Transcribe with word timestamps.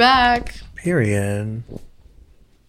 back. 0.00 0.54
Period. 0.76 1.62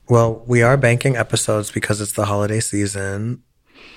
Well, 0.09 0.43
we 0.45 0.61
are 0.61 0.75
banking 0.75 1.15
episodes 1.15 1.71
because 1.71 2.01
it's 2.01 2.11
the 2.11 2.25
holiday 2.25 2.59
season. 2.59 3.41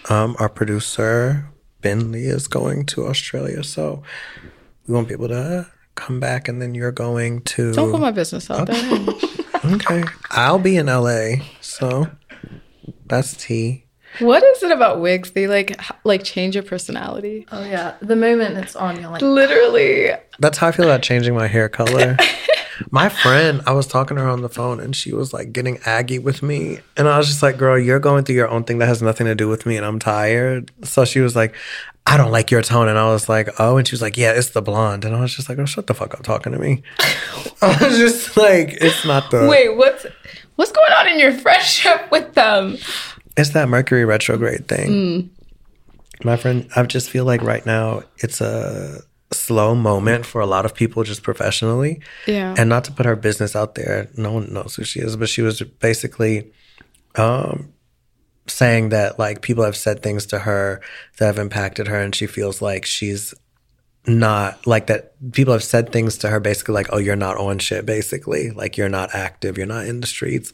Um, 0.09 0.37
our 0.39 0.49
producer, 0.49 1.51
Ben 1.81 2.13
Lee, 2.13 2.27
is 2.27 2.47
going 2.47 2.87
to 2.87 3.09
Australia, 3.09 3.65
so 3.65 4.05
we 4.87 4.95
won't 4.95 5.09
be 5.09 5.15
able 5.15 5.27
to 5.29 5.67
come 5.97 6.21
back, 6.21 6.47
and 6.47 6.63
then 6.63 6.77
you're 6.77 6.93
going 6.93 7.43
to. 7.43 7.73
Don't 7.73 7.91
put 7.91 8.01
my 8.01 8.13
business 8.13 8.49
out 8.49 8.69
there. 8.69 9.01
Okay. 9.65 10.05
I'll 10.31 10.61
be 10.61 10.77
in 10.77 10.87
LA, 10.87 11.45
so 11.61 12.07
that's 13.07 13.35
tea. 13.35 13.87
What 14.21 14.45
is 14.45 14.63
it 14.63 14.71
about 14.71 15.01
wigs? 15.01 15.33
They 15.33 15.49
like 15.49 15.81
like 16.05 16.23
change 16.23 16.55
your 16.55 16.63
personality. 16.63 17.47
Oh 17.51 17.65
yeah, 17.65 17.97
the 18.01 18.15
moment 18.15 18.59
it's 18.59 18.77
on, 18.77 19.01
you're 19.01 19.11
like, 19.11 19.23
Literally. 19.23 20.13
That's 20.39 20.59
how 20.59 20.69
I 20.69 20.71
feel 20.71 20.85
about 20.85 21.03
changing 21.03 21.35
my 21.35 21.49
hair 21.49 21.69
color. 21.69 22.17
my 22.91 23.09
friend, 23.09 23.63
I 23.67 23.73
was 23.73 23.87
talking 23.87 24.17
to 24.17 24.23
her 24.23 24.29
on 24.29 24.43
the 24.43 24.49
phone 24.49 24.81
and 24.81 24.95
she 24.95 25.13
was 25.13 25.33
like 25.33 25.53
getting 25.53 25.79
aggy 25.85 26.19
with 26.19 26.43
me. 26.43 26.81
And 26.97 27.09
I 27.09 27.19
was 27.19 27.27
just 27.27 27.43
like, 27.43 27.57
girl, 27.57 27.79
you're 27.79 28.01
going 28.01 28.25
through 28.25 28.37
your 28.37 28.49
own 28.49 28.65
thing 28.65 28.79
that 28.79 28.87
has 28.87 29.03
nothing 29.03 29.27
to 29.27 29.35
do 29.35 29.49
with 29.49 29.67
me 29.67 29.77
and 29.77 29.87
I'm 29.87 29.99
tired. 29.99 30.71
So 30.83 31.05
she 31.05 31.21
was 31.21 31.37
like, 31.37 31.55
I 32.07 32.17
don't 32.17 32.31
like 32.31 32.51
your 32.51 32.63
tone. 32.63 32.89
And 32.89 32.99
I 32.99 33.09
was 33.11 33.29
like, 33.29 33.49
oh. 33.59 33.77
And 33.77 33.89
she 33.89 33.95
was 33.95 34.03
like, 34.03 34.17
yeah, 34.17 34.33
it's 34.33 34.51
the 34.51 34.63
blonde. 34.63 35.05
And 35.05 35.17
I 35.17 35.21
was 35.21 35.35
just 35.35 35.49
like, 35.49 35.59
oh, 35.59 35.65
shut 35.65 35.87
the 35.87 35.95
fuck 35.95 36.15
up 36.15 36.23
talking 36.23 36.53
to 36.53 36.59
me. 36.59 36.83
I 37.63 37.79
was 37.81 37.99
just 37.99 38.37
like, 38.37 38.77
it's 38.81 39.05
not 39.07 39.31
the. 39.31 39.47
Wait, 39.49 39.75
what's 39.77 40.07
what's 40.57 40.73
going 40.73 40.93
on 40.93 41.09
in 41.09 41.19
your 41.19 41.33
friendship 41.33 42.11
with 42.11 42.35
them? 42.35 42.77
It's 43.37 43.51
that 43.51 43.69
Mercury 43.69 44.05
retrograde 44.05 44.69
thing. 44.69 45.31
Hmm. 46.21 46.27
My 46.27 46.37
friend, 46.37 46.69
I 46.77 46.83
just 46.85 47.11
feel 47.11 47.25
like 47.25 47.43
right 47.43 47.65
now 47.67 48.03
it's 48.19 48.41
a 48.41 49.01
slow 49.47 49.75
moment 49.75 50.27
for 50.27 50.41
a 50.41 50.47
lot 50.47 50.65
of 50.65 50.75
people 50.75 51.03
just 51.05 51.23
professionally. 51.23 52.01
Yeah. 52.27 52.55
And 52.57 52.69
not 52.69 52.85
to 52.85 52.93
put 52.93 53.07
her 53.07 53.17
business 53.17 53.55
out 53.55 53.75
there, 53.75 54.09
no 54.17 54.33
one 54.33 54.53
knows 54.53 54.75
who 54.77 54.85
she 54.85 55.01
is, 55.01 55.17
but 55.17 55.29
she 55.29 55.43
was 55.43 55.61
basically 55.63 56.53
um, 57.17 57.73
saying 58.47 58.91
that 58.91 59.19
like 59.19 59.43
people 59.43 59.65
have 59.65 59.77
said 59.77 60.03
things 60.03 60.27
to 60.27 60.41
her 60.41 60.81
that 61.19 61.27
have 61.27 61.39
impacted 61.39 61.87
her, 61.89 62.01
and 62.01 62.15
she 62.15 62.27
feels 62.27 62.61
like 62.61 62.85
she's 62.85 63.35
not 64.07 64.67
like 64.67 64.89
that. 64.89 65.13
People 65.33 65.53
have 65.55 65.65
said 65.65 65.91
things 65.91 66.19
to 66.19 66.29
her 66.29 66.39
basically 66.39 66.75
like, 66.75 66.89
oh, 66.93 66.99
you're 66.99 67.17
not 67.17 67.39
on 67.39 67.59
shit, 67.59 67.87
basically. 67.87 68.51
Like 68.51 68.77
you're 68.77 68.91
not 68.91 69.15
active, 69.15 69.57
you're 69.57 69.67
not 69.67 69.87
in 69.87 70.01
the 70.01 70.07
streets. 70.07 70.53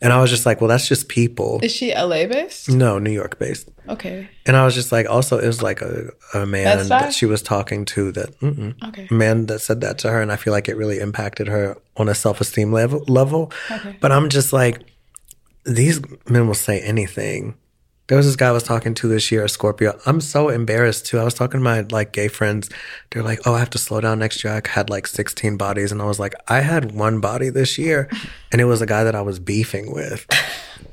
And 0.00 0.12
I 0.12 0.20
was 0.20 0.30
just 0.30 0.46
like, 0.46 0.60
well, 0.60 0.68
that's 0.68 0.86
just 0.86 1.08
people. 1.08 1.58
Is 1.62 1.72
she 1.72 1.92
LA 1.94 2.26
based? 2.26 2.68
No, 2.68 2.98
New 3.00 3.10
York 3.10 3.38
based. 3.40 3.68
Okay. 3.88 4.28
And 4.46 4.56
I 4.56 4.64
was 4.64 4.74
just 4.74 4.92
like, 4.92 5.08
also, 5.08 5.38
it 5.38 5.46
was 5.46 5.62
like 5.62 5.80
a, 5.82 6.10
a 6.34 6.46
man 6.46 6.86
that 6.88 7.12
she 7.12 7.26
was 7.26 7.42
talking 7.42 7.84
to 7.86 8.12
that, 8.12 8.76
Okay. 8.88 9.08
man 9.10 9.46
that 9.46 9.58
said 9.60 9.80
that 9.80 9.98
to 9.98 10.10
her. 10.10 10.22
And 10.22 10.30
I 10.30 10.36
feel 10.36 10.52
like 10.52 10.68
it 10.68 10.76
really 10.76 11.00
impacted 11.00 11.48
her 11.48 11.76
on 11.96 12.08
a 12.08 12.14
self 12.14 12.40
esteem 12.40 12.72
level, 12.72 13.04
level. 13.08 13.50
Okay. 13.70 13.96
But 14.00 14.12
I'm 14.12 14.28
just 14.28 14.52
like, 14.52 14.80
these 15.64 16.00
men 16.28 16.46
will 16.46 16.54
say 16.54 16.80
anything. 16.80 17.56
There 18.08 18.16
was 18.16 18.26
this 18.26 18.36
guy 18.36 18.48
I 18.48 18.52
was 18.52 18.64
talking 18.64 18.94
to 18.94 19.08
this 19.08 19.30
year, 19.32 19.44
a 19.44 19.48
Scorpio. 19.48 19.98
I'm 20.06 20.20
so 20.20 20.48
embarrassed 20.48 21.06
too. 21.06 21.18
I 21.18 21.24
was 21.24 21.34
talking 21.34 21.60
to 21.60 21.64
my 21.64 21.82
like 21.90 22.12
gay 22.12 22.28
friends. 22.28 22.68
They're 23.10 23.22
like, 23.22 23.40
"Oh, 23.46 23.54
I 23.54 23.58
have 23.60 23.70
to 23.70 23.78
slow 23.78 24.00
down 24.00 24.18
next 24.18 24.42
year." 24.44 24.52
I 24.52 24.68
had 24.68 24.90
like 24.90 25.06
16 25.06 25.56
bodies, 25.56 25.92
and 25.92 26.02
I 26.02 26.04
was 26.06 26.18
like, 26.18 26.34
"I 26.48 26.60
had 26.60 26.92
one 26.92 27.20
body 27.20 27.48
this 27.48 27.78
year, 27.78 28.10
and 28.50 28.60
it 28.60 28.64
was 28.64 28.82
a 28.82 28.86
guy 28.86 29.04
that 29.04 29.14
I 29.14 29.22
was 29.22 29.38
beefing 29.38 29.92
with." 29.92 30.26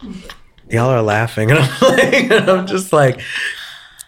Y'all 0.69 0.89
are 0.89 1.01
laughing, 1.01 1.49
and 1.49 1.59
I'm 1.59 1.81
like, 1.81 2.13
and 2.31 2.49
I'm 2.49 2.67
just 2.67 2.93
like, 2.93 3.19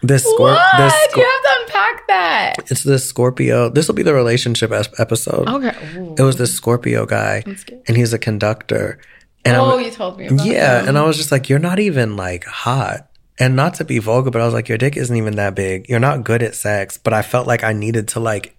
this 0.00 0.24
Scorp- 0.24 0.38
What? 0.38 0.76
this 0.78 1.16
you 1.16 1.22
have 1.24 1.42
to 1.42 1.48
unpack 1.62 2.06
that. 2.06 2.54
it's 2.70 2.84
this 2.84 3.04
Scorpio. 3.04 3.68
This 3.68 3.88
will 3.88 3.96
be 3.96 4.04
the 4.04 4.14
relationship 4.14 4.70
episode. 4.98 5.48
Okay. 5.48 5.76
Ooh. 5.96 6.14
It 6.16 6.22
was 6.22 6.36
this 6.36 6.54
Scorpio 6.54 7.04
guy, 7.04 7.42
and 7.88 7.96
he's 7.96 8.12
a 8.12 8.18
conductor. 8.18 8.98
And 9.44 9.56
Oh, 9.56 9.78
I'm, 9.78 9.84
you 9.84 9.90
told 9.90 10.18
me 10.18 10.26
about 10.26 10.46
yeah, 10.46 10.80
him. 10.80 10.88
and 10.90 10.98
I 10.98 11.02
was 11.02 11.16
just 11.16 11.32
like, 11.32 11.48
you're 11.48 11.58
not 11.58 11.78
even 11.78 12.16
like 12.16 12.44
hot. 12.44 13.08
And 13.38 13.56
not 13.56 13.74
to 13.74 13.84
be 13.84 13.98
vulgar, 13.98 14.30
but 14.30 14.40
I 14.40 14.44
was 14.44 14.54
like, 14.54 14.68
your 14.68 14.78
dick 14.78 14.96
isn't 14.96 15.16
even 15.16 15.36
that 15.36 15.54
big. 15.54 15.88
You're 15.88 15.98
not 15.98 16.22
good 16.22 16.42
at 16.42 16.54
sex. 16.54 16.96
But 16.98 17.12
I 17.12 17.22
felt 17.22 17.46
like 17.46 17.64
I 17.64 17.72
needed 17.72 18.08
to 18.08 18.20
like, 18.20 18.56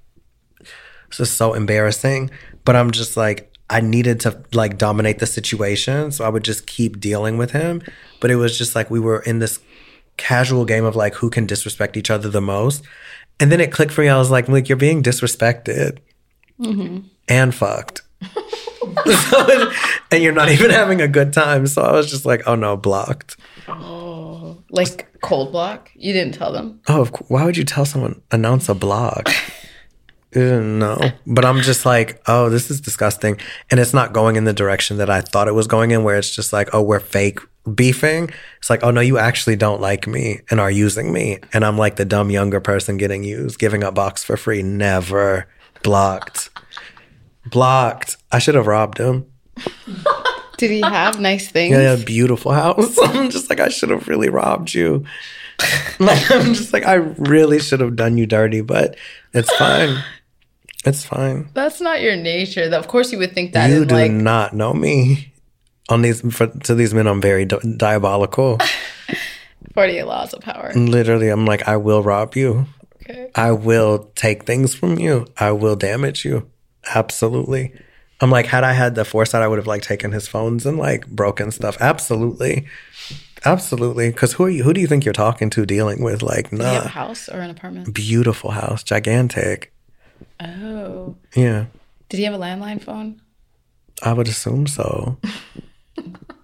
this 1.09 1.19
is 1.19 1.31
so 1.31 1.53
embarrassing. 1.53 2.31
But 2.65 2.75
I'm 2.75 2.91
just 2.91 3.15
like, 3.15 3.49
I 3.69 3.81
needed 3.81 4.19
to 4.21 4.43
like 4.53 4.77
dominate 4.77 5.19
the 5.19 5.25
situation. 5.25 6.11
So 6.11 6.25
I 6.25 6.29
would 6.29 6.43
just 6.43 6.67
keep 6.67 6.99
dealing 6.99 7.37
with 7.37 7.51
him. 7.51 7.81
But 8.19 8.31
it 8.31 8.35
was 8.35 8.57
just 8.57 8.75
like 8.75 8.89
we 8.91 8.99
were 8.99 9.21
in 9.21 9.39
this 9.39 9.59
casual 10.17 10.65
game 10.65 10.85
of 10.85 10.95
like 10.95 11.15
who 11.15 11.29
can 11.29 11.45
disrespect 11.47 11.95
each 11.97 12.11
other 12.11 12.29
the 12.29 12.41
most. 12.41 12.83
And 13.39 13.51
then 13.51 13.59
it 13.61 13.71
clicked 13.71 13.91
for 13.93 14.01
me. 14.01 14.09
I 14.09 14.17
was 14.17 14.29
like, 14.29 14.47
like 14.47 14.69
you're 14.69 14.77
being 14.77 15.01
disrespected 15.01 15.99
mm-hmm. 16.59 17.07
and 17.27 17.55
fucked. 17.55 18.02
And 20.11 20.21
you're 20.21 20.33
not 20.33 20.49
even 20.49 20.69
having 20.69 21.01
a 21.01 21.07
good 21.07 21.33
time. 21.33 21.65
So 21.65 21.81
I 21.81 21.91
was 21.93 22.09
just 22.09 22.25
like, 22.25 22.43
oh 22.47 22.55
no, 22.55 22.77
blocked. 22.77 23.37
Oh, 23.67 24.61
Like 24.69 25.07
cold 25.21 25.51
block. 25.51 25.89
You 25.95 26.13
didn't 26.13 26.35
tell 26.35 26.51
them. 26.51 26.79
Oh, 26.87 27.05
why 27.27 27.45
would 27.45 27.57
you 27.57 27.63
tell 27.63 27.85
someone 27.85 28.21
announce 28.31 28.69
a 28.69 28.75
block? 28.75 29.29
No, 30.35 30.97
but 31.27 31.45
I'm 31.45 31.61
just 31.61 31.85
like, 31.85 32.19
oh, 32.27 32.49
this 32.49 32.71
is 32.71 32.81
disgusting, 32.81 33.37
and 33.69 33.79
it's 33.79 33.93
not 33.93 34.13
going 34.13 34.35
in 34.35 34.45
the 34.45 34.53
direction 34.53 34.97
that 34.97 35.07
I 35.09 35.21
thought 35.21 35.47
it 35.47 35.53
was 35.53 35.67
going 35.67 35.91
in. 35.91 36.03
Where 36.03 36.17
it's 36.17 36.35
just 36.35 36.51
like, 36.51 36.69
oh, 36.73 36.81
we're 36.81 36.99
fake 36.99 37.37
beefing. 37.75 38.31
It's 38.57 38.67
like, 38.69 38.83
oh 38.83 38.89
no, 38.89 38.99
you 38.99 39.19
actually 39.19 39.55
don't 39.57 39.79
like 39.79 40.07
me 40.07 40.39
and 40.49 40.59
are 40.59 40.71
using 40.71 41.13
me, 41.13 41.37
and 41.53 41.63
I'm 41.63 41.77
like 41.77 41.97
the 41.97 42.05
dumb 42.05 42.31
younger 42.31 42.59
person 42.59 42.97
getting 42.97 43.23
used, 43.23 43.59
giving 43.59 43.83
up 43.83 43.93
box 43.93 44.23
for 44.23 44.35
free. 44.35 44.63
Never 44.63 45.47
blocked, 45.83 46.49
blocked. 47.45 48.17
I 48.31 48.39
should 48.39 48.55
have 48.55 48.67
robbed 48.67 48.97
him. 48.97 49.25
Did 50.57 50.71
he 50.71 50.81
have 50.81 51.19
nice 51.19 51.49
things? 51.49 51.73
Yeah, 51.73 51.95
yeah, 51.95 52.03
beautiful 52.03 52.51
house. 52.51 52.97
I'm 53.03 53.29
just 53.29 53.49
like, 53.49 53.59
I 53.59 53.69
should 53.69 53.89
have 53.89 54.07
really 54.07 54.29
robbed 54.29 54.73
you. 54.73 55.05
like, 55.99 56.31
I'm 56.31 56.53
just 56.53 56.73
like, 56.73 56.85
I 56.85 56.95
really 56.95 57.59
should 57.59 57.79
have 57.79 57.95
done 57.95 58.17
you 58.17 58.25
dirty, 58.25 58.61
but 58.61 58.95
it's 59.33 59.53
fine. 59.55 60.03
It's 60.85 61.05
fine. 61.05 61.49
That's 61.53 61.81
not 61.81 62.01
your 62.01 62.15
nature. 62.15 62.63
Of 62.73 62.87
course, 62.87 63.11
you 63.11 63.17
would 63.19 63.33
think 63.33 63.53
that. 63.53 63.69
you 63.69 63.85
do 63.85 63.95
like, 63.95 64.11
not 64.11 64.53
know 64.53 64.73
me. 64.73 65.33
On 65.89 66.01
these, 66.01 66.21
for, 66.33 66.47
to 66.47 66.75
these 66.75 66.93
men, 66.93 67.07
I'm 67.07 67.21
very 67.21 67.45
di- 67.45 67.75
diabolical. 67.77 68.57
48 69.73 70.03
laws 70.03 70.33
of 70.33 70.41
power. 70.41 70.71
Literally, 70.73 71.29
I'm 71.29 71.45
like, 71.45 71.67
I 71.67 71.77
will 71.77 72.03
rob 72.03 72.35
you. 72.35 72.67
Okay. 73.01 73.31
I 73.35 73.51
will 73.51 74.11
take 74.15 74.45
things 74.45 74.73
from 74.73 74.97
you. 74.97 75.27
I 75.37 75.51
will 75.51 75.75
damage 75.75 76.23
you. 76.23 76.49
Absolutely. 76.93 77.73
I'm 78.21 78.29
like, 78.29 78.45
had 78.45 78.63
I 78.63 78.73
had 78.73 78.95
the 78.95 79.05
foresight, 79.05 79.41
I 79.41 79.47
would 79.47 79.57
have 79.57 79.67
like 79.67 79.81
taken 79.81 80.11
his 80.11 80.27
phones 80.27 80.65
and 80.65 80.77
like 80.77 81.07
broken 81.07 81.51
stuff. 81.51 81.77
Absolutely. 81.81 82.67
Absolutely. 83.45 84.09
Because 84.11 84.33
who 84.33 84.43
are 84.45 84.49
you? 84.49 84.63
Who 84.63 84.73
do 84.73 84.79
you 84.79 84.87
think 84.87 85.03
you're 85.03 85.13
talking 85.13 85.49
to, 85.49 85.65
dealing 85.65 86.01
with? 86.01 86.21
Like, 86.21 86.49
Did 86.49 86.59
he 86.59 86.65
have 86.65 86.83
a 86.83 86.85
nah. 86.85 86.91
house 86.91 87.27
or 87.27 87.39
an 87.39 87.49
apartment? 87.49 87.93
Beautiful 87.93 88.51
house, 88.51 88.83
gigantic. 88.83 89.73
Oh. 90.39 91.15
Yeah, 91.35 91.65
Did 92.09 92.17
he 92.17 92.23
have 92.23 92.33
a 92.33 92.37
landline 92.37 92.81
phone? 92.81 93.21
I 94.01 94.13
would 94.13 94.27
assume 94.27 94.67
so. 94.67 95.17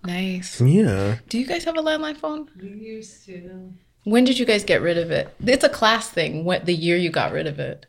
Nice. 0.06 0.60
Yeah. 0.60 1.18
Do 1.28 1.38
you 1.38 1.46
guys 1.46 1.64
have 1.66 1.78
a 1.78 1.84
landline 1.84 2.18
phone? 2.18 2.50
We 2.60 2.70
used 2.70 3.26
to. 3.28 3.72
When 4.06 4.24
did 4.24 4.40
you 4.40 4.46
guys 4.46 4.64
get 4.64 4.82
rid 4.82 4.98
of 4.98 5.12
it? 5.12 5.34
It's 5.46 5.64
a 5.64 5.70
class 5.70 6.10
thing. 6.10 6.46
What 6.46 6.66
the 6.66 6.74
year 6.74 6.98
you 6.98 7.12
got 7.12 7.32
rid 7.32 7.46
of 7.46 7.60
it? 7.60 7.86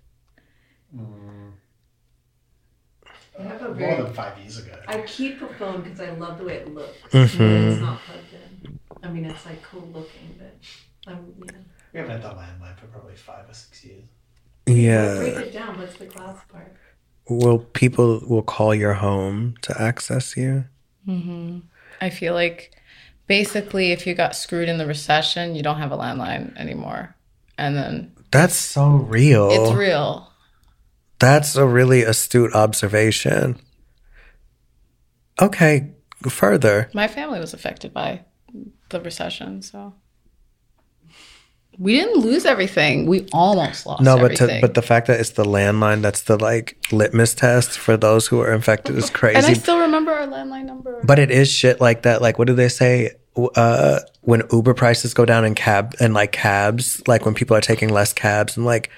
A 3.46 3.74
more 3.74 3.74
very. 3.96 4.02
than 4.04 4.12
five 4.14 4.38
years 4.38 4.58
ago. 4.58 4.72
I 4.88 4.98
keep 5.02 5.40
a 5.42 5.52
phone 5.54 5.82
because 5.82 6.00
I 6.00 6.10
love 6.10 6.38
the 6.38 6.44
way 6.44 6.54
it 6.54 6.68
looks. 6.74 7.12
Mhm. 7.12 7.72
It's 7.72 7.82
not 7.82 8.04
plugged 8.04 8.32
in. 8.32 8.78
I 9.02 9.08
mean, 9.08 9.24
it's 9.24 9.46
like 9.46 9.62
cool 9.62 9.88
looking, 9.94 10.34
but 10.38 10.56
I'm, 11.06 11.34
you 11.38 11.46
know. 11.46 11.58
We 11.92 11.98
haven't 12.00 12.12
had 12.12 12.22
that 12.22 12.36
landline 12.36 12.76
for 12.78 12.86
probably 12.86 13.14
five 13.16 13.48
or 13.48 13.54
six 13.54 13.84
years. 13.84 14.04
Yeah. 14.66 15.18
Break 15.18 15.46
it 15.46 15.52
down. 15.52 15.78
What's 15.78 15.96
the 15.98 16.06
clouds 16.06 16.40
part? 16.52 16.76
Will 17.28 17.58
people 17.58 18.20
will 18.26 18.42
call 18.42 18.74
your 18.74 18.94
home 18.94 19.54
to 19.62 19.80
access 19.80 20.36
you? 20.36 20.64
I 22.00 22.10
feel 22.10 22.34
like 22.34 22.72
basically 23.26 23.90
if 23.92 24.06
you 24.06 24.14
got 24.14 24.36
screwed 24.36 24.68
in 24.68 24.78
the 24.78 24.86
recession, 24.86 25.54
you 25.56 25.62
don't 25.62 25.78
have 25.78 25.90
a 25.92 25.96
landline 25.96 26.56
anymore. 26.56 27.14
And 27.58 27.76
then 27.76 28.12
That's 28.30 28.54
so 28.54 28.90
real. 28.90 29.50
it's 29.50 29.72
real. 29.72 30.29
That's 31.20 31.54
a 31.54 31.66
really 31.66 32.02
astute 32.02 32.54
observation. 32.54 33.60
Okay, 35.40 35.90
further. 36.28 36.90
My 36.94 37.08
family 37.08 37.38
was 37.38 37.54
affected 37.54 37.92
by 37.94 38.24
the 38.88 39.00
recession, 39.00 39.62
so 39.62 39.94
we 41.78 41.94
didn't 41.94 42.22
lose 42.22 42.44
everything. 42.44 43.06
We 43.06 43.26
almost 43.32 43.86
lost 43.86 44.02
No, 44.02 44.16
but 44.16 44.32
everything. 44.32 44.60
to, 44.60 44.66
but 44.66 44.74
the 44.74 44.82
fact 44.82 45.06
that 45.06 45.20
it's 45.20 45.30
the 45.30 45.44
landline 45.44 46.02
that's 46.02 46.22
the 46.22 46.38
like 46.38 46.76
litmus 46.92 47.34
test 47.34 47.78
for 47.78 47.96
those 47.96 48.26
who 48.26 48.40
are 48.40 48.52
infected 48.52 48.96
is 48.96 49.08
crazy. 49.08 49.36
and 49.38 49.46
I 49.46 49.54
still 49.54 49.78
remember 49.78 50.12
our 50.12 50.26
landline 50.26 50.64
number. 50.64 51.00
But 51.04 51.18
it 51.18 51.30
is 51.30 51.50
shit 51.50 51.80
like 51.80 52.02
that. 52.02 52.20
Like, 52.20 52.38
what 52.38 52.46
do 52.48 52.54
they 52.54 52.68
say? 52.68 53.12
Uh, 53.54 54.00
when 54.22 54.42
Uber 54.52 54.74
prices 54.74 55.14
go 55.14 55.24
down 55.24 55.44
in 55.44 55.54
cab 55.54 55.94
and 56.00 56.12
like 56.12 56.32
cabs, 56.32 57.02
like 57.06 57.24
when 57.24 57.34
people 57.34 57.56
are 57.56 57.60
taking 57.60 57.88
less 57.88 58.12
cabs 58.12 58.56
and 58.56 58.66
like 58.66 58.90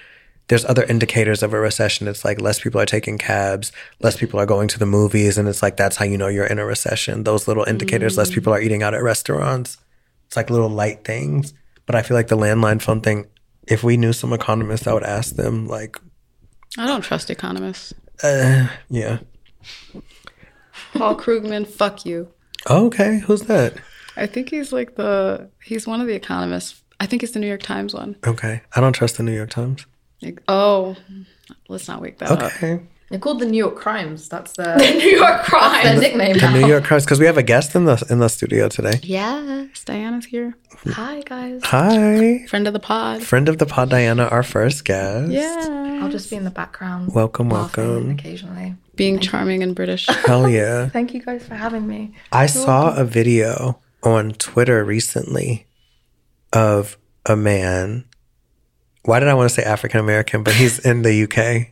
there's 0.49 0.65
other 0.65 0.83
indicators 0.85 1.43
of 1.43 1.53
a 1.55 1.61
recession. 1.61 2.09
It's 2.09 2.25
like 2.25 2.41
less 2.41 2.61
people 2.61 2.81
are 2.81 2.87
taking 2.87 3.17
cabs, 3.19 3.73
less 4.01 4.17
people 4.17 4.39
are 4.41 4.47
going 4.47 4.69
to 4.69 4.79
the 4.79 4.87
movies, 4.87 5.39
and 5.39 5.49
it's 5.49 5.63
like 5.63 5.77
that's 5.77 5.97
how 5.97 6.05
you 6.05 6.19
know 6.19 6.29
you're 6.29 6.47
in 6.47 6.59
a 6.59 6.67
recession. 6.67 7.25
Those 7.25 7.49
little 7.49 7.65
indicators, 7.65 8.19
less 8.19 8.31
people 8.31 8.53
are 8.53 8.61
eating 8.61 8.83
out 8.83 8.95
at 8.95 9.03
restaurants. 9.03 9.79
It's 10.27 10.37
like 10.37 10.51
little 10.51 10.69
light 10.69 11.05
things. 11.05 11.55
But 11.87 11.95
I 11.95 12.03
feel 12.03 12.17
like 12.17 12.29
the 12.29 12.37
landline 12.37 12.81
phone 12.81 13.01
thing. 13.01 13.27
If 13.69 13.85
we 13.85 13.97
knew 13.97 14.13
some 14.13 14.33
economists, 14.33 14.87
I 14.87 14.93
would 14.93 15.05
ask 15.05 15.37
them 15.37 15.69
like, 15.69 15.97
I 16.77 16.87
don't 16.87 17.03
trust 17.03 17.31
economists. 17.31 17.95
uh, 18.23 18.69
yeah, 18.91 19.19
Paul 20.95 21.17
Krugman, 21.17 21.67
fuck 21.67 22.05
you. 22.05 22.29
okay, 22.69 23.21
who's 23.21 23.43
that? 23.43 23.75
I 24.17 24.27
think 24.27 24.51
he's 24.51 24.73
like 24.73 24.97
the 24.97 25.49
he's 25.63 25.87
one 25.87 26.01
of 26.01 26.07
the 26.07 26.15
economists. 26.15 26.83
I 27.01 27.07
think 27.07 27.23
it's 27.23 27.33
the 27.33 27.39
New 27.41 27.49
York 27.49 27.63
Times 27.63 27.95
one. 27.95 28.17
Okay, 28.27 28.63
I 28.75 28.81
don't 28.81 28.93
trust 28.93 29.17
the 29.17 29.23
New 29.23 29.35
York 29.35 29.51
Times. 29.51 29.87
Like, 30.23 30.43
oh, 30.49 30.97
let's 31.69 31.89
not 31.89 32.01
wake 32.01 32.19
that 32.19 32.31
up. 32.31 32.43
Okay. 32.43 32.81
They're 33.11 33.19
called 33.19 33.41
the 33.41 33.47
New 33.47 33.59
York 33.59 33.77
Crimes. 33.77 34.29
That's 34.31 34.53
their, 34.57 34.79
the 34.79 34.91
New 34.93 35.09
York 35.11 35.37
their 35.37 35.45
crime. 35.45 36.01
nickname. 36.01 36.33
The 36.39 36.41
now. 36.41 36.53
New 36.55 36.67
York 36.67 36.85
Crimes, 36.85 37.05
because 37.05 37.21
we 37.21 37.27
have 37.27 37.37
a 37.37 37.43
guest 37.43 37.75
in 37.75 37.85
the 37.85 38.03
in 38.09 38.21
the 38.21 38.29
studio 38.29 38.69
today. 38.69 39.01
Yes, 39.03 39.85
Diana's 39.85 40.25
here. 40.25 40.55
Hi 40.93 41.21
guys. 41.27 41.61
Hi, 41.65 42.47
Friend 42.49 42.67
of 42.67 42.73
the 42.73 42.81
pod. 42.81 43.23
friend 43.23 43.49
of 43.51 43.59
the 43.59 43.67
pod, 43.67 43.91
Diana, 43.91 44.25
our 44.29 44.43
first 44.43 44.85
guest. 44.87 45.31
Yeah. 45.31 46.01
I'll 46.03 46.09
just 46.11 46.31
be 46.31 46.37
in 46.37 46.45
the 46.45 46.51
background. 46.51 47.15
Welcome, 47.15 47.51
welcome. 47.51 48.11
Occasionally. 48.13 48.77
Being 48.97 49.21
charming 49.21 49.63
and 49.63 49.75
British. 49.75 50.07
Hell 50.27 50.49
yeah! 50.49 50.89
Thank 50.89 51.13
you 51.13 51.23
guys 51.23 51.45
for 51.47 51.55
having 51.55 51.87
me. 51.87 52.15
I 52.33 52.47
saw 52.47 52.97
a 52.97 53.05
video 53.05 53.79
on 54.03 54.33
Twitter 54.33 54.83
recently 54.85 55.67
of 56.53 56.97
a 57.27 57.37
man. 57.37 58.07
Why 59.05 59.19
did 59.21 59.29
I 59.29 59.35
want 59.35 59.49
to 59.51 59.55
say 59.55 59.63
African 59.63 60.01
American? 60.01 60.43
But 60.43 60.55
he's 60.55 60.79
in 60.79 61.03
the 61.03 61.25
UK. 61.25 61.69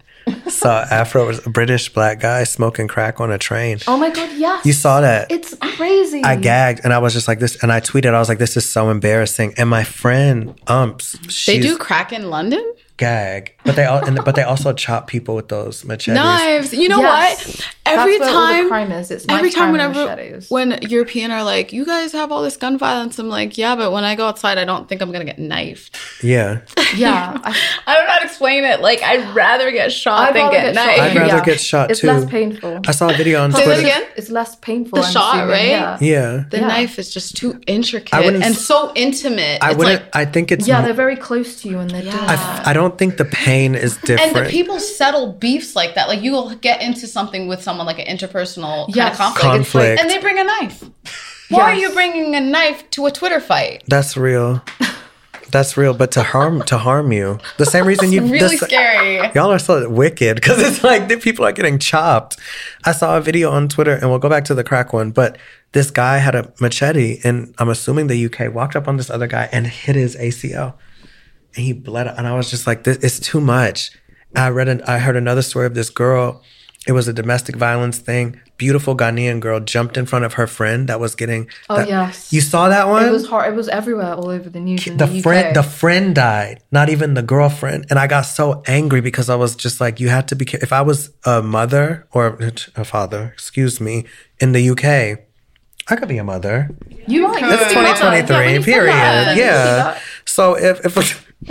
saw 0.49 0.85
Afro 0.91 1.27
was 1.27 1.45
a 1.47 1.51
British 1.51 1.93
black 1.93 2.21
guy 2.21 2.45
smoking 2.45 2.89
crack 2.89 3.21
on 3.21 3.31
a 3.31 3.39
train. 3.39 3.79
Oh 3.87 3.97
my 3.97 4.11
god, 4.11 4.31
yes. 4.37 4.67
You 4.67 4.73
saw 4.73 5.01
that? 5.01 5.31
It's 5.31 5.55
crazy. 5.77 6.23
I 6.25 6.37
gagged 6.37 6.81
and 6.85 6.93
I 6.93 6.99
was 6.99 7.15
just 7.15 7.29
like 7.29 7.39
this, 7.39 7.63
and 7.63 7.73
I 7.73 7.81
tweeted. 7.81 8.15
I 8.15 8.19
was 8.19 8.29
like, 8.29 8.39
"This 8.39 8.57
is 8.57 8.69
so 8.69 8.91
embarrassing." 8.91 9.55
And 9.57 9.71
my 9.71 9.85
friend 9.85 10.61
Umps, 10.67 11.13
they 11.47 11.59
do 11.59 11.79
crack 11.79 12.13
in 12.13 12.31
London? 12.31 12.75
gag, 13.01 13.57
but 13.65 13.77
they 13.77 13.85
all, 13.85 14.05
and, 14.05 14.19
but 14.25 14.35
they 14.35 14.43
also 14.43 14.73
chop 14.73 15.07
people 15.07 15.35
with 15.35 15.49
those 15.49 15.85
machetes. 15.85 16.15
Knives. 16.15 16.73
You 16.73 16.89
know 16.89 17.01
Yes. 17.01 17.47
what? 17.47 17.67
Every 17.87 18.19
That's 18.19 18.31
where 18.31 18.39
all 18.39 18.53
time 18.53 18.69
crime 18.69 18.93
is. 18.93 19.11
It's 19.11 19.27
every 19.29 19.51
time 19.51 19.63
crime 19.63 19.73
whenever 19.73 20.07
machetes. 20.07 20.49
when 20.51 20.79
European 20.83 21.31
are 21.33 21.43
like, 21.43 21.73
you 21.73 21.85
guys 21.85 22.13
have 22.13 22.31
all 22.31 22.43
this 22.43 22.57
gun 22.57 22.79
violence, 22.79 23.19
I'm 23.19 23.29
like, 23.29 23.59
yeah, 23.59 23.75
but 23.75 23.91
when 23.91 24.05
I 24.05 24.15
go 24.15 24.27
outside, 24.29 24.59
I 24.59 24.65
don't 24.65 24.89
think 24.89 25.03
I'm 25.03 25.11
gonna 25.11 25.25
get 25.25 25.39
knifed. 25.41 25.97
Yeah, 26.23 26.61
yeah, 26.97 27.37
I, 27.45 27.57
I 27.87 27.95
don't 27.95 28.05
know 28.07 28.13
how 28.13 28.19
to 28.21 28.25
explain 28.27 28.63
it. 28.65 28.81
Like, 28.81 29.03
I'd 29.03 29.35
rather 29.35 29.71
get 29.73 29.91
shot 29.93 30.29
I'd 30.29 30.35
than 30.37 30.45
rather 30.45 30.57
get 30.57 30.75
get 30.75 30.75
shot. 30.77 30.87
knifed. 30.87 31.01
I'd 31.01 31.17
rather 31.17 31.37
Yeah. 31.39 31.45
get 31.45 31.61
shot 31.61 31.91
it's 31.91 32.01
too. 32.01 32.09
It's 32.11 32.21
less 32.23 32.31
painful. 32.31 32.81
I 32.87 32.93
saw 32.93 33.09
a 33.11 33.15
video 33.15 33.43
on 33.43 33.51
Say 33.53 33.59
that 33.59 33.65
Twitter. 33.65 33.81
again? 33.81 34.03
It's 34.17 34.31
less 34.31 34.55
painful. 34.57 35.01
The 35.01 35.07
I'm 35.07 35.13
shot, 35.13 35.35
assuming, 35.37 35.49
right? 35.51 35.69
Yeah. 35.69 35.99
Yeah, 36.01 36.45
The 36.51 36.59
Yeah. 36.59 36.67
knife 36.69 36.99
is 36.99 37.13
just 37.13 37.37
too 37.37 37.61
intricate 37.67 38.25
and 38.37 38.55
so 38.55 38.93
intimate. 38.95 39.59
I 39.63 39.71
it's 39.71 39.79
wouldn't. 39.79 40.03
like, 40.05 40.15
I 40.17 40.25
think 40.27 40.53
it's. 40.53 40.69
Yeah, 40.69 40.79
mo- 40.81 40.85
they're 40.85 40.95
very 40.95 41.17
close 41.17 41.61
to 41.63 41.69
you 41.69 41.79
and 41.81 41.91
they're 41.91 42.03
doing 42.03 42.15
I, 42.15 42.37
that. 42.37 42.73
don't 42.73 42.97
think 42.97 43.17
the 43.17 43.25
pain 43.25 43.50
is 43.75 43.97
and 43.97 44.05
different. 44.07 44.35
the 44.47 44.51
people 44.51 44.79
settle 44.81 45.33
beefs 45.33 45.75
like 45.77 45.95
that. 45.95 46.09
Like 46.09 46.23
you 46.23 46.33
will 46.33 46.55
get 46.57 46.81
into 46.83 47.07
something 47.07 47.49
with 47.49 47.63
someone 47.63 47.87
like 47.87 47.99
an 47.99 48.07
interpersonal 48.07 48.93
kind 48.95 49.11
of 49.11 49.17
conflict, 49.17 49.41
Conflict. 49.43 50.01
and 50.01 50.09
they 50.11 50.19
bring 50.19 50.39
a 50.39 50.45
knife. 50.45 50.85
Why 51.51 51.63
are 51.73 51.75
you 51.75 51.91
bringing 51.91 52.35
a 52.37 52.41
knife 52.41 52.89
to 52.91 53.07
a 53.07 53.11
Twitter 53.11 53.41
fight? 53.41 53.83
That's 53.89 54.17
real. 54.17 54.63
That's 55.51 55.77
real. 55.77 55.95
But 55.95 56.13
to 56.13 56.23
harm 56.23 56.63
to 56.67 56.79
harm 56.79 57.11
you, 57.11 57.41
the 57.59 57.67
same 57.67 57.85
reason 57.87 58.13
you 58.13 58.23
Really 58.23 58.57
the- 58.57 58.67
scary. 58.67 59.17
Y'all 59.35 59.51
are 59.51 59.59
so 59.59 59.89
wicked 59.89 60.37
because 60.37 60.61
it's 60.63 60.85
like 60.85 61.09
the 61.09 61.17
people 61.17 61.45
are 61.45 61.51
getting 61.53 61.79
chopped. 61.81 62.37
I 62.85 62.93
saw 62.93 63.17
a 63.17 63.21
video 63.21 63.51
on 63.51 63.69
Twitter, 63.69 63.93
and 63.95 64.09
we'll 64.11 64.21
go 64.21 64.29
back 64.29 64.45
to 64.45 64.55
the 64.55 64.63
crack 64.63 64.93
one. 64.93 65.11
But 65.11 65.39
this 65.73 65.91
guy 65.91 66.19
had 66.19 66.37
a 66.37 66.53
machete, 66.61 67.19
and 67.25 67.53
I'm 67.59 67.69
assuming 67.69 68.07
the 68.07 68.27
UK 68.27 68.55
walked 68.55 68.77
up 68.77 68.87
on 68.87 68.97
this 68.97 69.11
other 69.11 69.27
guy 69.27 69.49
and 69.51 69.67
hit 69.67 69.97
his 69.97 70.15
ACL, 70.17 70.75
and 71.55 71.65
he 71.65 71.73
bled. 71.73 72.09
out. 72.09 72.19
And 72.19 72.27
I 72.27 72.35
was 72.37 72.51
just 72.51 72.67
like, 72.67 72.85
"This 72.85 72.97
it's 72.99 73.21
too 73.21 73.41
much." 73.41 73.91
I 74.37 74.49
read, 74.49 74.69
an, 74.69 74.81
I 74.87 74.99
heard 74.99 75.17
another 75.17 75.43
story 75.43 75.67
of 75.67 75.75
this 75.75 75.91
girl. 75.91 76.43
It 76.87 76.93
was 76.93 77.09
a 77.09 77.13
domestic 77.13 77.57
violence 77.57 77.99
thing. 77.99 78.41
Beautiful 78.57 78.97
Ghanaian 78.97 79.39
girl 79.41 79.59
jumped 79.61 79.97
in 79.97 80.07
front 80.07 80.25
of 80.25 80.35
her 80.35 80.47
friend 80.47 80.89
that 80.89 80.99
was 81.01 81.15
getting. 81.15 81.49
Oh, 81.69 81.77
that- 81.79 81.89
yes. 81.89 82.33
you 82.33 82.41
saw 82.41 82.69
that 82.69 82.89
one. 82.89 83.05
It 83.05 83.11
was 83.11 83.27
hard. 83.29 83.53
It 83.53 83.57
was 83.57 83.69
everywhere, 83.69 84.15
all 84.15 84.31
over 84.31 84.49
the 84.49 84.61
news. 84.61 84.87
In 84.87 84.97
the 84.97 85.07
the, 85.07 85.17
UK. 85.19 85.23
friend 85.23 85.57
the 85.57 85.63
friend 85.63 86.15
died 86.15 86.63
not 86.73 86.89
even 86.89 87.15
the 87.15 87.23
girlfriend 87.23 87.87
and 87.91 87.99
i 87.99 88.07
got 88.07 88.23
so 88.23 88.63
angry 88.67 89.01
because 89.01 89.29
i 89.29 89.35
was 89.35 89.55
just 89.57 89.81
like 89.81 89.99
you 90.01 90.09
had 90.09 90.27
to 90.29 90.37
be 90.37 90.47
if 90.67 90.73
i 90.73 90.81
was 90.81 91.11
a 91.25 91.43
mother 91.43 92.07
or 92.13 92.39
a 92.77 92.85
father 92.85 93.31
excuse 93.35 93.81
me 93.81 94.05
in 94.41 94.53
the 94.53 94.71
uk 94.71 94.85
i 94.85 95.97
could 95.97 96.09
be 96.09 96.19
a 96.19 96.25
mother 96.25 96.71
you 97.07 97.27
might. 97.29 97.43
it's 97.43 97.73
2023 97.73 98.37
Yeah, 98.37 98.39
when 98.45 98.55
you 98.55 98.63
said 98.63 98.73
period 98.73 99.37
yeah 99.37 99.99
so 100.25 100.55
if 100.57 100.85
if 100.87 101.27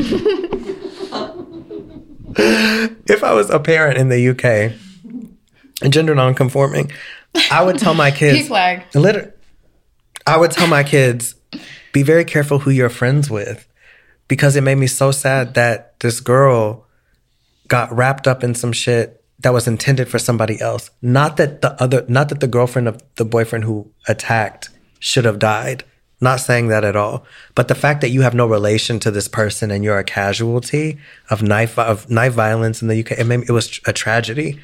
if 3.08 3.24
i 3.24 3.34
was 3.34 3.50
a 3.50 3.60
parent 3.60 3.98
in 3.98 4.10
the 4.10 4.30
uk 4.30 4.44
and 5.82 5.94
gender 5.94 6.14
non-conforming 6.14 6.92
i 7.52 7.64
would 7.64 7.78
tell 7.80 7.94
my 7.94 8.12
kids 8.22 8.48
PFLAG. 8.48 8.96
Liter- 8.96 9.36
I 10.30 10.38
would 10.38 10.52
tell 10.52 10.68
my 10.68 10.84
kids, 10.84 11.34
be 11.92 12.04
very 12.04 12.24
careful 12.24 12.60
who 12.60 12.70
you're 12.70 12.90
friends 12.90 13.32
with, 13.32 13.68
because 14.28 14.56
it 14.56 14.62
made 14.62 14.76
me 14.76 14.86
so 14.86 15.10
sad 15.10 15.56
that 15.56 16.00
this 16.02 16.20
girl 16.20 16.86
got 17.68 17.92
wrapped 17.92 18.28
up 18.28 18.44
in 18.44 18.54
some 18.54 18.72
shit 18.72 19.24
that 19.40 19.54
was 19.54 19.68
intended 19.68 20.08
for 20.08 20.20
somebody 20.20 20.62
else. 20.62 20.92
Not 21.02 21.38
that 21.38 21.62
the 21.62 21.82
other, 21.82 22.06
not 22.08 22.30
that 22.30 22.42
the 22.42 22.48
girlfriend 22.48 22.88
of 22.88 23.02
the 23.16 23.26
boyfriend 23.26 23.64
who 23.64 23.92
attacked 24.08 24.70
should 25.00 25.26
have 25.26 25.40
died. 25.40 25.84
Not 26.22 26.42
saying 26.42 26.68
that 26.68 26.84
at 26.84 26.96
all. 26.98 27.26
But 27.56 27.68
the 27.70 27.76
fact 27.76 28.02
that 28.02 28.10
you 28.10 28.22
have 28.22 28.34
no 28.34 28.46
relation 28.46 29.00
to 29.00 29.12
this 29.12 29.28
person 29.30 29.72
and 29.72 29.84
you're 29.84 29.98
a 29.98 30.04
casualty 30.04 30.98
of 31.30 31.42
knife 31.42 31.80
of 31.80 32.10
knife 32.10 32.34
violence 32.34 32.82
in 32.82 32.88
the 32.90 33.00
UK, 33.00 33.12
it 33.20 33.24
made 33.26 33.42
it 33.44 33.52
was 33.52 33.80
a 33.86 33.94
tragedy. 33.94 34.60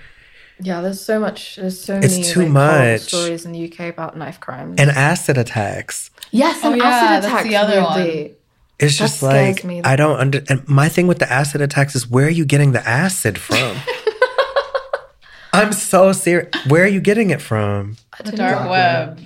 Yeah, 0.60 0.82
there's 0.82 1.02
so 1.02 1.20
much. 1.20 1.56
There's 1.58 1.80
so 1.80 1.98
It's 1.98 2.14
many 2.18 2.24
too 2.24 2.42
like, 2.42 2.50
much. 2.50 3.02
stories 3.02 3.46
in 3.46 3.52
the 3.52 3.72
UK 3.72 3.90
about 3.90 4.18
knife 4.18 4.40
crimes. 4.40 4.76
And 4.80 4.90
acid 4.90 5.38
attacks. 5.38 6.12
yes, 6.32 6.60
Oh, 6.64 6.72
and 6.72 6.78
yeah, 6.82 6.88
acid 6.88 7.10
that's 7.10 7.26
attacks. 7.28 7.48
the 7.50 7.56
other 7.58 7.82
one. 7.84 7.96
weirdly. 8.04 8.36
It's 8.80 8.98
That 8.98 9.04
just 9.06 9.24
like 9.24 9.64
me. 9.64 9.82
I 9.84 9.96
don't 9.96 10.20
under. 10.20 10.42
And 10.50 10.68
my 10.68 10.90
thing 10.90 11.08
with 11.08 11.20
the 11.20 11.32
acid 11.32 11.62
attacks 11.62 11.96
is 11.96 12.10
where 12.10 12.26
are 12.28 12.30
you 12.30 12.44
getting 12.46 12.74
the 12.74 12.86
acid 12.88 13.38
from? 13.38 13.78
I'm 15.54 15.72
so 15.72 16.12
serious. 16.12 16.50
Where 16.68 16.84
are 16.84 16.88
you 16.88 17.00
getting 17.00 17.30
it 17.30 17.42
from? 17.42 17.96
The 18.24 18.34
dark 18.34 18.70
web. 18.70 19.22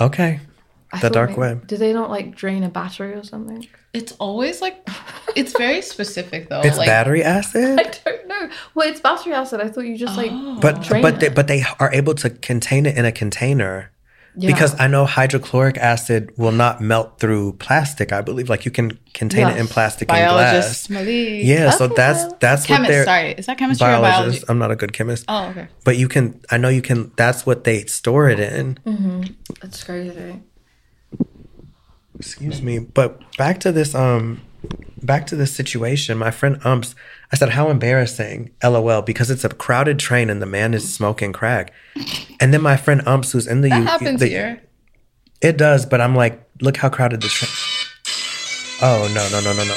Okay, 0.00 0.40
I 0.92 0.98
the 1.00 1.10
dark 1.10 1.30
maybe- 1.30 1.40
web. 1.40 1.66
Do 1.66 1.76
they 1.76 1.92
not 1.92 2.10
like 2.10 2.34
drain 2.34 2.62
a 2.64 2.68
battery 2.68 3.12
or 3.14 3.22
something? 3.24 3.66
It's 3.92 4.12
always 4.18 4.60
like, 4.60 4.86
it's 5.36 5.52
very 5.56 5.82
specific 5.82 6.48
though. 6.48 6.60
It's 6.62 6.78
like, 6.78 6.86
battery 6.88 7.22
acid. 7.22 7.78
I 7.78 7.90
don't 8.04 8.26
know. 8.28 8.48
Well, 8.74 8.88
it's 8.88 9.00
battery 9.00 9.32
acid. 9.34 9.60
I 9.60 9.68
thought 9.68 9.82
you 9.86 9.96
just 9.96 10.16
like. 10.16 10.30
Oh. 10.32 10.58
but 10.60 10.82
Drain 10.82 11.02
but 11.02 11.14
it. 11.14 11.20
they, 11.20 11.28
but 11.28 11.46
they 11.48 11.64
are 11.78 11.92
able 11.92 12.14
to 12.16 12.30
contain 12.30 12.86
it 12.86 12.96
in 12.96 13.04
a 13.04 13.12
container. 13.12 13.90
Because 14.38 14.78
I 14.78 14.86
know 14.86 15.06
hydrochloric 15.06 15.76
acid 15.76 16.32
will 16.38 16.52
not 16.52 16.80
melt 16.80 17.18
through 17.18 17.54
plastic. 17.54 18.12
I 18.12 18.20
believe, 18.22 18.48
like 18.48 18.64
you 18.64 18.70
can 18.70 18.96
contain 19.12 19.48
it 19.48 19.56
in 19.56 19.64
Yes. 19.66 19.72
plastic 19.72 20.08
and 20.08 20.16
Biologist 20.16 20.86
glass. 20.86 20.90
Malik. 20.90 21.44
Yeah, 21.44 21.70
so 21.70 21.86
Okay. 21.86 21.94
that's 21.96 22.32
that's 22.38 22.68
what 22.68 22.86
they're 22.86 23.04
sorry. 23.04 23.32
Is 23.32 23.46
that 23.46 23.58
chemistry 23.58 23.88
or 23.88 24.00
biology? 24.00 24.40
I'm 24.48 24.58
not 24.58 24.70
a 24.70 24.76
good 24.76 24.92
chemist, 24.92 25.24
Oh, 25.26 25.48
okay. 25.48 25.66
but 25.84 25.98
you 25.98 26.06
can. 26.06 26.40
I 26.48 26.58
know 26.58 26.68
you 26.68 26.80
can. 26.80 27.10
That's 27.16 27.44
what 27.44 27.64
they 27.64 27.84
store 27.86 28.30
it 28.30 28.38
in. 28.38 28.78
Mm-hmm. 28.86 29.22
That's 29.62 29.82
crazy. 29.82 30.40
Excuse 32.20 32.60
me. 32.60 32.78
But 32.78 33.18
back 33.38 33.60
to 33.60 33.72
this 33.72 33.94
um 33.94 34.42
back 35.02 35.26
to 35.28 35.36
this 35.36 35.54
situation. 35.54 36.18
My 36.18 36.30
friend 36.30 36.60
umps, 36.64 36.94
I 37.32 37.36
said, 37.36 37.50
How 37.50 37.70
embarrassing. 37.70 38.50
LOL, 38.62 39.00
because 39.02 39.30
it's 39.30 39.44
a 39.44 39.48
crowded 39.48 39.98
train 39.98 40.28
and 40.28 40.42
the 40.42 40.46
man 40.46 40.74
is 40.74 40.92
smoking 40.92 41.32
crack. 41.32 41.72
And 42.38 42.52
then 42.52 42.60
my 42.60 42.76
friend 42.76 43.00
umps 43.06 43.32
who's 43.32 43.46
in 43.46 43.62
the 43.62 43.70
That 43.70 43.78
U 43.78 43.84
happens 43.84 44.20
the- 44.20 44.26
here. 44.28 44.62
It 45.40 45.56
does, 45.56 45.86
but 45.86 46.02
I'm 46.02 46.14
like, 46.14 46.46
look 46.60 46.76
how 46.76 46.90
crowded 46.90 47.22
the 47.22 47.28
train 47.28 47.50
Oh 48.82 49.10
no, 49.14 49.26
no, 49.30 49.40
no, 49.40 49.52
no, 49.56 49.64
no, 49.64 49.74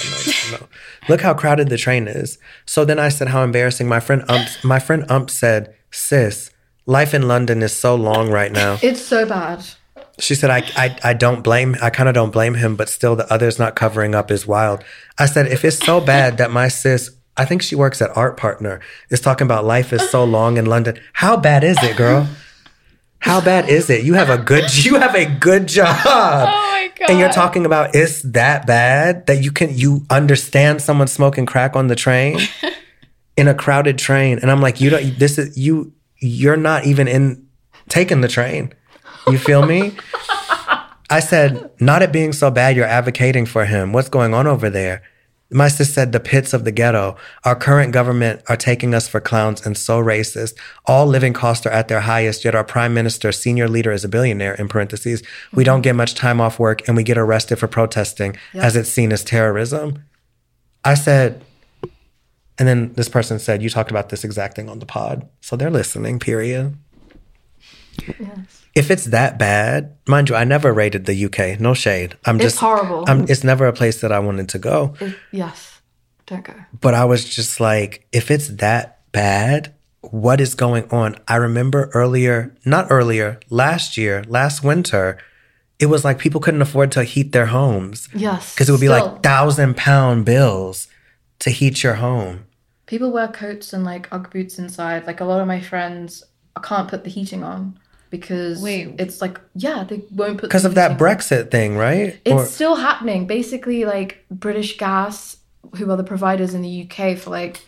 no, 0.51 0.57
no. 0.57 0.67
Look 1.07 1.21
how 1.21 1.33
crowded 1.33 1.69
the 1.69 1.77
train 1.77 2.09
is. 2.09 2.37
So 2.65 2.83
then 2.83 2.99
I 2.99 3.07
said 3.09 3.29
how 3.29 3.43
embarrassing. 3.43 3.87
My 3.87 4.01
friend 4.01 4.23
umps 4.27 4.61
my 4.65 4.79
friend 4.79 5.05
ump 5.09 5.29
said, 5.29 5.73
Sis, 5.91 6.51
life 6.85 7.13
in 7.13 7.27
London 7.29 7.61
is 7.63 7.73
so 7.75 7.95
long 7.95 8.29
right 8.29 8.51
now. 8.51 8.77
It's 8.81 9.01
so 9.01 9.25
bad. 9.25 9.63
She 10.19 10.35
said, 10.35 10.49
I, 10.51 10.63
I, 10.75 10.97
I 11.03 11.13
don't 11.13 11.41
blame, 11.43 11.75
I 11.81 11.89
kind 11.89 12.07
of 12.07 12.13
don't 12.13 12.31
blame 12.31 12.53
him, 12.53 12.75
but 12.75 12.87
still 12.87 13.15
the 13.15 13.31
others 13.33 13.57
not 13.57 13.75
covering 13.75 14.13
up 14.13 14.29
is 14.29 14.45
wild. 14.45 14.83
I 15.17 15.25
said, 15.25 15.47
if 15.47 15.65
it's 15.65 15.83
so 15.83 15.99
bad 15.99 16.37
that 16.37 16.51
my 16.51 16.67
sis, 16.67 17.11
I 17.35 17.45
think 17.45 17.63
she 17.63 17.75
works 17.75 18.01
at 18.01 18.15
Art 18.15 18.37
Partner, 18.37 18.79
is 19.09 19.19
talking 19.19 19.45
about 19.45 19.65
life 19.65 19.91
is 19.91 20.07
so 20.11 20.23
long 20.23 20.57
in 20.57 20.65
London. 20.65 20.99
How 21.13 21.35
bad 21.35 21.63
is 21.63 21.81
it, 21.81 21.97
girl? 21.97 22.27
How 23.19 23.41
bad 23.41 23.69
is 23.69 23.89
it? 23.89 24.03
You 24.03 24.13
have 24.13 24.29
a 24.29 24.37
good, 24.37 24.75
you 24.85 24.95
have 24.95 25.15
a 25.15 25.25
good 25.25 25.67
job. 25.67 25.97
Oh 26.75 26.85
my 26.85 26.91
god. 26.99 27.09
And 27.11 27.19
you're 27.19 27.31
talking 27.31 27.65
about 27.65 27.95
it's 27.95 28.21
that 28.23 28.67
bad 28.67 29.25
that 29.27 29.41
you 29.41 29.51
can, 29.51 29.75
you 29.77 30.05
understand 30.09 30.81
someone 30.81 31.07
smoking 31.07 31.45
crack 31.45 31.75
on 31.77 31.87
the 31.87 31.95
train 31.95 32.39
in 33.37 33.47
a 33.47 33.53
crowded 33.53 33.97
train. 33.97 34.39
And 34.39 34.51
I'm 34.51 34.59
like, 34.59 34.81
you 34.81 34.89
don't, 34.89 35.17
this 35.17 35.37
is, 35.37 35.57
you, 35.57 35.93
you're 36.17 36.57
not 36.57 36.85
even 36.85 37.07
in 37.07 37.47
taking 37.87 38.19
the 38.21 38.27
train. 38.27 38.73
You 39.27 39.37
feel 39.37 39.65
me? 39.65 39.95
I 41.09 41.19
said, 41.19 41.69
not 41.79 42.01
it 42.01 42.11
being 42.11 42.33
so 42.33 42.49
bad, 42.49 42.75
you're 42.75 42.85
advocating 42.85 43.45
for 43.45 43.65
him. 43.65 43.93
What's 43.93 44.09
going 44.09 44.33
on 44.33 44.47
over 44.47 44.69
there? 44.69 45.03
My 45.51 45.67
sister 45.67 45.85
said, 45.85 46.11
the 46.11 46.19
pits 46.19 46.53
of 46.53 46.65
the 46.65 46.71
ghetto. 46.71 47.15
Our 47.43 47.55
current 47.55 47.93
government 47.93 48.41
are 48.49 48.57
taking 48.57 48.95
us 48.95 49.07
for 49.07 49.21
clowns 49.21 49.63
and 49.63 49.77
so 49.77 50.01
racist. 50.01 50.55
All 50.85 51.05
living 51.05 51.33
costs 51.33 51.65
are 51.67 51.71
at 51.71 51.87
their 51.87 52.01
highest, 52.01 52.43
yet 52.43 52.55
our 52.55 52.63
prime 52.63 52.93
minister, 52.95 53.31
senior 53.31 53.69
leader, 53.69 53.91
is 53.91 54.03
a 54.03 54.09
billionaire, 54.09 54.55
in 54.55 54.67
parentheses. 54.67 55.21
We 55.53 55.63
don't 55.63 55.81
get 55.81 55.95
much 55.95 56.15
time 56.15 56.41
off 56.41 56.57
work 56.57 56.87
and 56.87 56.97
we 56.97 57.03
get 57.03 57.19
arrested 57.19 57.57
for 57.57 57.67
protesting 57.67 58.35
as 58.55 58.75
it's 58.75 58.89
seen 58.89 59.11
as 59.11 59.23
terrorism. 59.23 60.03
I 60.83 60.95
said, 60.95 61.43
and 62.57 62.67
then 62.67 62.93
this 62.93 63.09
person 63.09 63.37
said, 63.37 63.61
you 63.61 63.69
talked 63.69 63.91
about 63.91 64.09
this 64.09 64.23
exact 64.23 64.55
thing 64.55 64.69
on 64.69 64.79
the 64.79 64.85
pod. 64.87 65.29
So 65.41 65.55
they're 65.55 65.69
listening, 65.69 66.17
period. 66.17 66.75
If 68.75 68.89
it's 68.89 69.05
that 69.05 69.37
bad, 69.37 69.95
mind 70.07 70.29
you, 70.29 70.35
I 70.35 70.43
never 70.45 70.73
rated 70.73 71.05
the 71.05 71.25
UK. 71.25 71.59
No 71.59 71.73
shade. 71.73 72.17
I'm 72.25 72.37
It's 72.37 72.45
just 72.45 72.59
horrible. 72.59 73.03
I'm, 73.07 73.25
it's 73.29 73.43
never 73.43 73.67
a 73.67 73.73
place 73.73 74.01
that 74.01 74.11
I 74.11 74.19
wanted 74.19 74.49
to 74.49 74.59
go. 74.59 74.95
It- 74.99 75.15
yes. 75.31 75.81
Don't 76.25 76.43
go. 76.43 76.53
But 76.79 76.93
I 76.93 77.05
was 77.05 77.25
just 77.25 77.59
like, 77.59 78.07
if 78.11 78.31
it's 78.31 78.47
that 78.47 78.99
bad, 79.11 79.73
what 80.01 80.39
is 80.41 80.55
going 80.55 80.89
on? 80.89 81.17
I 81.27 81.35
remember 81.35 81.89
earlier, 81.93 82.55
not 82.65 82.87
earlier, 82.89 83.39
last 83.49 83.97
year, 83.97 84.23
last 84.27 84.63
winter, 84.63 85.17
it 85.79 85.87
was 85.87 86.03
like 86.05 86.19
people 86.19 86.39
couldn't 86.41 86.61
afford 86.61 86.91
to 86.93 87.03
heat 87.03 87.31
their 87.33 87.47
homes 87.47 88.07
Yes. 88.15 88.53
because 88.55 88.69
it 88.69 88.71
would 88.71 88.81
be 88.81 88.87
still. 88.87 89.05
like 89.05 89.21
thousand 89.23 89.75
pound 89.75 90.25
bills 90.25 90.87
to 91.39 91.49
heat 91.49 91.83
your 91.83 91.95
home. 91.95 92.45
People 92.85 93.11
wear 93.11 93.27
coats 93.27 93.73
and 93.73 93.83
like 93.83 94.07
UGG 94.13 94.31
boots 94.31 94.57
inside. 94.59 95.05
Like 95.05 95.19
a 95.19 95.25
lot 95.25 95.41
of 95.41 95.47
my 95.47 95.59
friends 95.61 96.23
I 96.55 96.61
can't 96.61 96.87
put 96.87 97.03
the 97.03 97.09
heating 97.09 97.43
on 97.43 97.77
because 98.13 98.61
Wait. 98.61 98.93
it's 98.99 99.21
like 99.21 99.41
yeah 99.55 99.83
they 99.83 100.03
won't 100.11 100.37
put 100.37 100.47
Because 100.47 100.65
of 100.65 100.75
that 100.75 100.91
heating 100.91 101.07
on. 101.07 101.15
Brexit 101.15 101.49
thing, 101.49 101.75
right? 101.75 102.19
It's 102.23 102.31
Or- 102.31 102.45
still 102.45 102.75
happening. 102.75 103.25
Basically, 103.25 103.85
like 103.85 104.23
British 104.29 104.77
Gas, 104.77 105.37
who 105.77 105.89
are 105.89 105.97
the 105.97 106.03
providers 106.03 106.53
in 106.53 106.61
the 106.61 106.73
UK 106.87 107.17
for 107.17 107.31
like 107.31 107.61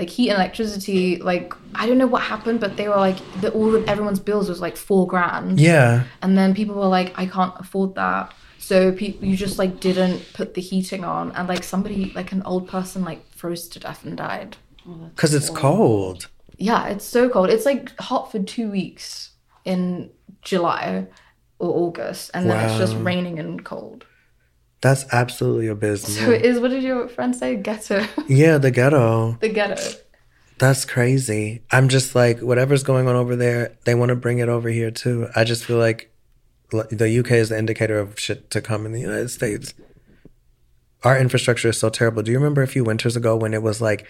like 0.00 0.10
heat 0.10 0.30
and 0.30 0.38
electricity. 0.38 1.18
Like 1.18 1.54
I 1.76 1.86
don't 1.86 1.98
know 1.98 2.08
what 2.08 2.22
happened, 2.22 2.58
but 2.58 2.76
they 2.76 2.88
were 2.88 2.96
like 2.96 3.18
the, 3.40 3.52
all 3.52 3.76
of 3.76 3.88
everyone's 3.88 4.18
bills 4.18 4.48
was 4.48 4.60
like 4.60 4.76
four 4.76 5.06
grand. 5.06 5.60
yeah. 5.60 6.02
And 6.20 6.36
then 6.36 6.52
people 6.52 6.74
were 6.74 6.88
like, 6.88 7.16
I 7.16 7.26
can't 7.26 7.54
afford 7.60 7.94
that. 7.94 8.32
So 8.58 8.90
people, 8.90 9.28
you 9.28 9.36
just 9.36 9.56
like 9.56 9.78
didn't 9.78 10.20
put 10.34 10.54
the 10.54 10.60
heating 10.60 11.04
on, 11.04 11.30
and 11.36 11.46
like 11.48 11.62
somebody, 11.62 12.12
like 12.16 12.32
an 12.32 12.42
old 12.42 12.66
person, 12.68 13.04
like 13.04 13.20
froze 13.32 13.68
to 13.68 13.78
death 13.78 14.04
and 14.04 14.16
died. 14.16 14.56
Oh, 14.88 15.10
because 15.14 15.32
it's 15.32 15.50
cold. 15.50 16.26
Yeah, 16.58 16.88
it's 16.88 17.04
so 17.04 17.28
cold. 17.28 17.50
It's 17.50 17.66
like 17.66 17.96
hot 18.00 18.32
for 18.32 18.40
two 18.40 18.68
weeks 18.68 19.30
in 19.64 20.10
July 20.42 21.06
or 21.58 21.70
August, 21.70 22.30
and 22.34 22.48
then 22.48 22.68
it's 22.68 22.78
just 22.78 22.96
raining 22.96 23.38
and 23.38 23.64
cold. 23.64 24.06
That's 24.80 25.04
absolutely 25.12 25.68
abysmal. 25.68 26.10
So 26.10 26.30
it 26.32 26.44
is. 26.44 26.58
What 26.58 26.72
did 26.72 26.82
your 26.82 27.08
friend 27.08 27.34
say? 27.34 27.54
Ghetto. 27.56 28.04
yeah, 28.28 28.58
the 28.58 28.70
ghetto. 28.70 29.38
the 29.40 29.48
ghetto. 29.48 29.80
That's 30.58 30.84
crazy. 30.84 31.62
I'm 31.70 31.88
just 31.88 32.14
like, 32.14 32.40
whatever's 32.40 32.82
going 32.82 33.08
on 33.08 33.16
over 33.16 33.34
there, 33.36 33.76
they 33.84 33.94
want 33.94 34.10
to 34.10 34.16
bring 34.16 34.38
it 34.38 34.48
over 34.48 34.68
here 34.68 34.90
too. 34.90 35.28
I 35.34 35.44
just 35.44 35.64
feel 35.64 35.78
like 35.78 36.12
the 36.70 37.18
UK 37.18 37.32
is 37.32 37.48
the 37.48 37.58
indicator 37.58 37.98
of 37.98 38.18
shit 38.18 38.50
to 38.50 38.60
come 38.60 38.86
in 38.86 38.92
the 38.92 39.00
United 39.00 39.30
States. 39.30 39.74
Our 41.02 41.18
infrastructure 41.18 41.68
is 41.68 41.78
so 41.78 41.88
terrible. 41.88 42.22
Do 42.22 42.30
you 42.30 42.38
remember 42.38 42.62
a 42.62 42.68
few 42.68 42.84
winters 42.84 43.16
ago 43.16 43.36
when 43.36 43.54
it 43.54 43.62
was 43.62 43.80
like 43.80 44.06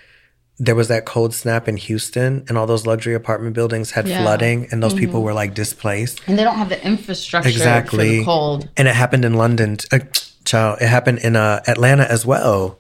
there 0.59 0.75
was 0.75 0.89
that 0.89 1.05
cold 1.07 1.35
snap 1.35 1.67
in 1.67 1.77
Houston 1.77 2.45
and 2.49 2.57
all 2.59 2.67
those 2.67 2.87
luxury 2.87 3.15
apartment 3.15 3.55
buildings 3.55 3.93
had 3.93 4.07
Yeah. 4.07 4.23
flooding 4.23 4.69
and 4.71 4.83
those 4.83 4.95
people 4.95 5.23
were 5.23 5.33
like 5.35 5.55
displaced? 5.55 6.21
and 6.27 6.39
they 6.39 6.45
don't 6.45 6.57
have 6.57 6.69
the 6.69 6.85
infrastructure 6.87 7.49
for 7.51 7.55
Exactly. 7.55 8.19
the 8.19 8.25
cold. 8.25 8.69
And 8.77 8.87
it 8.87 8.95
happened 8.95 9.25
in 9.25 9.35
London. 9.35 9.77
t- 9.79 9.89
Uh, 9.93 10.01
child, 10.45 10.79
it 10.81 10.89
happened 10.89 11.19
in 11.19 11.37
uh, 11.37 11.61
Atlanta 11.67 12.11
as 12.11 12.25
well. 12.27 12.79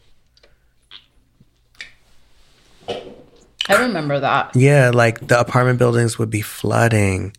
I 3.69 3.76
remember 3.81 4.19
that. 4.21 4.55
Yeah, 4.57 4.91
like 4.93 5.26
the 5.29 5.38
apartment 5.38 5.79
buildings 5.79 6.19
would 6.19 6.31
be 6.31 6.41
flooding. 6.43 7.37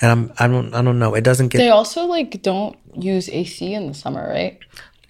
And 0.00 0.10
I'm 0.10 0.32
I 0.38 0.46
don't 0.46 0.72
I 0.74 0.82
don't 0.82 0.98
know. 0.98 1.14
It 1.14 1.24
doesn't 1.24 1.48
get 1.48 1.58
They 1.58 1.70
also 1.70 2.04
like 2.04 2.42
don't 2.42 2.76
use 2.94 3.28
AC 3.28 3.74
in 3.74 3.88
the 3.88 3.94
summer, 3.94 4.26
right? 4.28 4.58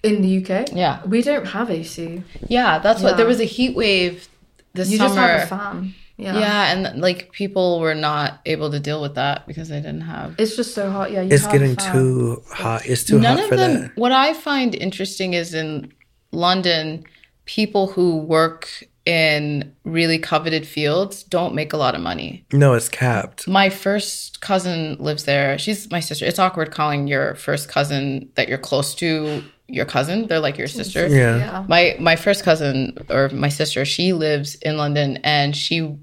In 0.03 0.21
the 0.23 0.37
UK, 0.43 0.71
Yeah. 0.73 0.99
we 1.05 1.21
don't 1.21 1.45
have 1.45 1.69
AC. 1.69 2.23
Yeah, 2.47 2.79
that's 2.79 3.03
what 3.03 3.17
there 3.17 3.27
was 3.27 3.39
a 3.39 3.45
heat 3.45 3.75
wave 3.75 4.27
this 4.73 4.89
You 4.91 4.97
summer. 4.97 5.15
just 5.15 5.17
have 5.17 5.43
a 5.43 5.47
fan. 5.47 5.93
Yeah. 6.17 6.37
Yeah, 6.39 6.71
and 6.73 7.01
like 7.01 7.31
people 7.31 7.79
were 7.79 7.95
not 7.95 8.41
able 8.45 8.69
to 8.71 8.79
deal 8.79 9.01
with 9.01 9.15
that 9.15 9.47
because 9.47 9.69
they 9.69 9.77
didn't 9.77 10.01
have. 10.01 10.35
It's 10.37 10.55
just 10.55 10.75
so 10.75 10.91
hot. 10.91 11.11
Yeah. 11.11 11.21
You 11.21 11.29
it's 11.31 11.43
have 11.43 11.51
getting 11.51 11.75
fan. 11.75 11.93
too 11.93 12.43
hot. 12.51 12.85
It's 12.85 13.03
too 13.03 13.19
None 13.19 13.37
hot 13.37 13.43
of 13.43 13.49
for 13.49 13.55
them. 13.55 13.81
that. 13.81 13.97
What 13.97 14.11
I 14.11 14.33
find 14.35 14.75
interesting 14.75 15.33
is 15.33 15.53
in 15.55 15.91
London, 16.31 17.05
people 17.45 17.87
who 17.87 18.17
work 18.17 18.83
in 19.03 19.75
really 19.83 20.19
coveted 20.19 20.67
fields 20.67 21.23
don't 21.23 21.55
make 21.55 21.73
a 21.73 21.77
lot 21.77 21.95
of 21.95 22.01
money. 22.01 22.45
No, 22.53 22.73
it's 22.75 22.87
capped. 22.87 23.47
My 23.47 23.69
first 23.71 24.41
cousin 24.41 24.95
lives 24.99 25.23
there. 25.23 25.57
She's 25.57 25.89
my 25.89 25.99
sister. 25.99 26.23
It's 26.25 26.37
awkward 26.37 26.69
calling 26.69 27.07
your 27.07 27.33
first 27.33 27.67
cousin 27.67 28.29
that 28.35 28.47
you're 28.47 28.59
close 28.59 28.93
to 28.95 29.43
your 29.71 29.85
cousin. 29.85 30.27
They're 30.27 30.39
like 30.39 30.57
your 30.57 30.67
sister. 30.67 31.07
Yeah. 31.07 31.37
Yeah. 31.37 31.65
My 31.67 31.95
my 31.99 32.15
first 32.15 32.43
cousin 32.43 32.97
or 33.09 33.29
my 33.29 33.49
sister, 33.49 33.85
she 33.85 34.13
lives 34.13 34.55
in 34.55 34.77
London 34.77 35.17
and 35.23 35.55
she 35.55 35.97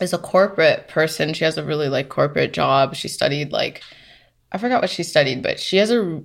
is 0.00 0.12
a 0.12 0.18
corporate 0.18 0.88
person. 0.88 1.34
She 1.34 1.44
has 1.44 1.58
a 1.58 1.64
really 1.64 1.88
like 1.88 2.08
corporate 2.08 2.52
job. 2.52 2.94
She 2.94 3.08
studied 3.08 3.52
like 3.52 3.82
I 4.52 4.58
forgot 4.58 4.82
what 4.82 4.90
she 4.90 5.02
studied, 5.02 5.42
but 5.42 5.58
she 5.58 5.78
has 5.78 5.90
a 5.90 6.22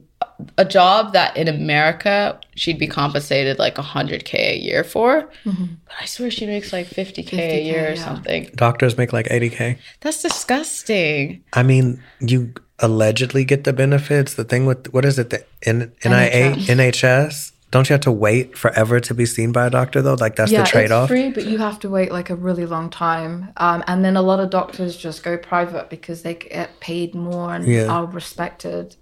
a 0.57 0.65
job 0.65 1.13
that 1.13 1.35
in 1.35 1.47
America 1.47 2.39
she'd 2.55 2.77
be 2.79 2.87
compensated 2.87 3.57
like 3.59 3.75
100k 3.75 4.33
a 4.35 4.57
year 4.57 4.83
for. 4.83 5.29
But 5.45 5.55
I 6.01 6.05
swear 6.05 6.29
she 6.31 6.45
makes 6.45 6.71
like 6.73 6.87
50k, 6.87 7.33
a 7.33 7.37
50K, 7.37 7.65
year 7.65 7.91
or 7.91 7.95
something. 7.95 8.49
Doctors 8.55 8.97
make 8.97 9.13
like 9.13 9.27
80k. 9.27 9.77
That's 10.01 10.21
disgusting. 10.21 11.43
I 11.53 11.63
mean, 11.63 12.01
you 12.19 12.53
allegedly 12.79 13.45
get 13.45 13.63
the 13.63 13.73
benefits. 13.73 14.35
The 14.35 14.43
thing 14.43 14.65
with 14.65 14.93
what 14.93 15.05
is 15.05 15.17
it? 15.19 15.29
The 15.31 15.43
N- 15.63 15.91
NIA 16.05 16.55
NHS. 16.55 17.51
Don't 17.69 17.89
you 17.89 17.93
have 17.95 18.01
to 18.01 18.11
wait 18.13 18.57
forever 18.57 18.99
to 19.01 19.13
be 19.13 19.25
seen 19.25 19.51
by 19.51 19.65
a 19.67 19.69
doctor 19.69 20.01
though? 20.01 20.13
Like 20.13 20.37
that's 20.37 20.51
yeah, 20.51 20.63
the 20.63 20.67
trade 20.69 20.91
off. 20.91 21.11
it's 21.11 21.19
free, 21.19 21.31
but 21.31 21.45
you 21.45 21.57
have 21.57 21.79
to 21.81 21.89
wait 21.89 22.11
like 22.13 22.29
a 22.29 22.35
really 22.35 22.65
long 22.65 22.89
time. 22.89 23.49
Um, 23.57 23.83
and 23.87 24.05
then 24.05 24.15
a 24.15 24.21
lot 24.21 24.39
of 24.39 24.49
doctors 24.49 24.95
just 24.95 25.21
go 25.23 25.37
private 25.37 25.89
because 25.89 26.21
they 26.21 26.35
get 26.35 26.79
paid 26.79 27.13
more 27.13 27.53
and 27.53 27.65
Yeah. 27.67 27.87
are 27.87 28.05
respected. 28.05 28.95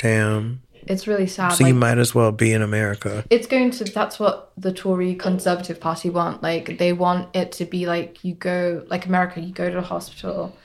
Damn. 0.00 0.62
It's 0.86 1.06
really 1.06 1.26
sad. 1.26 1.50
So 1.50 1.64
like, 1.64 1.72
you 1.72 1.78
might 1.78 1.98
as 1.98 2.14
well 2.14 2.32
be 2.32 2.52
in 2.52 2.62
America. 2.62 3.24
it's 3.30 3.46
going 3.46 3.70
to 3.72 3.84
that's 3.84 4.18
what 4.18 4.52
the 4.56 4.72
Tory 4.72 5.14
Conservative 5.14 5.78
Party 5.78 6.10
want. 6.10 6.42
Like 6.42 6.78
they 6.78 6.92
want 6.92 7.34
it 7.36 7.52
to 7.52 7.64
be 7.64 7.86
like 7.86 8.24
you 8.24 8.34
go 8.34 8.84
like 8.88 9.06
America, 9.06 9.40
you 9.40 9.52
go 9.52 9.68
to 9.68 9.76
the 9.76 9.82
hospital 9.82 10.56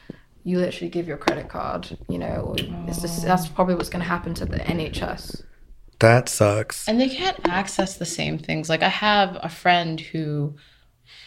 you 0.46 0.60
literally 0.60 0.90
give 0.90 1.08
your 1.08 1.18
credit 1.18 1.50
card. 1.50 1.98
You 2.08 2.20
know, 2.20 2.56
it's 2.88 3.02
just 3.02 3.24
that's 3.24 3.48
probably 3.50 3.76
what's 3.76 3.90
going 3.90 4.04
to 4.04 4.08
happen 4.08 4.34
to 4.36 4.46
the 4.46 4.58
NHS. 4.58 5.44
That 6.00 6.30
sucks. 6.30 6.88
And 6.88 7.02
they 7.02 7.10
can't 7.10 7.40
access 7.48 7.98
the 7.98 8.06
same 8.06 8.38
things. 8.38 8.70
Like 8.70 8.84
I 8.84 8.90
have 8.90 9.38
a 9.42 9.50
friend 9.50 10.00
who 10.00 10.56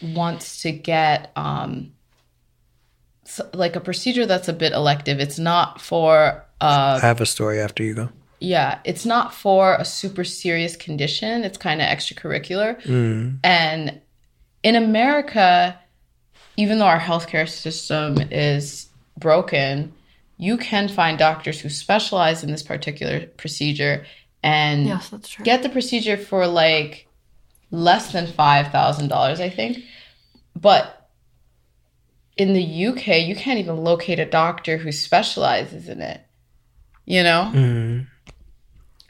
wants 0.01 0.61
to 0.61 0.71
get 0.71 1.31
um 1.35 1.91
like 3.53 3.75
a 3.75 3.81
procedure 3.81 4.25
that's 4.25 4.47
a 4.47 4.53
bit 4.53 4.71
elective. 4.71 5.19
It's 5.19 5.37
not 5.37 5.81
for 5.81 6.45
uh 6.61 6.99
I 7.01 7.05
have 7.05 7.21
a 7.21 7.25
story 7.25 7.59
after 7.59 7.83
you 7.83 7.93
go. 7.93 8.09
yeah, 8.39 8.79
it's 8.85 9.05
not 9.05 9.33
for 9.33 9.75
a 9.75 9.85
super 9.85 10.23
serious 10.23 10.75
condition. 10.75 11.43
It's 11.43 11.57
kind 11.57 11.81
of 11.81 11.87
extracurricular. 11.87 12.77
And 13.43 14.01
in 14.63 14.75
America, 14.75 15.77
even 16.57 16.79
though 16.79 16.85
our 16.85 16.99
healthcare 16.99 17.47
system 17.47 18.17
is 18.31 18.87
broken, 19.17 19.93
you 20.37 20.57
can 20.57 20.87
find 20.87 21.17
doctors 21.17 21.59
who 21.61 21.69
specialize 21.69 22.43
in 22.43 22.51
this 22.51 22.63
particular 22.63 23.25
procedure 23.37 24.05
and 24.43 24.85
Yes, 24.85 25.09
that's 25.09 25.27
true. 25.29 25.43
get 25.43 25.63
the 25.63 25.69
procedure 25.69 26.15
for 26.17 26.47
like 26.47 27.07
less 27.71 28.11
than 28.13 28.25
$5,000, 28.25 29.11
I 29.39 29.49
think. 29.49 29.79
But 30.55 31.09
in 32.37 32.53
the 32.53 32.87
UK, 32.87 33.07
you 33.27 33.35
can't 33.35 33.59
even 33.59 33.77
locate 33.83 34.19
a 34.19 34.25
doctor 34.25 34.77
who 34.77 34.91
specializes 34.93 35.89
in 35.89 36.01
it. 36.01 36.21
You 37.09 37.23
know? 37.23 37.51
Mm. 37.53 38.07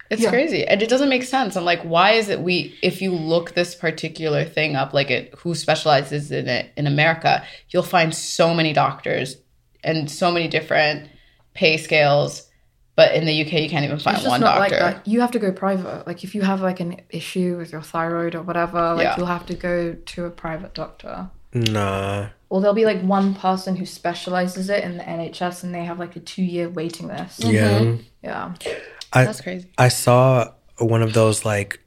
It's 0.09 0.21
Yeah. 0.23 0.29
crazy. 0.31 0.65
And 0.65 0.81
it 0.81 0.89
doesn't 0.89 1.09
make 1.09 1.23
sense. 1.23 1.55
I'm 1.55 1.65
like, 1.65 1.81
why 1.83 2.11
is 2.13 2.29
it 2.29 2.39
we 2.39 2.73
if 2.81 3.01
you 3.01 3.11
look 3.11 3.53
this 3.53 3.75
particular 3.75 4.43
thing 4.45 4.75
up, 4.75 4.93
like 4.93 5.11
it 5.11 5.33
who 5.39 5.53
specializes 5.53 6.31
in 6.31 6.47
it 6.47 6.71
in 6.77 6.87
America, 6.87 7.43
you'll 7.69 7.83
find 7.83 8.15
so 8.15 8.53
many 8.55 8.73
doctors 8.73 9.35
and 9.83 10.09
so 10.09 10.31
many 10.31 10.47
different 10.47 11.09
pay 11.53 11.77
scales. 11.77 12.47
But 12.95 13.13
in 13.15 13.25
the 13.25 13.41
UK 13.43 13.53
you 13.63 13.69
can't 13.69 13.85
even 13.85 13.99
find 13.99 14.15
It's 14.15 14.23
just 14.23 14.31
one 14.31 14.39
not 14.41 14.55
doctor. 14.57 14.61
like 14.79 14.95
that. 14.95 15.07
You 15.07 15.21
have 15.21 15.31
to 15.31 15.39
go 15.39 15.51
private. 15.51 16.07
Like 16.07 16.23
if 16.23 16.33
you 16.33 16.41
have 16.41 16.61
like 16.61 16.79
an 16.79 17.01
issue 17.09 17.57
with 17.57 17.71
your 17.71 17.81
thyroid 17.81 18.33
or 18.33 18.41
whatever, 18.41 18.95
like 18.95 19.03
Yeah. 19.03 19.17
you'll 19.17 19.25
have 19.27 19.45
to 19.47 19.53
go 19.53 19.93
to 19.93 20.25
a 20.25 20.29
private 20.31 20.73
doctor. 20.73 21.29
Nah. 21.53 22.29
Or 22.49 22.61
there'll 22.61 22.73
be 22.73 22.85
like 22.85 23.01
one 23.01 23.35
person 23.35 23.75
who 23.75 23.85
specializes 23.85 24.69
it 24.69 24.83
in 24.83 24.97
the 24.97 25.03
NHS, 25.03 25.63
and 25.63 25.73
they 25.73 25.83
have 25.85 25.99
like 25.99 26.15
a 26.15 26.19
two-year 26.19 26.69
waiting 26.69 27.07
list. 27.07 27.43
Yeah. 27.43 27.79
Mm-hmm. 27.79 28.01
Yeah. 28.23 28.53
I, 29.13 29.25
That's 29.25 29.41
crazy. 29.41 29.71
I 29.77 29.89
saw 29.89 30.51
one 30.77 31.01
of 31.01 31.13
those 31.13 31.45
like 31.45 31.79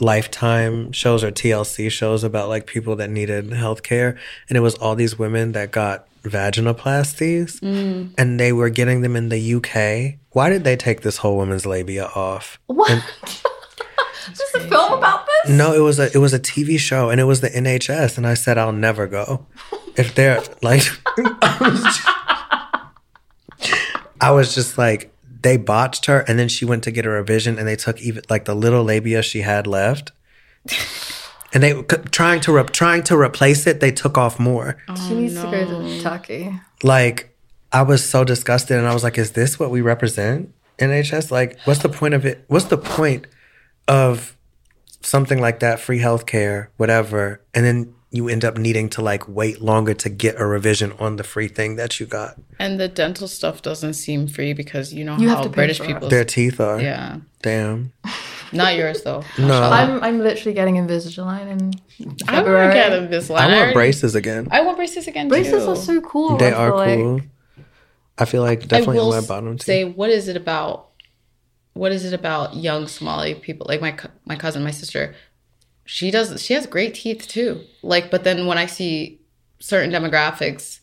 lifetime 0.00 0.92
shows 0.92 1.22
or 1.22 1.30
TLC 1.30 1.90
shows 1.90 2.24
about 2.24 2.48
like 2.48 2.66
people 2.66 2.96
that 2.96 3.10
needed 3.10 3.50
healthcare 3.50 4.18
and 4.48 4.56
it 4.56 4.60
was 4.60 4.74
all 4.76 4.94
these 4.94 5.18
women 5.18 5.52
that 5.52 5.70
got 5.70 6.08
vaginoplasties 6.22 7.60
mm. 7.60 8.12
and 8.16 8.40
they 8.40 8.52
were 8.52 8.70
getting 8.70 9.02
them 9.02 9.16
in 9.16 9.28
the 9.28 9.54
UK. 9.54 10.18
Why 10.30 10.48
did 10.48 10.64
they 10.64 10.76
take 10.76 11.02
this 11.02 11.18
whole 11.18 11.36
woman's 11.36 11.66
labia 11.66 12.06
off? 12.06 12.58
What? 12.66 12.90
What? 12.90 13.42
Is 14.30 14.38
this 14.38 14.54
a 14.54 14.60
film 14.60 14.92
about 14.92 15.26
this? 15.26 15.52
No, 15.52 15.74
it 15.74 15.80
was 15.80 15.98
a 15.98 16.06
it 16.14 16.18
was 16.18 16.32
a 16.32 16.38
TV 16.38 16.78
show 16.78 17.10
and 17.10 17.20
it 17.20 17.24
was 17.24 17.40
the 17.40 17.50
NHS 17.50 18.16
and 18.16 18.26
I 18.26 18.34
said 18.34 18.56
I'll 18.56 18.72
never 18.72 19.06
go. 19.06 19.46
If 19.96 20.14
they're 20.14 20.42
like 20.62 20.82
I 24.20 24.30
was 24.30 24.54
just 24.54 24.78
like 24.78 25.12
they 25.42 25.56
botched 25.56 26.06
her 26.06 26.20
and 26.20 26.38
then 26.38 26.48
she 26.48 26.64
went 26.64 26.84
to 26.84 26.90
get 26.90 27.04
a 27.04 27.10
revision 27.10 27.58
and 27.58 27.66
they 27.66 27.76
took 27.76 28.00
even 28.00 28.22
like 28.30 28.44
the 28.44 28.54
little 28.54 28.84
labia 28.84 29.22
she 29.22 29.40
had 29.40 29.66
left. 29.66 30.12
And 31.52 31.62
they 31.62 31.74
c- 31.74 31.96
trying 32.10 32.40
to 32.42 32.52
re- 32.52 32.62
trying 32.64 33.02
to 33.04 33.16
replace 33.16 33.66
it, 33.66 33.80
they 33.80 33.90
took 33.90 34.16
off 34.16 34.38
more. 34.38 34.78
She 35.06 35.14
needs 35.14 35.34
to 35.34 35.50
go 35.50 35.82
to 35.82 36.00
Turkey. 36.00 36.58
Like 36.82 37.36
I 37.72 37.82
was 37.82 38.08
so 38.08 38.22
disgusted 38.24 38.78
and 38.78 38.86
I 38.86 38.94
was 38.94 39.02
like, 39.02 39.18
is 39.18 39.32
this 39.32 39.58
what 39.58 39.70
we 39.70 39.80
represent? 39.80 40.54
NHS? 40.78 41.30
Like, 41.30 41.58
what's 41.64 41.82
the 41.82 41.88
point 41.88 42.14
of 42.14 42.24
it? 42.24 42.44
What's 42.46 42.66
the 42.66 42.78
point 42.78 43.26
of 43.88 44.36
something 45.02 45.40
like 45.40 45.58
that, 45.60 45.80
free 45.80 45.98
healthcare, 45.98 46.68
whatever, 46.76 47.40
and 47.54 47.64
then 47.64 47.94
you 48.12 48.28
end 48.28 48.44
up 48.44 48.56
needing 48.58 48.88
to 48.90 49.00
like 49.02 49.26
wait 49.26 49.60
longer 49.62 49.94
to 49.94 50.08
get 50.10 50.38
a 50.38 50.46
revision 50.46 50.92
on 51.00 51.16
the 51.16 51.24
free 51.24 51.48
thing 51.48 51.76
that 51.76 51.98
you 51.98 52.04
got. 52.06 52.36
And 52.58 52.78
the 52.78 52.86
dental 52.86 53.26
stuff 53.26 53.62
doesn't 53.62 53.94
seem 53.94 54.26
free 54.28 54.52
because 54.52 54.92
you 54.92 55.02
know 55.04 55.16
You 55.16 55.28
have 55.30 55.38
how 55.38 55.44
to 55.44 55.48
British 55.50 55.80
people 55.80 56.08
Their 56.08 56.24
teeth 56.24 56.60
are. 56.60 56.80
Yeah. 56.80 57.18
Damn. 57.42 57.92
Not 58.52 58.76
yours 58.76 59.02
though. 59.02 59.24
No. 59.38 59.62
I'm 59.62 60.02
I'm 60.04 60.18
literally 60.20 60.52
getting 60.54 60.74
Invisalign 60.76 61.48
in 61.50 61.72
I 61.98 62.04
want 62.04 62.18
to 62.18 62.24
February. 62.26 62.74
get 62.74 62.92
Invisalign. 62.92 63.38
I 63.38 63.56
want 63.62 63.72
braces 63.74 64.14
again. 64.14 64.46
I 64.50 64.60
want 64.60 64.76
braces 64.76 65.08
again 65.08 65.28
Braces 65.28 65.64
too. 65.64 65.70
are 65.70 65.76
so 65.76 66.00
cool. 66.02 66.36
they 66.36 66.52
I 66.52 66.56
are 66.62 66.68
feel 66.68 66.76
like. 66.76 66.98
cool. 66.98 67.20
I 68.18 68.24
feel 68.26 68.42
like 68.42 68.68
definitely 68.68 68.98
I 68.98 69.00
will 69.02 69.14
on 69.14 69.22
my 69.22 69.26
bottom 69.26 69.56
teeth. 69.56 69.64
say, 69.64 69.84
what 69.84 70.10
is 70.10 70.28
it 70.28 70.36
about? 70.36 70.90
What 71.72 71.92
is 71.92 72.04
it 72.04 72.12
about 72.12 72.54
young 72.54 72.86
Somali 72.88 73.34
people? 73.34 73.66
Like 73.70 73.80
my 73.80 73.96
my 74.26 74.36
cousin, 74.36 74.62
my 74.62 74.70
sister, 74.70 75.14
she 75.84 76.10
does. 76.10 76.42
She 76.42 76.54
has 76.54 76.66
great 76.66 76.94
teeth 76.94 77.26
too. 77.28 77.60
Like, 77.82 78.10
but 78.10 78.24
then 78.24 78.46
when 78.46 78.58
I 78.58 78.66
see 78.66 79.20
certain 79.58 79.90
demographics 79.90 80.80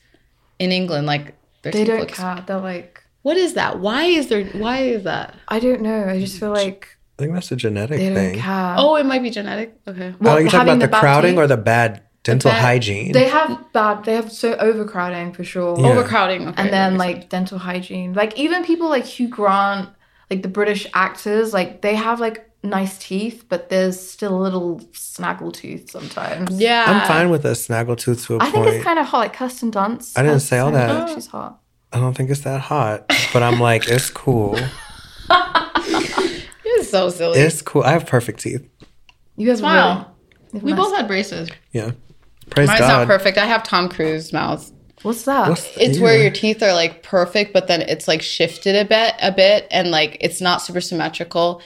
in 0.60 0.72
England, 0.72 1.08
like 1.08 1.36
their 1.62 1.72
They 1.72 1.80
teeth 1.80 1.88
don't 1.88 2.00
look. 2.02 2.10
care. 2.12 2.44
They're 2.48 2.60
like, 2.60 3.04
What 3.22 3.38
is 3.38 3.54
that? 3.54 3.80
Why 3.80 4.04
is 4.06 4.28
there? 4.28 4.46
Why 4.46 4.80
is 4.80 5.04
that? 5.04 5.36
I 5.48 5.60
don't 5.60 5.82
know. 5.82 6.06
I 6.08 6.20
just 6.20 6.40
feel 6.40 6.52
like 6.52 6.88
I 7.18 7.24
think 7.24 7.34
that's 7.34 7.52
a 7.52 7.56
genetic 7.58 7.98
they 7.98 8.06
don't 8.08 8.16
thing. 8.16 8.40
care. 8.40 8.76
Oh, 8.78 8.96
it 8.96 9.06
might 9.06 9.22
be 9.24 9.30
genetic. 9.30 9.78
Okay. 9.88 10.14
oh, 10.22 10.30
are 10.30 10.42
you 10.42 10.46
talking 10.50 10.60
having 10.68 10.74
about 10.76 10.86
the, 10.86 10.92
bad 10.92 11.00
crowding 11.02 11.32
teeth? 11.34 11.40
or 11.40 11.48
the 11.48 11.58
bad 11.58 12.02
dental 12.24 12.52
bad- 12.52 12.62
hygiene? 12.62 13.12
They 13.12 13.28
have 13.28 13.72
bad. 13.74 14.06
They 14.06 14.16
have 14.16 14.32
so 14.32 14.54
overcrowding 14.56 15.34
for 15.34 15.44
sure. 15.44 15.78
Yeah. 15.80 15.88
Overcrowding. 15.88 16.48
Okay, 16.50 16.62
and 16.62 16.72
then 16.72 16.94
makes 16.98 17.00
like 17.00 17.30
dental 17.30 17.58
hygiene. 17.58 18.14
Like 18.14 18.38
even 18.40 18.64
people 18.64 18.88
like 18.90 19.06
Hugh 19.06 19.28
Grant, 19.28 19.90
like 20.30 20.42
the 20.44 20.48
British 20.50 20.88
actors, 20.94 21.54
like 21.54 21.82
they 21.82 21.96
have 21.96 22.22
like 22.22 22.49
nice 22.64 22.98
teeth, 22.98 23.46
but 23.50 23.70
there's 23.70 24.00
still 24.00 24.38
a 24.38 24.42
little 24.42 24.82
snaggle 24.94 25.52
tooth 25.52 25.90
sometimes. 25.92 26.60
yeah. 26.60 26.86
I'm 26.88 27.08
fine 27.08 27.30
with 27.30 27.46
a 27.46 27.52
snaggletooth 27.52 28.26
to 28.28 28.36
a 28.36 28.40
I 28.40 28.50
think 28.52 28.68
it's 28.68 28.84
kind 28.84 29.00
of 29.00 29.06
hot, 29.08 29.18
like 29.20 29.34
Kirsten 29.34 29.72
Dunst. 29.72 30.18
I 30.18 30.24
didn't 30.24 30.42
say 30.42 30.60
all 30.60 30.72
that. 30.72 31.10
She's 31.10 31.28
hot. 31.28 31.60
I 31.92 32.00
don't 32.00 32.16
think 32.16 32.30
it's 32.30 32.42
that 32.42 32.62
hot, 32.62 33.12
but 33.34 33.42
I'm 33.44 33.60
like, 33.60 33.88
it's 33.88 34.10
cool. 34.10 34.60
It's 36.72 36.90
so 36.92 37.10
silly. 37.10 37.40
It's 37.40 37.62
cool. 37.62 37.84
I 37.84 37.92
have 37.92 38.06
perfect 38.06 38.40
teeth. 38.42 38.68
You 39.36 39.48
guys 39.48 39.60
Smile. 39.60 40.16
really. 40.54 40.64
we 40.66 40.72
nice- 40.72 40.80
both 40.80 40.96
had 40.96 41.08
braces. 41.08 41.50
Yeah. 41.72 41.92
Praise 42.50 42.68
Mine's 42.68 42.80
God. 42.82 42.88
not 43.00 43.08
perfect. 43.08 43.38
I 43.38 43.46
have 43.46 43.64
Tom 43.64 43.90
Cruise 43.90 44.32
mouth. 44.34 44.72
What's 45.02 45.24
that? 45.24 45.50
What's- 45.50 45.78
It's 45.78 46.00
where 46.00 46.18
your 46.22 46.32
teeth 46.32 46.62
are 46.64 46.74
like 46.74 47.04
perfect, 47.04 47.54
but 47.54 47.68
then 47.68 47.82
it's 47.82 48.08
like 48.08 48.22
shifted 48.22 48.76
a 48.76 48.86
bit, 48.86 49.14
a 49.22 49.32
bit, 49.32 49.68
and 49.72 49.92
like 49.92 50.18
it's 50.22 50.42
not 50.42 50.62
super 50.62 50.82
symmetrical. 50.82 51.62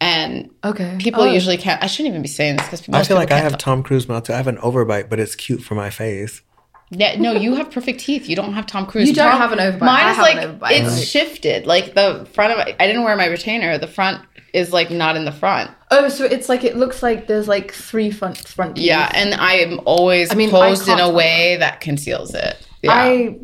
And 0.00 0.50
okay. 0.62 0.96
people 0.98 1.22
Oh. 1.22 1.32
usually 1.32 1.56
can't. 1.56 1.82
I 1.82 1.86
shouldn't 1.86 2.10
even 2.12 2.22
be 2.22 2.28
saying 2.28 2.56
this 2.56 2.66
because 2.82 2.94
I 2.94 3.02
feel 3.04 3.16
like 3.16 3.30
I 3.32 3.38
have 3.38 3.56
Tom 3.56 3.82
Cruise 3.82 4.08
mouth 4.08 4.24
too. 4.24 4.34
I 4.34 4.36
have 4.36 4.46
an 4.46 4.58
overbite, 4.58 5.08
but 5.08 5.18
it's 5.18 5.34
cute 5.34 5.62
for 5.62 5.74
my 5.74 5.88
face. 5.90 6.42
Yeah, 6.90 7.18
no, 7.18 7.32
you 7.32 7.56
have 7.56 7.70
perfect 7.72 8.00
teeth. 8.00 8.28
You 8.28 8.36
don't 8.36 8.52
have 8.52 8.66
Tom 8.66 8.86
Cruise. 8.86 9.08
You 9.08 9.14
don't 9.14 9.32
Tom- 9.32 9.40
have 9.40 9.52
an 9.52 9.58
overbite. 9.58 9.80
Mine 9.84 10.12
is 10.12 10.18
like 10.18 10.36
overbite. 10.36 10.70
it's 10.72 10.96
Like- 10.98 11.06
shifted. 11.08 11.66
Like 11.66 11.94
the 11.94 12.28
front 12.32 12.52
of 12.52 12.66
it. 12.68 12.76
I 12.78 12.86
didn't 12.86 13.02
wear 13.04 13.16
my 13.16 13.26
retainer. 13.26 13.76
The 13.78 13.88
front 13.88 14.22
is 14.52 14.72
like 14.72 14.90
not 14.90 15.16
in 15.16 15.24
the 15.24 15.32
front. 15.32 15.70
Oh, 15.90 16.08
so 16.08 16.24
it's 16.24 16.48
like 16.48 16.62
it 16.62 16.76
looks 16.76 17.02
like 17.02 17.26
there's 17.26 17.48
like 17.48 17.72
three 17.72 18.10
front 18.10 18.36
front. 18.38 18.76
teeth. 18.76 18.84
Yeah, 18.84 19.10
and 19.14 19.34
I 19.34 19.54
am 19.54 19.80
always 19.86 20.30
I 20.30 20.34
mean, 20.34 20.50
I 20.50 20.52
posed 20.52 20.88
in 20.88 21.00
a 21.00 21.10
way 21.10 21.56
that 21.56 21.80
conceals 21.80 22.34
it. 22.34 22.56
Yeah. 22.82 22.92
I 22.92 23.36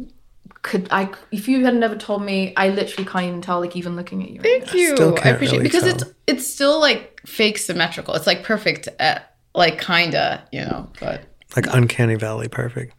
could 0.63 0.89
I 0.91 1.11
if 1.33 1.49
you 1.49 1.65
had 1.65 1.75
never 1.75 1.97
told 1.97 2.23
me, 2.23 2.53
I 2.57 2.69
literally 2.69 3.05
can't 3.09 3.25
even 3.27 3.43
tell. 3.43 3.61
Like 3.61 3.75
even 3.77 3.97
looking 3.97 4.23
at 4.23 4.31
you. 4.31 4.41
right 4.41 4.65
Thank 4.65 4.75
you. 4.75 4.95
Still 4.95 5.15
I 5.15 5.21
can't 5.21 5.37
appreciate 5.37 5.59
really 5.59 5.65
because 5.69 5.83
tell. 5.85 5.93
it's 5.95 6.05
it's 6.27 6.47
still 6.47 6.81
like 6.81 7.21
fake 7.27 7.59
symmetrical. 7.59 8.15
It's 8.15 8.27
like 8.27 8.43
perfect 8.45 8.89
at 9.01 9.35
like 9.55 9.81
kinda, 9.81 10.47
you 10.53 10.61
know, 10.61 10.89
but 11.01 11.23
Like 11.57 11.67
uncanny 11.75 12.15
valley 12.15 12.49
perfect. 12.49 12.95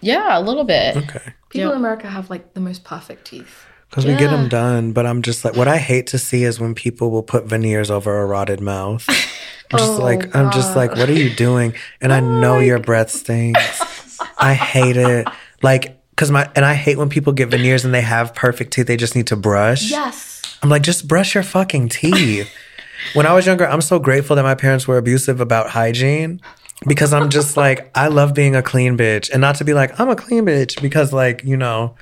yeah, 0.00 0.38
a 0.38 0.40
little 0.40 0.64
bit. 0.64 0.96
Okay. 0.96 1.34
People 1.50 1.68
Yeah. 1.70 1.72
in 1.72 1.78
America 1.78 2.08
have 2.08 2.30
like 2.30 2.54
the 2.54 2.60
most 2.60 2.84
perfect 2.84 3.26
teeth. 3.26 3.66
Because 3.90 4.06
we 4.06 4.14
get 4.14 4.30
them 4.30 4.48
done, 4.48 4.92
but 4.92 5.04
I'm 5.04 5.20
just 5.20 5.44
like, 5.44 5.56
what 5.56 5.66
I 5.66 5.76
hate 5.78 6.06
to 6.08 6.18
see 6.18 6.44
is 6.44 6.60
when 6.60 6.76
people 6.76 7.10
will 7.10 7.24
put 7.24 7.46
veneers 7.46 7.90
over 7.90 8.20
a 8.22 8.24
rotted 8.26 8.60
mouth. 8.60 9.04
I'm 9.72 9.78
just 9.80 9.98
Oh, 10.00 10.02
like, 10.04 10.34
I'm 10.36 10.52
just 10.52 10.76
like, 10.76 10.92
what 10.94 11.08
are 11.08 11.12
you 11.12 11.34
doing? 11.34 11.74
And 12.00 12.12
Oh 12.12 12.16
I 12.16 12.20
know 12.20 12.60
your 12.60 12.78
breath 12.78 13.10
stinks. 13.10 14.18
I 14.38 14.54
hate 14.54 14.96
it. 14.96 15.26
Like, 15.62 15.99
cause 16.20 16.30
my, 16.30 16.50
and 16.54 16.66
I 16.66 16.74
hate 16.74 16.98
when 16.98 17.08
people 17.08 17.32
get 17.32 17.48
veneers 17.48 17.82
and 17.86 17.94
they 17.94 18.02
have 18.02 18.34
perfect 18.34 18.74
teeth. 18.74 18.86
They 18.86 18.98
just 18.98 19.16
need 19.16 19.28
to 19.28 19.36
brush. 19.36 19.90
Yes. 19.90 20.42
I'm 20.62 20.68
like, 20.68 20.82
just 20.82 21.08
brush 21.08 21.34
your 21.34 21.42
fucking 21.42 21.88
teeth. 21.88 22.52
when 23.14 23.24
I 23.24 23.32
was 23.32 23.46
younger, 23.46 23.66
I'm 23.66 23.80
so 23.80 23.98
grateful 23.98 24.36
that 24.36 24.42
my 24.42 24.54
parents 24.54 24.86
were 24.86 24.98
abusive 24.98 25.40
about 25.40 25.70
hygiene 25.70 26.42
because 26.86 27.14
I'm 27.14 27.30
just 27.30 27.56
like, 27.56 27.90
I 27.96 28.08
love 28.08 28.34
being 28.34 28.54
a 28.54 28.62
clean 28.62 28.98
bitch 28.98 29.30
and 29.30 29.40
not 29.40 29.56
to 29.56 29.64
be 29.64 29.72
like, 29.72 29.98
I'm 29.98 30.10
a 30.10 30.16
clean 30.16 30.44
bitch 30.44 30.80
because, 30.82 31.10
like, 31.10 31.42
you 31.42 31.56
know, 31.56 31.96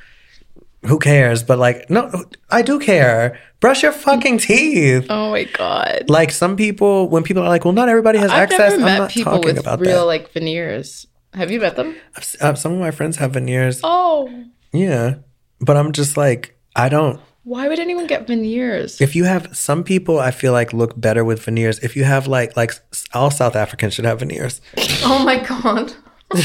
who 0.84 0.98
cares? 0.98 1.44
But 1.44 1.58
like, 1.58 1.88
no, 1.88 2.10
I 2.50 2.62
do 2.62 2.80
care. 2.80 3.38
Brush 3.60 3.84
your 3.84 3.92
fucking 3.92 4.38
teeth. 4.38 5.06
Oh 5.08 5.30
my 5.30 5.44
god. 5.44 6.06
Like 6.08 6.32
some 6.32 6.56
people, 6.56 7.08
when 7.08 7.22
people 7.22 7.44
are 7.44 7.48
like, 7.48 7.64
well, 7.64 7.74
not 7.74 7.88
everybody 7.88 8.18
has 8.18 8.30
I've 8.32 8.50
access. 8.50 8.72
never 8.72 8.74
I'm 8.76 8.80
met 8.82 8.98
not 8.98 9.10
people 9.10 9.32
talking 9.32 9.46
with 9.46 9.58
about 9.58 9.80
real 9.80 10.00
that. 10.00 10.04
like 10.06 10.32
veneers. 10.32 11.06
Have 11.38 11.52
you 11.52 11.60
met 11.60 11.76
them? 11.76 11.94
Uh, 12.40 12.54
some 12.54 12.72
of 12.72 12.80
my 12.80 12.90
friends 12.90 13.16
have 13.18 13.34
veneers. 13.34 13.80
Oh. 13.84 14.28
Yeah. 14.72 15.18
But 15.60 15.76
I'm 15.76 15.92
just 15.92 16.16
like, 16.16 16.58
I 16.74 16.88
don't. 16.88 17.20
Why 17.44 17.68
would 17.68 17.78
anyone 17.78 18.08
get 18.08 18.26
veneers? 18.26 19.00
If 19.00 19.14
you 19.14 19.22
have 19.22 19.56
some 19.56 19.84
people, 19.84 20.18
I 20.18 20.32
feel 20.32 20.52
like 20.52 20.72
look 20.72 21.00
better 21.00 21.24
with 21.24 21.40
veneers. 21.40 21.78
If 21.78 21.94
you 21.94 22.02
have 22.02 22.26
like 22.26 22.56
like 22.56 22.72
all 23.14 23.30
South 23.30 23.54
Africans 23.54 23.94
should 23.94 24.04
have 24.04 24.18
veneers. 24.18 24.60
Oh 25.04 25.24
my 25.24 25.38
god. 25.38 25.94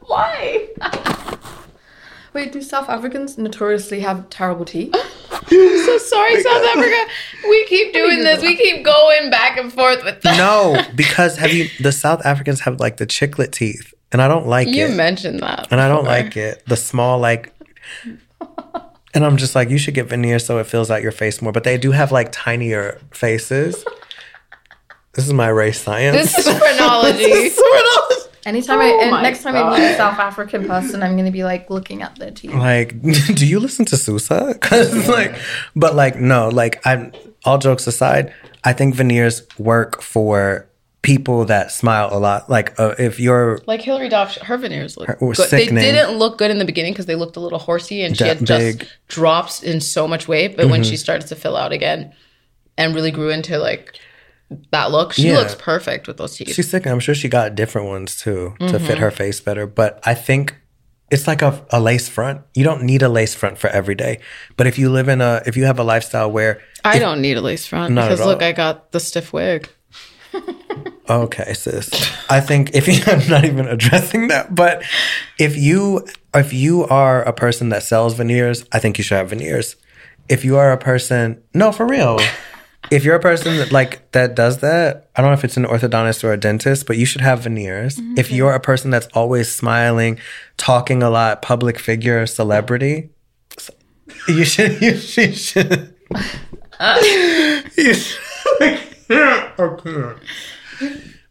Why? 0.00 0.68
Wait, 2.32 2.52
do 2.52 2.60
South 2.62 2.88
Africans 2.88 3.38
notoriously 3.38 4.00
have 4.00 4.28
terrible 4.28 4.64
teeth? 4.64 4.92
so 5.48 5.98
sorry, 5.98 6.42
South 6.42 6.64
Africa. 6.64 7.12
We 7.48 7.64
keep 7.66 7.92
doing 7.92 8.20
this. 8.22 8.42
We 8.42 8.56
keep 8.56 8.84
going 8.84 9.30
back 9.30 9.56
and 9.56 9.72
forth 9.72 10.02
with 10.04 10.20
that. 10.22 10.36
No, 10.36 10.82
because 10.96 11.36
have 11.38 11.52
you? 11.52 11.68
The 11.80 11.92
South 11.92 12.26
Africans 12.26 12.60
have 12.60 12.80
like 12.80 12.98
the 12.98 13.06
chiclet 13.06 13.52
teeth, 13.52 13.94
and 14.12 14.20
I 14.22 14.28
don't 14.28 14.46
like 14.46 14.68
You 14.68 14.86
it. 14.86 14.90
You 14.90 14.96
mentioned 14.96 15.40
that. 15.40 15.68
and 15.70 15.80
I 15.80 15.88
don't 15.88 16.04
before. 16.04 16.16
like 16.18 16.36
it. 16.36 16.62
The 16.66 16.76
small 16.76 17.18
like. 17.18 17.52
And 19.12 19.24
I'm 19.24 19.38
just 19.38 19.56
like, 19.56 19.70
you 19.70 19.76
should 19.78 19.94
get 19.94 20.06
veneers 20.08 20.46
so 20.46 20.58
it 20.58 20.68
fills 20.68 20.88
out 20.88 21.02
your 21.02 21.10
face 21.10 21.42
more. 21.42 21.50
But 21.50 21.64
they 21.64 21.76
do 21.76 21.90
have 21.90 22.12
like 22.12 22.30
tinier 22.30 23.00
faces. 23.12 23.84
This 25.14 25.26
is 25.26 25.32
my 25.32 25.48
race 25.48 25.80
science. 25.80 26.16
This 26.16 26.46
is 26.46 26.58
phrenology. 26.58 27.50
Anytime 28.46 28.78
Oh 28.78 28.82
I, 28.82 29.02
and 29.02 29.22
next 29.24 29.42
time 29.42 29.56
I 29.56 29.68
meet 29.76 29.84
a 29.84 29.96
South 29.96 30.20
African 30.20 30.64
person, 30.64 31.02
I'm 31.02 31.16
gonna 31.16 31.32
be 31.32 31.42
like 31.42 31.68
looking 31.68 32.02
at 32.02 32.14
their 32.16 32.30
teeth. 32.30 32.54
like 32.54 33.02
do 33.02 33.44
you 33.44 33.58
listen 33.58 33.84
to 33.86 33.96
Susa? 33.96 34.50
Because 34.52 35.08
like, 35.08 35.34
but 35.74 35.96
like 35.96 36.14
no, 36.16 36.48
like 36.48 36.80
I'm. 36.86 37.12
All 37.44 37.58
jokes 37.58 37.88
aside, 37.88 38.32
I 38.62 38.72
think 38.72 38.94
veneers 38.94 39.42
work 39.58 40.00
for 40.00 40.68
people 41.02 41.46
that 41.46 41.72
smile 41.72 42.08
a 42.12 42.18
lot. 42.18 42.50
Like 42.50 42.78
uh, 42.78 42.94
if 42.98 43.18
you're 43.18 43.60
Like 43.66 43.80
Hilary 43.80 44.08
Duff, 44.08 44.36
her 44.36 44.58
veneers 44.58 44.96
look 44.96 45.08
were 45.20 45.32
good. 45.34 45.50
They 45.50 45.66
didn't 45.66 46.18
look 46.18 46.36
good 46.38 46.50
in 46.50 46.58
the 46.58 46.64
beginning 46.64 46.92
because 46.92 47.06
they 47.06 47.14
looked 47.14 47.36
a 47.36 47.40
little 47.40 47.58
horsey 47.58 48.02
and 48.02 48.16
she 48.16 48.24
had 48.24 48.38
just 48.44 48.48
big. 48.60 48.78
Mm-hmm. 48.80 48.88
dropped 49.08 49.62
in 49.62 49.80
so 49.80 50.06
much 50.06 50.28
weight. 50.28 50.56
But 50.56 50.68
when 50.68 50.82
she 50.84 50.96
started 50.96 51.26
to 51.28 51.36
fill 51.36 51.56
out 51.56 51.72
again 51.72 52.12
and 52.76 52.94
really 52.94 53.10
grew 53.10 53.30
into 53.30 53.58
like 53.58 53.94
that 54.72 54.90
look, 54.90 55.12
she 55.14 55.28
Yeah. 55.28 55.38
looks 55.38 55.54
perfect 55.54 56.06
with 56.06 56.16
those 56.18 56.36
teeth. 56.36 56.52
she's 56.54 56.68
sick, 56.68 56.86
I'm 56.86 57.00
sure 57.00 57.14
she 57.14 57.28
got 57.28 57.54
different 57.54 57.88
ones 57.88 58.16
too 58.16 58.54
to 58.60 58.78
fit 58.78 58.80
Mm-hmm. 58.82 59.00
her 59.00 59.10
face 59.10 59.40
better. 59.40 59.66
But 59.66 60.00
I 60.04 60.12
think 60.14 60.56
it's 61.10 61.26
like 61.26 61.40
a, 61.40 61.64
a 61.70 61.80
lace 61.80 62.08
front. 62.08 62.42
You 62.54 62.62
don't 62.64 62.82
need 62.82 63.02
a 63.02 63.08
lace 63.08 63.34
front 63.34 63.58
for 63.58 63.68
every 63.70 63.94
day. 63.94 64.20
But 64.56 64.66
if 64.66 64.78
you 64.78 64.90
live 64.90 65.08
in 65.08 65.20
a 65.20 65.40
if 65.46 65.56
you 65.56 65.64
have 65.64 65.78
a 65.78 65.84
lifestyle 65.84 66.30
where 66.30 66.60
I 66.84 66.98
don't 66.98 67.20
need 67.22 67.36
a 67.36 67.40
lace 67.40 67.66
front 67.66 67.94
Not 67.94 68.04
at 68.04 68.10
because 68.16 68.26
look. 68.26 68.42
I 68.42 68.52
got 68.52 68.92
the 68.92 69.00
stiff 69.00 69.32
wig. 69.32 69.68
Okay, 71.08 71.52
sis. 71.54 71.90
I 72.30 72.40
think 72.40 72.74
if 72.74 72.86
you, 72.86 73.02
I'm 73.06 73.28
not 73.28 73.44
even 73.44 73.66
addressing 73.66 74.28
that, 74.28 74.54
but 74.54 74.82
if 75.38 75.56
you 75.56 76.06
if 76.34 76.52
you 76.52 76.84
are 76.86 77.22
a 77.22 77.32
person 77.32 77.70
that 77.70 77.82
sells 77.82 78.14
veneers, 78.14 78.64
I 78.72 78.78
think 78.78 78.98
you 78.98 79.04
should 79.04 79.16
have 79.16 79.30
veneers. 79.30 79.76
If 80.28 80.44
you 80.44 80.56
are 80.56 80.70
a 80.70 80.78
person, 80.78 81.42
no, 81.54 81.72
for 81.72 81.86
real. 81.86 82.18
If 82.90 83.04
you're 83.04 83.14
a 83.14 83.20
person 83.20 83.58
that 83.58 83.70
like 83.70 84.10
that 84.12 84.34
does 84.34 84.58
that, 84.60 85.10
I 85.14 85.20
don't 85.20 85.30
know 85.30 85.34
if 85.34 85.44
it's 85.44 85.58
an 85.58 85.66
orthodontist 85.66 86.24
or 86.24 86.32
a 86.32 86.38
dentist, 86.38 86.86
but 86.86 86.96
you 86.96 87.04
should 87.04 87.20
have 87.20 87.40
veneers. 87.40 87.96
Mm-hmm. 87.96 88.14
If 88.16 88.32
you're 88.32 88.54
a 88.54 88.58
person 88.58 88.90
that's 88.90 89.06
always 89.08 89.54
smiling, 89.54 90.18
talking 90.56 91.02
a 91.02 91.10
lot, 91.10 91.42
public 91.42 91.78
figure, 91.78 92.26
celebrity, 92.26 93.10
you 94.28 94.44
should 94.44 94.80
you 94.80 94.96
should, 94.96 95.94
uh. 96.80 96.98
you 97.76 97.94
should, 97.94 98.18
you 98.60 98.76
should 99.06 100.20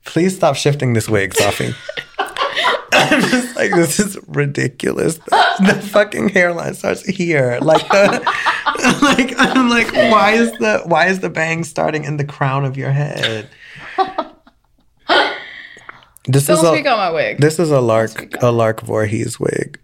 Please 0.05 0.35
stop 0.35 0.55
shifting 0.55 0.93
this 0.93 1.07
wig, 1.09 1.33
Safy. 1.33 1.73
I'm 2.91 3.21
just 3.21 3.55
like, 3.55 3.71
this 3.71 3.99
is 3.99 4.17
ridiculous. 4.27 5.17
The, 5.17 5.73
the 5.73 5.81
fucking 5.89 6.29
hairline 6.29 6.73
starts 6.73 7.05
here. 7.05 7.59
Like 7.61 7.87
the 7.89 8.21
like 9.01 9.33
I'm 9.37 9.69
like, 9.69 9.91
why 9.93 10.31
is 10.31 10.51
the 10.53 10.81
why 10.85 11.07
is 11.07 11.19
the 11.19 11.29
bang 11.29 11.63
starting 11.63 12.03
in 12.03 12.17
the 12.17 12.25
crown 12.25 12.65
of 12.65 12.77
your 12.77 12.91
head? 12.91 13.49
This 16.25 16.45
Don't 16.45 16.63
is 16.63 16.67
speak 16.71 16.85
a 16.85 16.91
on 16.91 16.97
my 16.97 17.11
wig. 17.11 17.39
this 17.39 17.57
is 17.59 17.71
a 17.71 17.81
Lark 17.81 18.35
a 18.41 18.51
Lark 18.51 18.81
Voorhies 18.81 19.39
wig. 19.39 19.79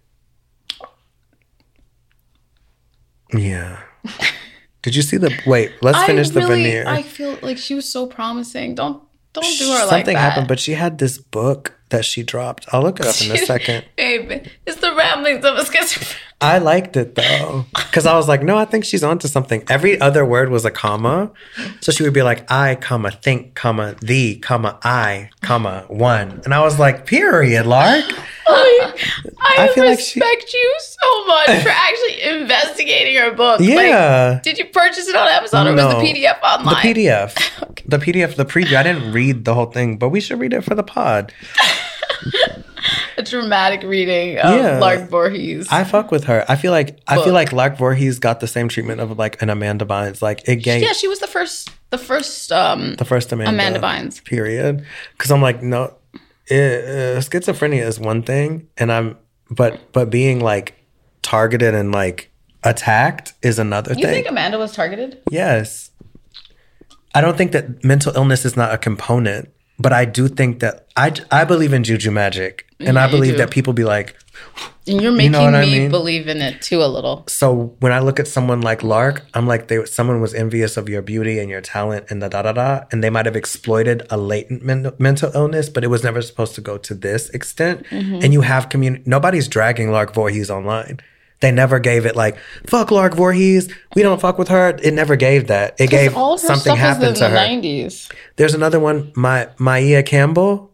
Yeah. 3.33 3.81
Did 4.83 4.95
you 4.95 5.01
see 5.01 5.17
the 5.17 5.35
wait, 5.47 5.71
let's 5.81 6.03
finish 6.03 6.27
I 6.29 6.31
the 6.31 6.39
really, 6.41 6.63
veneer. 6.63 6.83
I 6.87 7.01
feel 7.01 7.39
like 7.41 7.57
she 7.57 7.73
was 7.73 7.89
so 7.89 8.05
promising. 8.05 8.75
Don't 8.75 9.01
don't 9.41 9.57
do 9.59 9.65
her 9.67 9.79
like 9.85 9.89
Something 9.89 10.17
happened, 10.17 10.47
but 10.47 10.59
she 10.59 10.73
had 10.73 10.97
this 10.97 11.17
book 11.17 11.73
that 11.89 12.03
she 12.05 12.23
dropped. 12.23 12.65
I'll 12.71 12.81
look 12.81 12.99
it 12.99 13.05
up 13.05 13.21
in 13.21 13.31
a 13.31 13.37
second. 13.45 13.85
Babe, 13.95 14.47
it's 14.65 14.81
the 14.81 14.93
ramblings 14.95 15.45
of 15.45 15.55
a 15.57 15.65
schizophrenic. 15.65 16.17
I 16.45 16.57
liked 16.59 16.95
it 16.97 17.15
though, 17.15 17.65
because 17.75 18.05
I 18.05 18.15
was 18.15 18.27
like, 18.27 18.43
no, 18.43 18.57
I 18.57 18.65
think 18.65 18.85
she's 18.85 19.03
onto 19.03 19.27
something. 19.27 19.63
Every 19.67 19.99
other 19.99 20.23
word 20.25 20.49
was 20.49 20.63
a 20.65 20.71
comma, 20.71 21.31
so 21.81 21.91
she 21.91 22.03
would 22.03 22.13
be 22.13 22.21
like, 22.21 22.49
I, 22.51 22.75
comma, 22.75 23.11
think, 23.11 23.55
comma, 23.55 23.95
the 24.01 24.35
comma, 24.37 24.77
I, 24.83 25.29
comma, 25.41 25.85
one, 25.87 26.41
and 26.45 26.53
I 26.53 26.61
was 26.63 26.77
like, 26.79 27.05
period, 27.05 27.65
Lark. 27.65 28.05
I, 28.47 28.93
I, 29.41 29.55
I 29.59 29.67
feel 29.73 29.85
like 29.85 29.99
she- 29.99 30.19
respect 30.19 30.53
you 30.53 30.75
so 30.79 31.25
much 31.25 31.47
for 31.63 31.69
actually 31.87 32.21
investigating 32.21 33.15
her 33.15 33.31
book. 33.33 33.59
Like, 33.59 33.69
Yeah. 33.69 34.39
did 34.43 34.57
you 34.59 34.65
purchase 34.65 35.07
it 35.07 35.15
on 35.15 35.27
Amazon 35.27 35.67
or 35.67 35.73
was 35.73 35.95
the 35.95 36.01
PDF 36.01 36.41
online? 36.43 36.75
The 36.85 36.93
PDF, 36.93 37.33
the 37.85 37.97
PDF, 37.97 38.35
the 38.35 38.45
preview. 38.45 38.75
I 38.77 38.83
didn't 38.83 39.11
read 39.11 39.45
the 39.45 39.53
whole 39.55 39.65
thing, 39.67 39.97
but 39.97 40.09
we 40.09 40.19
should 40.21 40.39
read 40.39 40.53
it 40.53 40.63
for 40.63 40.75
the 40.75 40.83
pod. 40.83 41.33
A 43.17 43.23
dramatic 43.23 43.83
reading 43.83 44.37
of 44.39 44.55
Yeah. 44.55 44.79
Lark 44.79 45.09
Voorhies. 45.09 45.67
I 45.71 45.83
fuck 45.83 46.11
with 46.11 46.25
her. 46.25 46.43
I 46.49 46.55
feel 46.55 46.71
like 46.71 46.99
I 47.07 47.15
feel 47.23 47.33
like 47.33 47.53
Lark 47.53 47.77
Voorhees 47.77 48.19
got 48.19 48.39
the 48.41 48.47
same 48.47 48.67
treatment 48.67 48.99
of 49.01 49.17
like 49.17 49.41
an 49.41 49.49
Amanda 49.49 49.85
Bynes. 49.85 50.21
Like 50.21 50.47
it 50.47 50.57
gave 50.57 50.81
yeah, 50.81 50.93
she 50.93 51.07
was 51.07 51.19
the 51.19 51.27
first. 51.27 51.71
The 51.91 51.97
first. 51.97 52.51
Um, 52.51 52.95
the 52.95 53.05
first 53.05 53.31
Amanda, 53.31 53.53
Amanda 53.53 53.79
Bynes. 53.79 54.23
Period. 54.23 54.85
Because 55.13 55.31
I'm 55.31 55.41
like, 55.41 55.61
no, 55.63 55.93
eh, 56.49 56.57
uh, 56.57 57.19
schizophrenia 57.21 57.83
is 57.85 57.99
one 57.99 58.21
thing, 58.21 58.67
and 58.77 58.91
I'm, 58.91 59.17
but 59.49 59.91
but 59.93 60.09
being 60.09 60.39
like 60.41 60.75
targeted 61.21 61.73
and 61.73 61.91
like 61.91 62.31
attacked 62.63 63.33
is 63.41 63.59
another 63.59 63.91
you 63.91 64.01
thing. 64.01 64.09
You 64.09 64.13
think 64.15 64.29
Amanda 64.29 64.57
was 64.57 64.73
targeted? 64.73 65.21
yes, 65.31 65.91
I 67.13 67.21
don't 67.21 67.37
think 67.37 67.53
that 67.53 67.83
mental 67.83 68.11
illness 68.15 68.43
is 68.43 68.57
not 68.57 68.73
a 68.73 68.77
component, 68.77 69.49
but 69.79 69.93
I 69.93 70.03
do 70.05 70.27
think 70.27 70.59
that 70.59 70.87
I 70.97 71.13
I 71.31 71.45
believe 71.45 71.71
in 71.71 71.83
juju 71.83 72.11
magic, 72.11 72.64
and 72.79 72.99
I 72.99 73.09
believe 73.09 73.37
that 73.37 73.51
people 73.51 73.73
be 73.73 73.83
like, 73.85 74.15
And 74.87 75.01
you're 75.01 75.11
making 75.11 75.31
know 75.31 75.43
what 75.45 75.55
I 75.55 75.61
me 75.65 75.79
mean? 75.79 75.91
believe 75.91 76.27
in 76.27 76.41
it 76.41 76.61
too 76.61 76.83
a 76.83 76.87
little. 76.87 77.23
so 77.27 77.75
when 77.79 77.91
I 77.91 77.99
look 77.99 78.19
at 78.19 78.27
someone 78.27 78.61
like 78.61 78.83
Lark, 78.83 79.23
I'm 79.33 79.47
like 79.47 79.67
they 79.69 79.83
someone 79.85 80.19
was 80.21 80.33
envious 80.33 80.75
of 80.77 80.89
your 80.89 81.01
beauty 81.01 81.39
and 81.39 81.49
your 81.49 81.61
talent 81.61 82.05
and 82.09 82.21
the 82.21 82.27
da 82.29 82.41
da 82.43 82.51
da, 82.51 82.83
and 82.91 83.03
they 83.03 83.09
might 83.09 83.25
have 83.25 83.35
exploited 83.35 84.05
a 84.09 84.17
latent 84.17 84.61
men- 84.63 84.91
mental 84.99 85.31
illness, 85.33 85.69
but 85.69 85.83
it 85.83 85.87
was 85.87 86.03
never 86.03 86.21
supposed 86.21 86.53
to 86.55 86.61
go 86.61 86.77
to 86.77 86.93
this 86.93 87.29
extent. 87.29 87.85
Mm-hmm. 87.87 88.19
And 88.23 88.33
you 88.33 88.41
have 88.41 88.69
community. 88.69 89.03
Nobody's 89.05 89.47
dragging 89.47 89.91
Lark 89.91 90.13
Voorhies 90.13 90.49
online. 90.49 90.99
They 91.41 91.51
never 91.51 91.79
gave 91.79 92.05
it 92.05 92.15
like 92.15 92.37
fuck 92.67 92.91
Lark 92.91 93.13
Voorhies. 93.13 93.71
We 93.95 94.01
don't 94.03 94.21
fuck 94.21 94.37
with 94.37 94.47
her. 94.49 94.77
It 94.81 94.93
never 94.93 95.15
gave 95.15 95.47
that. 95.47 95.75
It 95.79 95.89
gave 95.89 96.15
All 96.15 96.37
something 96.37 96.75
happened 96.75 97.15
to 97.17 97.25
in 97.25 97.31
the 97.33 97.39
her. 97.39 97.45
90s. 97.47 98.11
There's 98.37 98.53
another 98.53 98.79
one, 98.79 99.11
my 99.15 99.49
Maia 99.59 100.03
Campbell. 100.03 100.71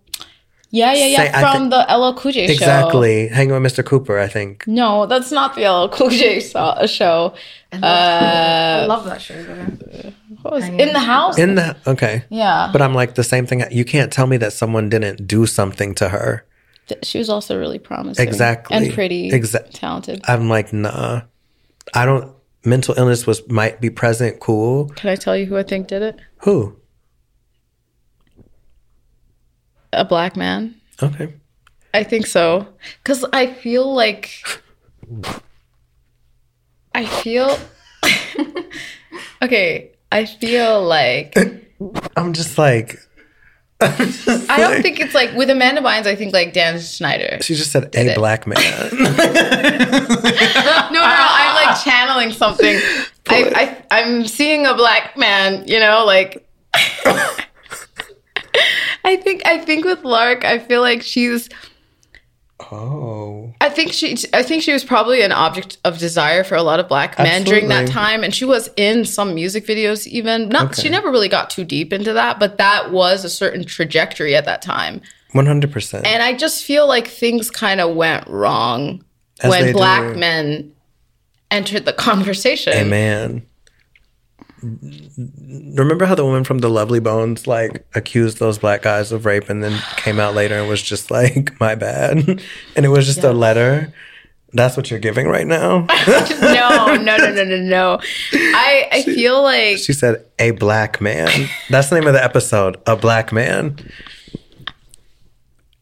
Yeah, 0.74 0.94
yeah, 0.94 1.06
yeah. 1.08 1.18
Say- 1.36 1.42
From 1.42 1.70
thi- 1.70 1.76
the 1.76 1.98
LL 1.98 2.14
Cool 2.16 2.32
J 2.32 2.48
show. 2.48 2.54
Exactly, 2.54 3.28
hanging 3.28 3.62
with 3.62 3.72
Mr. 3.72 3.86
Cooper. 3.86 4.18
I 4.18 4.28
think. 4.28 4.66
No, 4.68 5.06
that's 5.06 5.32
not 5.32 5.54
the 5.56 5.66
LL 5.70 5.90
Cool 5.90 6.10
J 6.10 6.40
so- 6.40 6.60
uh, 6.60 6.88
show. 6.88 7.34
I 7.74 7.78
uh, 8.84 8.86
love 8.88 9.06
that 9.06 9.22
show 9.22 9.42
though. 9.44 10.12
What 10.42 10.54
was 10.56 10.64
in 10.68 10.94
the 10.94 11.00
house? 11.00 11.38
In 11.38 11.56
the 11.56 11.76
okay. 11.86 12.24
yeah, 12.30 12.70
But 12.74 12.82
I'm 12.82 12.94
like 12.96 13.16
the 13.16 13.24
same 13.24 13.46
thing. 13.46 13.64
You 13.72 13.86
can't 13.86 14.12
tell 14.12 14.28
me 14.28 14.38
that 14.38 14.54
someone 14.54 14.90
didn't 14.90 15.28
do 15.28 15.46
something 15.46 15.94
to 15.96 16.10
her. 16.10 16.46
She 17.04 17.20
was 17.20 17.30
also 17.30 17.58
really 17.60 17.80
promising, 17.80 18.28
Exactly. 18.28 18.76
and 18.76 18.94
pretty, 18.94 19.30
Exactly. 19.32 19.72
talented. 19.74 20.22
I'm 20.28 20.50
like, 20.50 20.74
nah. 20.74 21.22
I 21.94 22.06
don't. 22.06 22.34
Mental 22.64 22.94
illness 22.98 23.26
was 23.26 23.48
might 23.50 23.82
be 23.82 23.90
present. 23.90 24.40
Cool. 24.40 24.90
Can 24.90 25.10
I 25.10 25.16
tell 25.16 25.36
you 25.36 25.46
who 25.46 25.58
I 25.58 25.64
think 25.64 25.88
did 25.88 26.02
it? 26.02 26.20
Who? 26.40 26.76
A 29.94 30.06
black 30.06 30.36
man. 30.38 30.76
Okay. 31.02 31.34
I 31.94 32.04
think 32.04 32.26
so. 32.28 32.68
Cause 33.04 33.26
I 33.34 33.48
feel 33.48 33.94
like 33.94 34.30
I 36.94 37.06
feel 37.06 37.58
Okay, 39.44 39.92
I 40.12 40.26
feel 40.26 40.84
like 40.84 41.36
I'm 42.18 42.34
just 42.34 42.58
like. 42.58 42.98
I'm 43.82 43.98
just 43.98 44.50
I 44.50 44.58
don't 44.58 44.74
like- 44.76 44.84
think 44.84 45.00
it's 45.00 45.16
like 45.16 45.34
with 45.34 45.50
Amanda 45.50 45.82
Bynes, 45.82 46.06
I 46.06 46.16
think 46.16 46.34
like 46.34 46.54
Dan 46.54 46.80
Schneider. 46.80 47.40
She 47.42 47.56
just 47.56 47.72
said 47.72 47.86
a 47.96 48.12
it. 48.12 48.16
black 48.16 48.46
man. 48.46 48.58
No, 48.62 49.00
no, 49.00 49.10
no, 50.92 51.02
I'm 51.04 51.56
like 51.66 51.82
channeling 51.84 52.32
something. 52.32 52.76
I, 53.28 53.84
I 53.90 54.00
I'm 54.00 54.28
seeing 54.28 54.66
a 54.68 54.76
black 54.76 55.18
man, 55.18 55.68
you 55.68 55.80
know, 55.80 56.06
like 56.06 56.48
I 59.06 59.16
think 59.18 59.42
I 59.46 59.58
think 59.58 59.86
with 59.86 60.04
Lark, 60.04 60.46
I 60.46 60.60
feel 60.60 60.82
like 60.82 61.02
she's 61.02 61.50
Oh. 62.72 63.54
I 63.60 63.70
think 63.70 63.92
she 63.92 64.16
I 64.34 64.44
think 64.44 64.62
she 64.62 64.72
was 64.72 64.84
probably 64.84 65.24
an 65.24 65.32
object 65.32 65.78
of 65.84 65.98
desire 65.98 66.44
for 66.44 66.56
a 66.56 66.62
lot 66.62 66.80
of 66.80 66.88
black 66.88 67.18
men 67.18 67.44
during 67.44 67.70
that 67.70 67.88
time 67.88 68.24
and 68.24 68.34
she 68.36 68.46
was 68.46 68.70
in 68.78 69.04
some 69.06 69.34
music 69.34 69.66
videos 69.66 70.06
even. 70.06 70.50
Not 70.50 70.76
she 70.76 70.90
never 70.90 71.10
really 71.10 71.30
got 71.30 71.50
too 71.50 71.64
deep 71.64 71.92
into 71.92 72.14
that, 72.14 72.40
but 72.40 72.58
that 72.58 72.92
was 72.92 73.26
a 73.26 73.30
certain 73.30 73.66
trajectory 73.66 74.36
at 74.36 74.46
that 74.46 74.62
time. 74.62 75.02
100%. 75.34 76.06
And 76.06 76.22
I 76.22 76.34
just 76.34 76.64
feel 76.64 76.88
like 76.88 77.08
things 77.08 77.50
kind 77.50 77.80
of 77.80 77.96
went 77.96 78.28
wrong 78.28 79.04
As 79.40 79.50
when 79.50 79.72
black 79.72 80.14
do. 80.14 80.20
men 80.20 80.74
entered 81.50 81.86
the 81.86 81.94
conversation. 81.94 82.74
Amen. 82.74 83.46
Remember 84.64 86.06
how 86.06 86.16
the 86.16 86.26
woman 86.26 86.44
from 86.44 86.60
the 86.60 86.70
Lovely 86.70 87.00
Bones 87.00 87.48
like 87.48 87.86
accused 87.96 88.40
those 88.40 88.60
black 88.60 88.84
guys 88.84 89.12
of 89.12 89.26
rape 89.26 89.50
and 89.50 89.64
then 89.64 89.80
came 89.98 90.20
out 90.20 90.36
later 90.36 90.60
and 90.60 90.68
was 90.68 90.82
just 90.82 91.10
like, 91.10 91.52
my 91.60 91.76
bad. 91.76 92.42
And 92.76 92.86
it 92.86 92.90
was 92.90 93.06
just 93.06 93.24
a 93.24 93.34
letter. 93.34 93.94
That's 94.54 94.76
what 94.78 94.90
you're 94.90 95.00
giving 95.00 95.28
right 95.28 95.48
now. 95.48 95.80
no, 96.08 96.96
no, 96.96 97.18
no, 97.18 97.32
no, 97.32 97.44
no, 97.44 97.58
no. 97.58 98.00
I 98.34 98.88
I 98.92 99.04
feel 99.04 99.42
like 99.42 99.78
she 99.78 99.94
said, 99.94 100.26
a 100.40 100.52
black 100.52 101.00
man. 101.02 101.50
That's 101.70 101.90
the 101.90 102.00
name 102.00 102.08
of 102.08 102.14
the 102.14 102.24
episode, 102.24 102.78
A 102.86 102.96
Black 102.96 103.32
Man. 103.32 103.78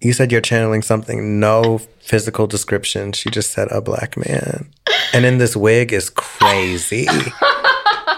You 0.02 0.14
said 0.14 0.32
you're 0.32 0.42
channeling 0.42 0.82
something, 0.82 1.40
no 1.40 1.80
physical 2.00 2.48
description. 2.48 3.12
She 3.12 3.30
just 3.30 3.52
said, 3.52 3.68
a 3.72 3.82
black 3.82 4.16
man. 4.16 4.70
And 5.14 5.26
in 5.26 5.40
this 5.40 5.56
wig 5.56 5.92
is 5.92 6.10
crazy. 6.10 7.08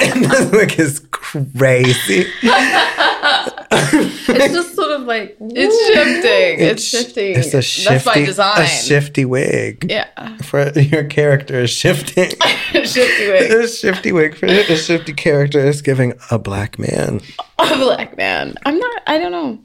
And 0.01 0.25
this 0.25 0.51
wig 0.51 0.79
is 0.79 0.99
crazy. 1.11 2.25
It's 3.73 4.53
just 4.53 4.75
sort 4.75 4.91
of 4.91 5.01
like 5.03 5.37
it's 5.39 5.87
shifting. 5.87 6.67
It's, 6.67 6.83
shifting. 6.83 7.35
It's 7.35 7.53
a 7.53 7.61
shifty, 7.61 7.93
That's 7.93 8.05
by 8.05 8.25
design. 8.25 8.61
a 8.61 8.67
shifty 8.67 9.25
wig. 9.25 9.85
yeah. 9.89 10.37
For 10.43 10.69
your 10.71 11.05
character 11.05 11.61
is 11.61 11.69
shifting. 11.69 12.29
shifty 12.73 13.27
wig. 13.27 13.51
a 13.51 13.67
shifty 13.67 14.11
wig 14.11 14.35
for 14.35 14.45
a 14.47 14.75
shifty 14.77 15.13
character 15.13 15.59
is 15.59 15.81
giving 15.81 16.13
a 16.31 16.39
black 16.39 16.79
man. 16.79 17.21
A 17.59 17.75
black 17.77 18.17
man. 18.17 18.55
I'm 18.65 18.77
not 18.77 19.01
I 19.07 19.17
don't 19.17 19.31
know. 19.31 19.59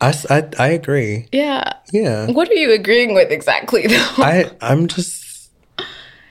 I 0.00 0.14
I 0.58 0.68
agree. 0.68 1.28
Yeah. 1.32 1.72
Yeah. 1.92 2.30
What 2.30 2.48
are 2.50 2.54
you 2.54 2.72
agreeing 2.72 3.14
with 3.14 3.30
exactly 3.30 3.86
though? 3.86 4.08
I 4.18 4.50
I'm 4.60 4.88
just. 4.88 5.50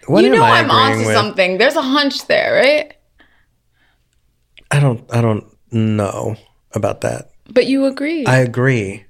What 0.08 0.24
you 0.24 0.34
am 0.34 0.40
know 0.40 0.44
I 0.44 0.60
I'm 0.60 0.66
agreeing 0.66 0.92
onto 0.92 1.06
with? 1.08 1.16
something. 1.16 1.58
There's 1.58 1.76
a 1.76 1.82
hunch 1.82 2.28
there, 2.28 2.54
right? 2.56 2.94
I 4.72 4.80
don't 4.80 5.04
I 5.14 5.22
don't 5.22 5.46
know 5.72 6.36
about 6.74 7.02
that. 7.02 7.32
But 7.50 7.68
you 7.68 7.86
agree. 7.86 8.26
I 8.26 8.38
agree 8.38 9.06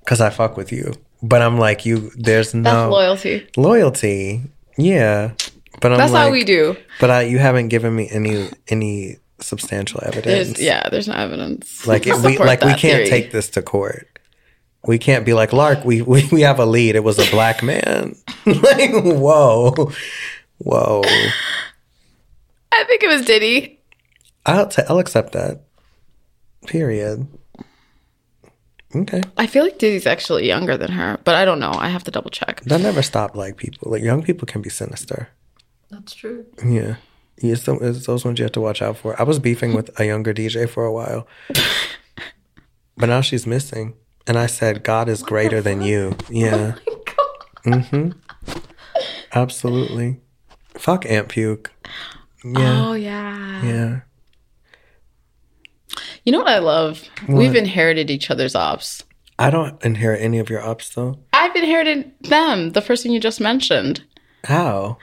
because 0.00 0.20
I 0.20 0.30
fuck 0.30 0.56
with 0.56 0.70
you, 0.72 0.94
but 1.22 1.42
I'm 1.42 1.58
like 1.58 1.84
you. 1.84 2.10
There's 2.16 2.54
no 2.54 2.62
That's 2.62 2.90
loyalty. 2.90 3.48
loyalty. 3.56 4.42
Yeah, 4.78 5.32
but 5.80 5.92
I'm 5.92 5.98
That's 5.98 6.12
like, 6.12 6.22
how 6.26 6.30
we 6.30 6.44
do. 6.44 6.76
But 7.00 7.10
I, 7.10 7.22
you 7.22 7.38
haven't 7.38 7.68
given 7.68 7.94
me 7.94 8.08
any 8.10 8.48
any 8.68 9.16
substantial 9.40 10.00
evidence. 10.04 10.24
There's 10.24 10.60
yeah, 10.60 10.88
there's 10.88 11.08
no 11.08 11.14
evidence. 11.14 11.86
like 11.86 12.06
it, 12.06 12.16
we 12.16 12.38
like 12.38 12.60
we 12.62 12.74
can't 12.74 12.80
theory. 12.80 13.08
take 13.08 13.32
this 13.32 13.50
to 13.50 13.62
court. 13.62 14.06
We 14.86 14.98
can't 14.98 15.26
be 15.26 15.34
like 15.34 15.52
Lark. 15.52 15.84
We 15.84 16.02
we, 16.02 16.28
we 16.30 16.42
have 16.42 16.58
a 16.58 16.66
lead. 16.66 16.94
It 16.94 17.04
was 17.04 17.18
a 17.18 17.30
black 17.30 17.62
man. 17.62 18.14
like 18.46 18.92
whoa, 18.92 19.92
whoa. 20.58 21.02
I 22.72 22.84
think 22.84 23.02
it 23.02 23.08
was 23.08 23.24
Diddy. 23.24 23.79
I'll 24.46 24.66
t- 24.68 24.82
I'll 24.88 24.98
accept 24.98 25.32
that. 25.32 25.62
Period. 26.66 27.26
Okay. 28.94 29.22
I 29.36 29.46
feel 29.46 29.62
like 29.62 29.78
Diddy's 29.78 30.06
actually 30.06 30.46
younger 30.48 30.76
than 30.76 30.90
her, 30.92 31.18
but 31.24 31.34
I 31.36 31.44
don't 31.44 31.60
know. 31.60 31.72
I 31.74 31.88
have 31.90 32.02
to 32.04 32.10
double 32.10 32.30
check. 32.30 32.60
That 32.62 32.80
never 32.80 33.02
stopped 33.02 33.36
like 33.36 33.56
people. 33.56 33.90
Like 33.92 34.02
young 34.02 34.22
people 34.22 34.46
can 34.46 34.62
be 34.62 34.70
sinister. 34.70 35.28
that's 35.90 36.14
true. 36.14 36.44
Yeah. 36.64 36.96
Yeah, 37.40 37.52
It's, 37.52 37.62
the, 37.64 37.74
it's 37.76 38.06
those 38.06 38.24
ones 38.24 38.38
you 38.38 38.42
have 38.44 38.52
to 38.52 38.60
watch 38.60 38.82
out 38.82 38.98
for. 38.98 39.18
I 39.18 39.22
was 39.24 39.38
beefing 39.38 39.72
with 39.74 39.98
a 39.98 40.04
younger 40.04 40.34
DJ 40.34 40.68
for 40.68 40.84
a 40.84 40.92
while, 40.92 41.26
but 42.98 43.08
now 43.08 43.22
she's 43.22 43.46
missing. 43.46 43.94
And 44.26 44.36
I 44.38 44.44
said, 44.46 44.84
God 44.84 45.08
is 45.08 45.22
greater 45.22 45.62
than 45.62 45.80
you. 45.80 46.16
Yeah. 46.28 46.74
Mm-hmm. 47.64 48.10
Absolutely. 49.32 50.20
Fuck 50.74 51.06
Aunt 51.06 51.28
Puke. 51.28 51.70
Yeah. 52.44 52.86
Oh 52.88 52.92
yeah. 52.92 53.64
Yeah. 53.64 54.00
You 56.24 56.32
know 56.32 56.38
what 56.38 56.48
I 56.48 56.58
love? 56.58 57.02
We've 57.28 57.56
inherited 57.56 58.10
each 58.10 58.30
other's 58.30 58.54
ops. 58.54 59.02
I 59.38 59.48
don't 59.50 59.82
inherit 59.82 60.20
any 60.20 60.38
of 60.38 60.50
your 60.50 60.60
ops 60.60 60.90
though. 60.90 61.18
I've 61.32 61.56
inherited 61.56 62.12
them. 62.20 62.70
The 62.70 62.82
person 62.82 63.10
you 63.10 63.20
just 63.20 63.40
mentioned. 63.40 64.04
How? 64.44 64.98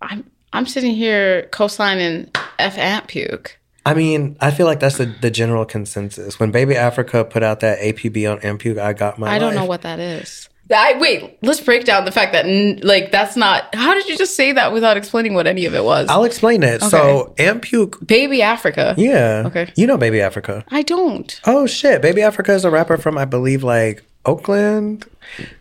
I'm 0.00 0.30
I'm 0.52 0.66
sitting 0.66 0.94
here 0.94 1.42
co-signing 1.52 2.30
F 2.58 2.78
Aunt 2.78 3.08
Puke. 3.08 3.58
I 3.86 3.94
mean, 3.94 4.36
I 4.40 4.50
feel 4.50 4.66
like 4.66 4.80
that's 4.80 4.98
the, 4.98 5.06
the 5.06 5.30
general 5.30 5.64
consensus. 5.64 6.38
When 6.38 6.50
Baby 6.50 6.76
Africa 6.76 7.24
put 7.24 7.42
out 7.42 7.60
that 7.60 7.78
APB 7.80 8.30
on 8.30 8.38
Aunt 8.40 8.58
Puke, 8.58 8.78
I 8.78 8.92
got 8.92 9.18
my 9.18 9.28
I 9.30 9.38
don't 9.38 9.54
know 9.54 9.64
what 9.64 9.82
that 9.82 9.98
is. 9.98 10.48
I 10.72 10.96
wait. 10.98 11.38
Let's 11.42 11.60
break 11.60 11.84
down 11.84 12.04
the 12.04 12.12
fact 12.12 12.32
that 12.32 12.46
n- 12.46 12.80
like 12.82 13.10
that's 13.10 13.36
not. 13.36 13.74
How 13.74 13.94
did 13.94 14.06
you 14.08 14.16
just 14.16 14.36
say 14.36 14.52
that 14.52 14.72
without 14.72 14.96
explaining 14.96 15.34
what 15.34 15.46
any 15.46 15.66
of 15.66 15.74
it 15.74 15.84
was? 15.84 16.08
I'll 16.08 16.24
explain 16.24 16.62
it. 16.62 16.82
So 16.82 17.34
Aunt 17.38 17.62
Puke, 17.62 18.04
Baby 18.06 18.42
Africa. 18.42 18.94
yeah. 18.96 19.44
Okay. 19.46 19.72
You 19.76 19.86
know 19.86 19.96
Baby 19.98 20.20
Africa. 20.20 20.64
I 20.70 20.82
don't. 20.82 21.40
Oh 21.46 21.66
shit. 21.66 22.02
Baby 22.02 22.22
Africa 22.22 22.52
is 22.52 22.64
a 22.64 22.70
rapper 22.70 22.96
from 22.96 23.18
I 23.18 23.24
believe 23.24 23.62
like 23.62 24.04
Oakland. 24.24 25.06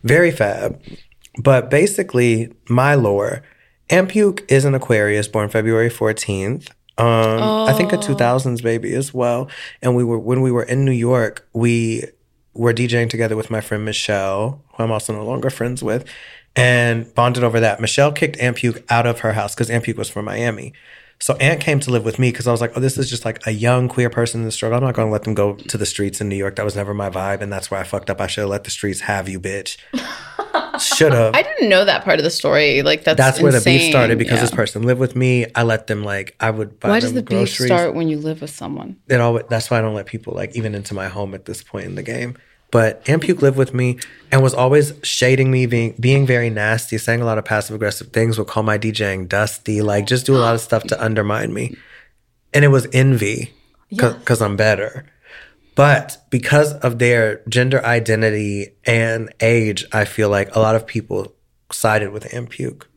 Very 0.03 0.31
fab. 0.31 0.79
But 1.41 1.69
basically, 1.69 2.51
my 2.67 2.95
lore, 2.95 3.43
Aunt 3.89 4.09
Puke 4.09 4.43
is 4.51 4.65
an 4.65 4.75
Aquarius 4.75 5.27
born 5.27 5.49
February 5.49 5.89
14th. 5.89 6.69
Um, 6.97 7.07
I 7.07 7.73
think 7.73 7.93
a 7.93 7.97
2000s 7.97 8.61
baby 8.61 8.93
as 8.93 9.13
well. 9.13 9.49
And 9.81 9.95
we 9.95 10.03
were 10.03 10.19
when 10.19 10.41
we 10.41 10.51
were 10.51 10.63
in 10.63 10.83
New 10.83 10.91
York, 10.91 11.47
we 11.53 12.03
were 12.53 12.73
DJing 12.73 13.09
together 13.09 13.35
with 13.35 13.49
my 13.49 13.61
friend 13.61 13.85
Michelle, 13.85 14.61
who 14.73 14.83
I'm 14.83 14.91
also 14.91 15.13
no 15.13 15.23
longer 15.23 15.49
friends 15.49 15.83
with, 15.83 16.05
and 16.55 17.13
bonded 17.15 17.43
over 17.43 17.59
that. 17.59 17.79
Michelle 17.79 18.11
kicked 18.11 18.37
Aunt 18.39 18.57
Puke 18.57 18.83
out 18.89 19.05
of 19.05 19.19
her 19.19 19.33
house 19.33 19.55
because 19.55 19.69
Aunt 19.69 19.83
Puke 19.83 19.97
was 19.97 20.09
from 20.09 20.25
Miami. 20.25 20.73
So 21.21 21.35
Aunt 21.35 21.59
came 21.59 21.81
to 21.81 21.91
live 21.91 22.05
with 22.05 22.17
me 22.17 22.31
because 22.31 22.47
I 22.47 22.51
was 22.51 22.61
like, 22.61 22.77
oh, 22.77 22.79
this 22.79 22.97
is 22.97 23.09
just 23.09 23.25
like 23.25 23.45
a 23.45 23.51
young 23.51 23.89
queer 23.89 24.09
person 24.09 24.39
in 24.41 24.45
the 24.45 24.51
struggle. 24.51 24.77
I'm 24.77 24.83
not 24.85 24.95
going 24.95 25.07
to 25.07 25.11
let 25.11 25.23
them 25.23 25.33
go 25.33 25.55
to 25.55 25.77
the 25.77 25.85
streets 25.85 26.21
in 26.21 26.29
New 26.29 26.37
York. 26.37 26.55
That 26.55 26.63
was 26.63 26.77
never 26.77 26.93
my 26.93 27.09
vibe. 27.09 27.41
And 27.41 27.51
that's 27.51 27.69
where 27.69 27.79
I 27.79 27.83
fucked 27.83 28.09
up. 28.09 28.21
I 28.21 28.27
should 28.27 28.41
have 28.41 28.49
let 28.49 28.63
the 28.63 28.71
streets 28.71 29.01
have 29.01 29.27
you, 29.27 29.39
bitch. 29.39 29.77
should 30.81 31.13
have. 31.21 31.35
I 31.35 31.43
didn't 31.43 31.69
know 31.69 31.85
that 31.85 32.03
part 32.03 32.19
of 32.19 32.23
the 32.23 32.29
story. 32.29 32.81
Like 32.81 33.03
that's 33.03 33.17
That's 33.17 33.41
where 33.41 33.51
the 33.51 33.61
beef 33.61 33.89
started 33.89 34.17
because 34.17 34.35
Yeah. 34.35 34.41
this 34.41 34.51
person 34.51 34.83
lived 34.83 34.99
with 34.99 35.15
me. 35.15 35.45
I 35.55 35.63
let 35.63 35.87
them 35.87 36.03
like, 36.03 36.35
I 36.39 36.49
would 36.51 36.79
buy 36.79 36.89
Why 36.89 36.99
them 36.99 37.01
does 37.01 37.13
the 37.13 37.21
beef 37.23 37.29
groceries. 37.57 37.67
start 37.69 37.95
when 37.95 38.07
you 38.09 38.17
live 38.17 38.41
with 38.41 38.49
someone? 38.51 38.97
It 39.07 39.19
always, 39.21 39.45
that's 39.49 39.69
why 39.69 39.79
I 39.79 39.81
don't 39.81 39.93
let 39.93 40.05
people 40.05 40.33
like 40.33 40.55
even 40.55 40.75
into 40.75 40.93
my 40.93 41.07
home 41.07 41.33
at 41.33 41.45
this 41.45 41.61
point 41.63 41.85
in 41.85 41.95
the 41.95 42.03
game. 42.03 42.37
But 42.71 43.01
Aunt 43.09 43.23
Puke 43.23 43.41
lived 43.41 43.57
with 43.57 43.73
me 43.73 43.97
and 44.31 44.43
was 44.43 44.53
always 44.53 44.93
shading 45.01 45.49
me, 45.49 45.65
being 45.65 45.95
being 45.99 46.27
very 46.27 46.51
nasty, 46.51 46.99
saying 46.99 47.19
a 47.19 47.25
lot 47.25 47.39
of 47.39 47.45
passive 47.45 47.75
aggressive 47.75 48.09
things. 48.09 48.37
Would 48.37 48.45
call 48.47 48.61
my 48.61 48.77
DJing 48.77 49.27
dusty, 49.27 49.81
like 49.81 50.05
just 50.05 50.25
do 50.27 50.35
a 50.35 50.37
lot 50.37 50.53
of 50.53 50.61
stuff 50.61 50.83
to 50.83 51.03
undermine 51.03 51.51
me. 51.51 51.75
And 52.53 52.63
it 52.63 52.67
was 52.67 52.87
envy 52.93 53.53
because 53.89 54.39
I'm 54.41 54.55
better. 54.55 55.05
But 55.79 56.17
because 56.29 56.73
of 56.73 56.99
their 56.99 57.41
gender 57.47 57.81
identity 57.85 58.75
and 58.83 59.33
age, 59.39 59.85
I 59.93 60.03
feel 60.03 60.27
like 60.27 60.53
a 60.53 60.59
lot 60.59 60.75
of 60.75 60.85
people 60.85 61.33
sided 61.71 62.11
with 62.11 62.33
Aunt 62.33 62.49
Puke. 62.49 62.89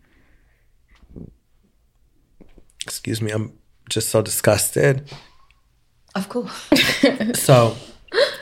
Excuse 2.85 3.23
me, 3.23 3.31
I'm 3.31 3.57
just 3.89 4.09
so 4.09 4.21
disgusted. 4.21 5.09
Of 6.17 6.29
course. 6.29 6.71
So, 7.35 7.77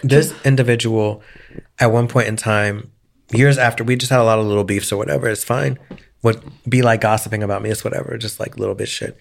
this 0.02 0.32
individual, 0.42 1.22
at 1.78 1.92
one 1.92 2.08
point 2.08 2.28
in 2.28 2.36
time, 2.36 2.92
years 3.30 3.58
after, 3.58 3.84
we 3.84 3.94
just 3.94 4.08
had 4.08 4.20
a 4.20 4.24
lot 4.24 4.38
of 4.38 4.46
little 4.46 4.64
beefs 4.64 4.90
or 4.90 4.96
whatever. 4.96 5.28
It's 5.28 5.44
fine. 5.44 5.78
Would 6.22 6.42
be 6.66 6.80
like 6.80 7.02
gossiping 7.02 7.42
about 7.42 7.60
me. 7.60 7.68
It's 7.68 7.84
whatever. 7.84 8.16
Just 8.16 8.40
like 8.40 8.56
little 8.56 8.74
bit 8.74 8.88
shit. 8.88 9.18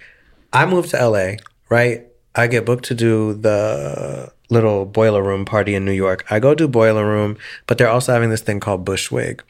I 0.53 0.65
moved 0.65 0.91
to 0.91 1.09
LA, 1.09 1.43
right? 1.69 2.08
I 2.35 2.47
get 2.47 2.65
booked 2.65 2.85
to 2.85 2.95
do 2.95 3.33
the 3.33 4.31
little 4.49 4.85
boiler 4.85 5.23
room 5.23 5.45
party 5.45 5.75
in 5.75 5.85
New 5.85 5.91
York. 5.91 6.25
I 6.29 6.39
go 6.39 6.55
do 6.55 6.67
boiler 6.67 7.05
room, 7.05 7.37
but 7.67 7.77
they're 7.77 7.89
also 7.89 8.13
having 8.13 8.29
this 8.29 8.41
thing 8.41 8.59
called 8.59 8.85
Bushwig, 8.85 9.41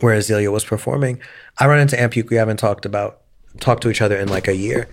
where 0.00 0.16
Azealia 0.16 0.52
was 0.52 0.64
performing. 0.64 1.20
I 1.58 1.66
run 1.66 1.80
into 1.80 2.00
Aunt 2.00 2.12
Puke. 2.12 2.30
We 2.30 2.36
haven't 2.36 2.58
talked 2.58 2.84
about 2.84 3.20
talked 3.60 3.82
to 3.82 3.90
each 3.90 4.00
other 4.00 4.16
in 4.16 4.28
like 4.28 4.48
a 4.48 4.54
year. 4.54 4.88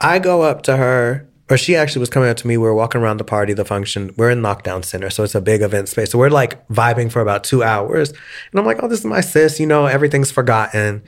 I 0.00 0.18
go 0.18 0.42
up 0.42 0.62
to 0.62 0.76
her, 0.76 1.28
or 1.50 1.56
she 1.56 1.76
actually 1.76 2.00
was 2.00 2.10
coming 2.10 2.28
up 2.28 2.36
to 2.38 2.46
me. 2.46 2.56
We 2.56 2.64
were 2.64 2.74
walking 2.74 3.00
around 3.00 3.18
the 3.18 3.24
party, 3.24 3.52
the 3.52 3.64
function. 3.64 4.12
We're 4.16 4.30
in 4.30 4.42
Knockdown 4.42 4.82
Center, 4.82 5.10
so 5.10 5.22
it's 5.22 5.34
a 5.34 5.40
big 5.40 5.62
event 5.62 5.88
space. 5.88 6.10
So 6.10 6.18
we're 6.18 6.30
like 6.30 6.66
vibing 6.68 7.10
for 7.10 7.20
about 7.20 7.44
two 7.44 7.62
hours. 7.62 8.10
And 8.10 8.60
I'm 8.60 8.66
like, 8.66 8.82
oh, 8.82 8.88
this 8.88 9.00
is 9.00 9.04
my 9.04 9.20
sis, 9.20 9.60
you 9.60 9.66
know, 9.66 9.86
everything's 9.86 10.30
forgotten. 10.30 11.02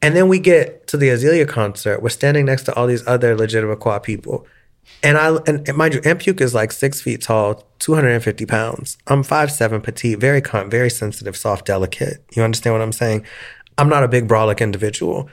And 0.00 0.14
then 0.14 0.28
we 0.28 0.38
get 0.38 0.86
to 0.88 0.96
the 0.96 1.08
Azealia 1.08 1.48
concert. 1.48 2.02
We're 2.02 2.10
standing 2.10 2.46
next 2.46 2.62
to 2.64 2.74
all 2.74 2.86
these 2.86 3.06
other 3.06 3.36
legitimate 3.36 3.80
quad 3.80 4.02
people. 4.02 4.46
And 5.02 5.16
I 5.16 5.36
and, 5.46 5.68
and 5.68 5.76
mind 5.76 5.94
you, 5.94 6.00
Ampuke 6.00 6.40
is 6.40 6.54
like 6.54 6.72
six 6.72 7.00
feet 7.00 7.22
tall, 7.22 7.64
250 7.78 8.46
pounds. 8.46 8.98
I'm 9.06 9.22
five 9.22 9.52
seven, 9.52 9.80
petite, 9.80 10.18
very 10.18 10.40
con, 10.40 10.68
very 10.68 10.90
sensitive, 10.90 11.36
soft, 11.36 11.66
delicate. 11.66 12.24
You 12.34 12.42
understand 12.42 12.74
what 12.74 12.82
I'm 12.82 12.92
saying? 12.92 13.24
I'm 13.76 13.88
not 13.88 14.02
a 14.02 14.08
big 14.08 14.26
brolic 14.26 14.60
individual. 14.60 15.28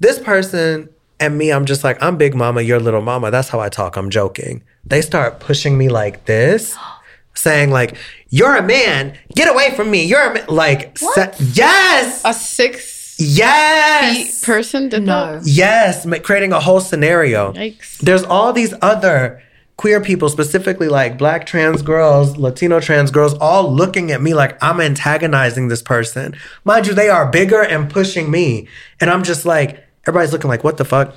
This 0.00 0.18
person 0.18 0.90
and 1.18 1.38
me, 1.38 1.50
I'm 1.50 1.64
just 1.64 1.82
like, 1.82 2.02
I'm 2.02 2.18
big 2.18 2.34
mama, 2.34 2.60
you're 2.60 2.78
little 2.78 3.00
mama. 3.00 3.30
That's 3.30 3.48
how 3.48 3.58
I 3.58 3.70
talk. 3.70 3.96
I'm 3.96 4.10
joking. 4.10 4.62
They 4.84 5.00
start 5.00 5.40
pushing 5.40 5.78
me 5.78 5.88
like 5.88 6.26
this, 6.26 6.76
saying 7.34 7.70
like, 7.70 7.96
"You're 8.28 8.56
a 8.56 8.62
man. 8.62 9.18
Get 9.34 9.48
away 9.48 9.74
from 9.74 9.90
me. 9.90 10.04
You're 10.04 10.30
a 10.30 10.34
man." 10.34 10.46
Like, 10.48 10.98
se- 10.98 11.32
yes, 11.54 12.22
A 12.24 12.34
six 12.34 12.95
yes, 13.18 14.16
feet 14.40 14.46
person 14.46 14.88
did 14.88 15.04
No. 15.04 15.38
that? 15.38 15.46
yes, 15.46 16.06
ma- 16.06 16.18
creating 16.18 16.52
a 16.52 16.60
whole 16.60 16.80
scenario. 16.80 17.52
Yikes. 17.52 17.98
There's 17.98 18.22
all 18.24 18.52
these 18.52 18.74
other 18.82 19.42
queer 19.76 20.00
people, 20.00 20.28
specifically 20.28 20.88
like 20.88 21.18
black 21.18 21.44
trans 21.46 21.82
girls, 21.82 22.36
Latino 22.38 22.80
trans 22.80 23.10
girls, 23.10 23.34
all 23.34 23.70
looking 23.72 24.10
at 24.10 24.22
me 24.22 24.32
like 24.34 24.56
I'm 24.62 24.80
antagonizing 24.80 25.68
this 25.68 25.82
person. 25.82 26.34
Mind 26.64 26.86
you, 26.86 26.94
they 26.94 27.08
are 27.10 27.30
bigger 27.30 27.62
and 27.62 27.90
pushing 27.90 28.30
me. 28.30 28.68
And 29.00 29.10
I'm 29.10 29.22
just 29.22 29.44
like, 29.44 29.84
everybody's 30.06 30.32
looking 30.32 30.48
like, 30.48 30.64
what 30.64 30.78
the 30.78 30.84
fuck? 30.84 31.14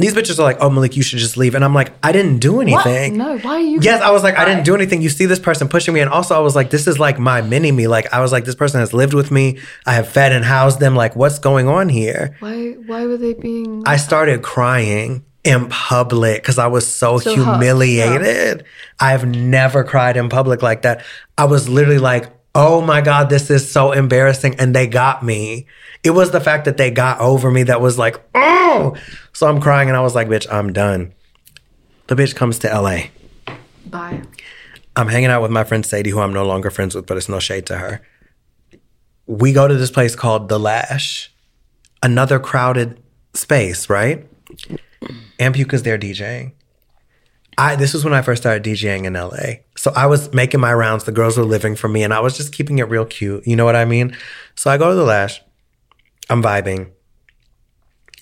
These 0.00 0.14
bitches 0.14 0.38
are 0.38 0.42
like, 0.42 0.58
oh, 0.60 0.70
Malik, 0.70 0.96
you 0.96 1.02
should 1.02 1.18
just 1.18 1.36
leave. 1.36 1.54
And 1.54 1.64
I'm 1.64 1.74
like, 1.74 1.92
I 2.02 2.12
didn't 2.12 2.38
do 2.38 2.60
anything. 2.60 3.18
What? 3.18 3.26
No, 3.26 3.38
why 3.38 3.56
are 3.56 3.60
you? 3.60 3.78
Yes, 3.80 4.00
I 4.02 4.10
was 4.10 4.22
like, 4.22 4.36
I 4.38 4.44
didn't 4.44 4.64
do 4.64 4.74
anything. 4.74 5.02
You 5.02 5.08
see 5.08 5.26
this 5.26 5.38
person 5.38 5.68
pushing 5.68 5.94
me. 5.94 6.00
And 6.00 6.10
also, 6.10 6.34
I 6.34 6.40
was 6.40 6.56
like, 6.56 6.70
this 6.70 6.86
is 6.86 6.98
like 6.98 7.18
my 7.18 7.42
mini 7.42 7.72
me. 7.72 7.86
Like, 7.86 8.12
I 8.12 8.20
was 8.20 8.32
like, 8.32 8.44
this 8.44 8.54
person 8.54 8.80
has 8.80 8.92
lived 8.92 9.14
with 9.14 9.30
me. 9.30 9.58
I 9.86 9.94
have 9.94 10.08
fed 10.08 10.32
and 10.32 10.44
housed 10.44 10.80
them. 10.80 10.94
Like, 10.94 11.16
what's 11.16 11.38
going 11.38 11.68
on 11.68 11.88
here? 11.88 12.36
Why? 12.40 12.72
Why 12.86 13.06
were 13.06 13.16
they 13.16 13.34
being? 13.34 13.82
I 13.86 13.96
started 13.96 14.42
crying 14.42 15.24
in 15.44 15.68
public 15.68 16.42
because 16.42 16.58
I 16.58 16.66
was 16.66 16.86
so, 16.86 17.18
So 17.18 17.34
humiliated. 17.34 18.64
I've 19.00 19.24
never 19.26 19.84
cried 19.84 20.16
in 20.16 20.28
public 20.28 20.62
like 20.62 20.82
that. 20.82 21.04
I 21.36 21.44
was 21.44 21.68
literally 21.68 21.98
like, 21.98 22.30
oh 22.58 22.80
my 22.80 23.00
God, 23.00 23.30
this 23.30 23.50
is 23.50 23.70
so 23.70 23.92
embarrassing. 23.92 24.56
And 24.58 24.74
they 24.74 24.88
got 24.88 25.22
me. 25.22 25.66
It 26.02 26.10
was 26.10 26.32
the 26.32 26.40
fact 26.40 26.64
that 26.64 26.76
they 26.76 26.90
got 26.90 27.20
over 27.20 27.52
me 27.52 27.62
that 27.62 27.80
was 27.80 27.96
like, 27.96 28.20
oh. 28.34 28.96
So 29.32 29.48
I'm 29.48 29.60
crying 29.60 29.88
and 29.88 29.96
I 29.96 30.00
was 30.00 30.16
like, 30.16 30.26
bitch, 30.26 30.52
I'm 30.52 30.72
done. 30.72 31.14
The 32.08 32.16
bitch 32.16 32.34
comes 32.34 32.58
to 32.60 32.68
LA. 32.68 33.02
Bye. 33.86 34.22
I'm 34.96 35.06
hanging 35.06 35.30
out 35.30 35.40
with 35.40 35.52
my 35.52 35.62
friend 35.62 35.86
Sadie, 35.86 36.10
who 36.10 36.18
I'm 36.18 36.32
no 36.32 36.44
longer 36.44 36.70
friends 36.70 36.96
with, 36.96 37.06
but 37.06 37.16
it's 37.16 37.28
no 37.28 37.38
shade 37.38 37.64
to 37.66 37.78
her. 37.78 38.02
We 39.26 39.52
go 39.52 39.68
to 39.68 39.76
this 39.76 39.92
place 39.92 40.16
called 40.16 40.48
The 40.48 40.58
Lash, 40.58 41.32
another 42.02 42.40
crowded 42.40 43.00
space, 43.34 43.88
right? 43.88 44.26
Ampuka's 45.38 45.84
there 45.84 45.98
DJing. 45.98 46.52
I 47.56 47.76
this 47.76 47.94
was 47.94 48.04
when 48.04 48.14
I 48.14 48.22
first 48.22 48.42
started 48.42 48.64
DJing 48.64 49.04
in 49.04 49.12
LA. 49.12 49.62
So 49.88 49.94
I 49.96 50.04
was 50.04 50.34
making 50.34 50.60
my 50.60 50.74
rounds. 50.74 51.04
The 51.04 51.12
girls 51.12 51.38
were 51.38 51.44
living 51.44 51.74
for 51.74 51.88
me, 51.88 52.02
and 52.02 52.12
I 52.12 52.20
was 52.20 52.36
just 52.36 52.52
keeping 52.52 52.78
it 52.78 52.90
real 52.90 53.06
cute. 53.06 53.46
You 53.46 53.56
know 53.56 53.64
what 53.64 53.74
I 53.74 53.86
mean? 53.86 54.14
So 54.54 54.70
I 54.70 54.76
go 54.76 54.90
to 54.90 54.94
the 54.94 55.02
Lash. 55.02 55.40
I'm 56.28 56.42
vibing. 56.42 56.90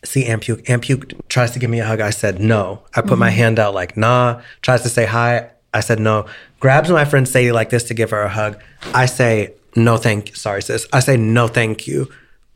See 0.04 0.26
Ampuke. 0.26 0.64
Ampuke 0.66 1.20
tries 1.28 1.50
to 1.50 1.58
give 1.58 1.68
me 1.68 1.80
a 1.80 1.84
hug. 1.84 2.00
I 2.00 2.10
said 2.10 2.38
no. 2.38 2.84
I 2.94 3.00
put 3.00 3.18
my 3.18 3.30
mm-hmm. 3.30 3.36
hand 3.36 3.58
out 3.58 3.74
like 3.74 3.96
nah. 3.96 4.42
Tries 4.62 4.82
to 4.82 4.88
say 4.88 5.06
hi. 5.06 5.50
I 5.74 5.80
said 5.80 5.98
no. 5.98 6.26
Grabs 6.60 6.88
my 6.88 7.04
friend 7.04 7.26
Sadie 7.26 7.50
like 7.50 7.70
this 7.70 7.82
to 7.84 7.94
give 7.94 8.10
her 8.10 8.22
a 8.22 8.28
hug. 8.28 8.62
I 8.94 9.06
say 9.06 9.54
no, 9.74 9.96
thank 9.96 10.28
you. 10.28 10.36
Sorry, 10.36 10.62
sis. 10.62 10.86
I 10.92 11.00
say 11.00 11.16
no, 11.16 11.48
thank 11.48 11.88
you. 11.88 12.08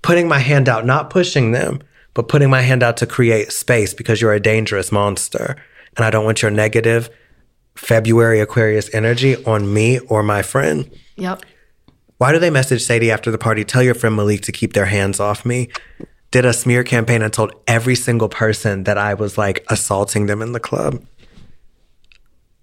Putting 0.03 0.29
my 0.29 0.39
hand 0.39 0.69
out, 0.69 0.87
not 0.87 1.11
pushing 1.11 1.51
them, 1.51 1.83
but 2.15 2.29
putting 2.29 2.49
my 2.49 2.61
hand 2.61 2.85
out 2.85 2.97
to 2.99 3.09
create 3.09 3.51
space 3.51 3.93
because 3.93 4.21
you're 4.21 4.35
a 4.35 4.39
dangerous 4.39 4.93
monster, 4.93 5.57
and 5.97 6.07
I 6.07 6.11
don't 6.11 6.25
want 6.25 6.43
your 6.43 6.53
negative 6.53 7.11
February 7.81 8.41
Aquarius 8.41 8.93
energy 8.95 9.43
on 9.45 9.73
me 9.73 9.99
or 10.01 10.23
my 10.23 10.43
friend. 10.43 10.91
Yep. 11.17 11.45
Why 12.19 12.31
do 12.31 12.39
they 12.39 12.51
message 12.51 12.83
Sadie 12.83 13.11
after 13.11 13.31
the 13.31 13.39
party? 13.39 13.65
Tell 13.65 13.83
your 13.83 13.95
friend 13.95 14.15
Malik 14.15 14.43
to 14.43 14.53
keep 14.53 14.75
their 14.75 14.85
hands 14.85 15.19
off 15.19 15.47
me. 15.47 15.71
Did 16.31 16.45
a 16.45 16.53
smear 16.53 16.85
campaign 16.85 17.23
and 17.23 17.33
told 17.33 17.55
every 17.67 17.95
single 17.95 18.29
person 18.29 18.85
that 18.85 18.99
I 18.99 19.15
was 19.15 19.39
like 19.39 19.65
assaulting 19.71 20.27
them 20.27 20.43
in 20.43 20.53
the 20.53 20.61
club. 20.61 21.03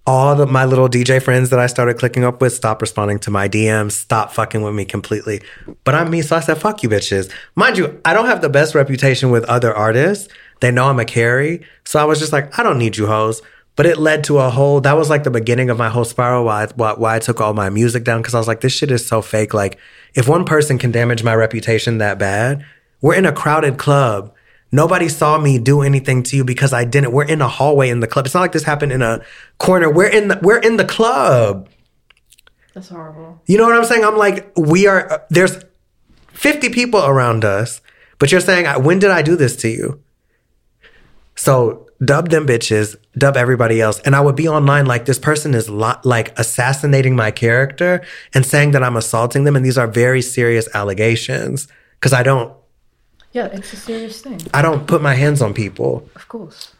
All 0.05 0.39
of 0.39 0.51
my 0.51 0.63
little 0.63 0.87
DJ 0.87 1.21
friends 1.21 1.49
that 1.49 1.59
I 1.59 1.65
started 1.65 1.97
clicking 1.97 2.23
up 2.23 2.39
with 2.39 2.53
stopped 2.53 2.81
responding 2.81 3.17
to 3.19 3.31
my 3.31 3.49
DMs, 3.49 3.93
stopped 3.93 4.35
fucking 4.35 4.61
with 4.61 4.75
me 4.75 4.85
completely. 4.85 5.41
But 5.83 5.95
I'm 5.95 6.11
me, 6.11 6.21
so 6.21 6.35
I 6.35 6.39
said, 6.41 6.59
fuck 6.59 6.83
you 6.83 6.89
bitches. 6.89 7.29
Mind 7.55 7.77
you, 7.79 7.99
I 8.05 8.13
don't 8.13 8.27
have 8.27 8.41
the 8.41 8.49
best 8.49 8.75
reputation 8.75 9.31
with 9.31 9.43
other 9.45 9.75
artists. 9.75 10.31
They 10.59 10.69
know 10.69 10.85
I'm 10.85 10.99
a 10.99 11.05
carry. 11.05 11.65
So 11.83 11.99
I 11.99 12.05
was 12.05 12.19
just 12.19 12.31
like, 12.31 12.57
I 12.57 12.63
don't 12.63 12.77
need 12.77 12.95
you 12.95 13.07
hoes. 13.07 13.41
But 13.77 13.85
it 13.85 13.97
led 13.97 14.25
to 14.25 14.39
a 14.39 14.49
whole, 14.49 14.81
that 14.81 14.97
was 14.97 15.09
like 15.09 15.23
the 15.23 15.31
beginning 15.31 15.69
of 15.69 15.77
my 15.77 15.87
whole 15.87 16.03
spiral 16.03 16.43
why, 16.43 16.63
I- 16.63 16.73
why, 16.75 16.93
why 16.93 17.15
I 17.15 17.19
took 17.19 17.39
all 17.39 17.53
my 17.53 17.69
music 17.69 18.03
down. 18.03 18.21
Cause 18.23 18.33
I 18.35 18.39
was 18.39 18.47
like, 18.47 18.59
this 18.61 18.73
shit 18.73 18.91
is 18.91 19.05
so 19.05 19.21
fake. 19.21 19.53
Like, 19.53 19.77
if 20.15 20.27
one 20.27 20.43
person 20.45 20.77
can 20.77 20.91
damage 20.91 21.23
my 21.23 21.35
reputation 21.35 21.99
that 21.99 22.17
bad, 22.17 22.65
we're 23.01 23.13
in 23.13 23.25
a 23.25 23.31
crowded 23.31 23.77
club. 23.77 24.33
Nobody 24.71 25.07
saw 25.07 25.37
me 25.37 25.59
do 25.59 25.81
anything 25.81 26.23
to 26.23 26.35
you 26.35 26.43
because 26.43 26.73
I 26.73 26.83
didn't. 26.83 27.11
We're 27.13 27.23
in 27.25 27.39
a 27.41 27.47
hallway 27.47 27.89
in 27.89 27.99
the 28.01 28.07
club. 28.07 28.25
It's 28.25 28.33
not 28.33 28.41
like 28.41 28.51
this 28.51 28.63
happened 28.63 28.91
in 28.91 29.01
a 29.01 29.21
corner. 29.59 29.89
We're 29.89 30.07
in 30.09 30.27
the, 30.27 30.39
we're 30.41 30.57
in 30.59 30.77
the 30.77 30.83
club. 30.83 31.69
That's 32.73 32.89
horrible. 32.89 33.41
You 33.45 33.57
know 33.57 33.65
what 33.65 33.75
I'm 33.75 33.85
saying? 33.85 34.03
I'm 34.03 34.17
like, 34.17 34.51
we 34.57 34.87
are, 34.87 35.11
uh, 35.11 35.17
there's 35.29 35.63
50 36.33 36.69
people 36.69 37.05
around 37.05 37.45
us, 37.45 37.79
but 38.19 38.31
you're 38.31 38.41
saying, 38.41 38.65
when 38.83 38.99
did 38.99 39.11
I 39.11 39.21
do 39.21 39.35
this 39.35 39.55
to 39.57 39.69
you? 39.69 40.01
So 41.35 41.87
dub 42.03 42.29
them 42.29 42.45
bitches, 42.45 42.95
dub 43.17 43.35
everybody 43.37 43.81
else. 43.81 43.99
And 44.01 44.15
I 44.15 44.21
would 44.21 44.35
be 44.35 44.47
online 44.47 44.85
like, 44.85 45.05
this 45.05 45.19
person 45.19 45.53
is 45.53 45.69
lo- 45.69 45.99
like 46.03 46.37
assassinating 46.39 47.15
my 47.15 47.31
character 47.31 48.03
and 48.33 48.45
saying 48.45 48.71
that 48.71 48.83
I'm 48.83 48.97
assaulting 48.97 49.43
them. 49.45 49.55
And 49.55 49.65
these 49.65 49.77
are 49.77 49.87
very 49.87 50.21
serious 50.21 50.67
allegations 50.73 51.67
because 51.99 52.13
I 52.13 52.23
don't, 52.23 52.53
Yeah, 53.31 53.47
it's 53.47 53.73
a 53.73 53.77
serious 53.77 54.21
thing. 54.21 54.39
I 54.53 54.61
don't 54.61 54.87
put 54.87 55.01
my 55.01 55.15
hands 55.15 55.41
on 55.41 55.53
people. 55.53 56.07
Of 56.15 56.27
course. 56.27 56.73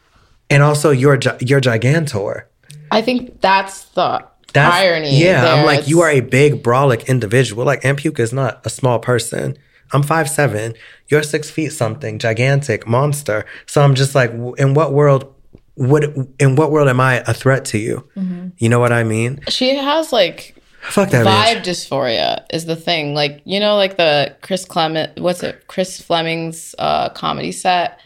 And 0.50 0.62
also, 0.62 0.90
you're, 0.90 1.16
gi- 1.16 1.38
you're 1.40 1.60
gigantor. 1.60 2.44
I 2.90 3.02
think 3.02 3.40
that's 3.40 3.84
the 3.96 4.24
That's, 4.54 4.74
irony. 4.76 5.20
Yeah, 5.22 5.40
I'm 5.52 5.56
there. 5.58 5.66
like, 5.66 5.88
you 5.88 6.00
are 6.00 6.10
a 6.10 6.20
big, 6.20 6.62
brolic 6.62 7.06
individual. 7.06 7.64
Like, 7.66 7.82
Ampuka 7.82 8.20
is 8.20 8.32
not 8.32 8.64
a 8.64 8.70
small 8.70 8.98
person. 8.98 9.56
I'm 9.92 10.02
five 10.02 10.28
seven. 10.28 10.74
You're 11.08 11.22
six 11.22 11.50
feet 11.50 11.70
something, 11.72 12.18
gigantic 12.18 12.86
monster. 12.86 13.44
So 13.66 13.82
I'm 13.82 13.94
just 13.94 14.14
like, 14.14 14.30
w- 14.32 14.54
in 14.58 14.74
what 14.74 14.92
world 14.92 15.34
would, 15.78 16.34
in 16.38 16.56
what 16.56 16.70
world 16.70 16.88
am 16.88 17.00
I 17.00 17.22
a 17.26 17.32
threat 17.32 17.64
to 17.66 17.78
you? 17.78 18.08
Mm-hmm. 18.16 18.48
You 18.58 18.68
know 18.68 18.80
what 18.80 18.92
I 18.92 19.04
mean? 19.04 19.40
She 19.48 19.74
has 19.76 20.12
like 20.12 20.56
Fuck 20.80 21.10
that 21.10 21.26
vibe 21.26 21.62
bitch. 21.62 21.64
dysphoria 21.64 22.44
is 22.52 22.66
the 22.66 22.76
thing. 22.76 23.14
Like 23.14 23.42
you 23.44 23.60
know, 23.60 23.76
like 23.76 23.96
the 23.96 24.34
Chris 24.42 24.64
Clement, 24.64 25.18
what's 25.20 25.42
it? 25.42 25.66
Chris 25.66 26.00
Fleming's 26.00 26.74
uh, 26.78 27.10
comedy 27.10 27.52
set. 27.52 28.00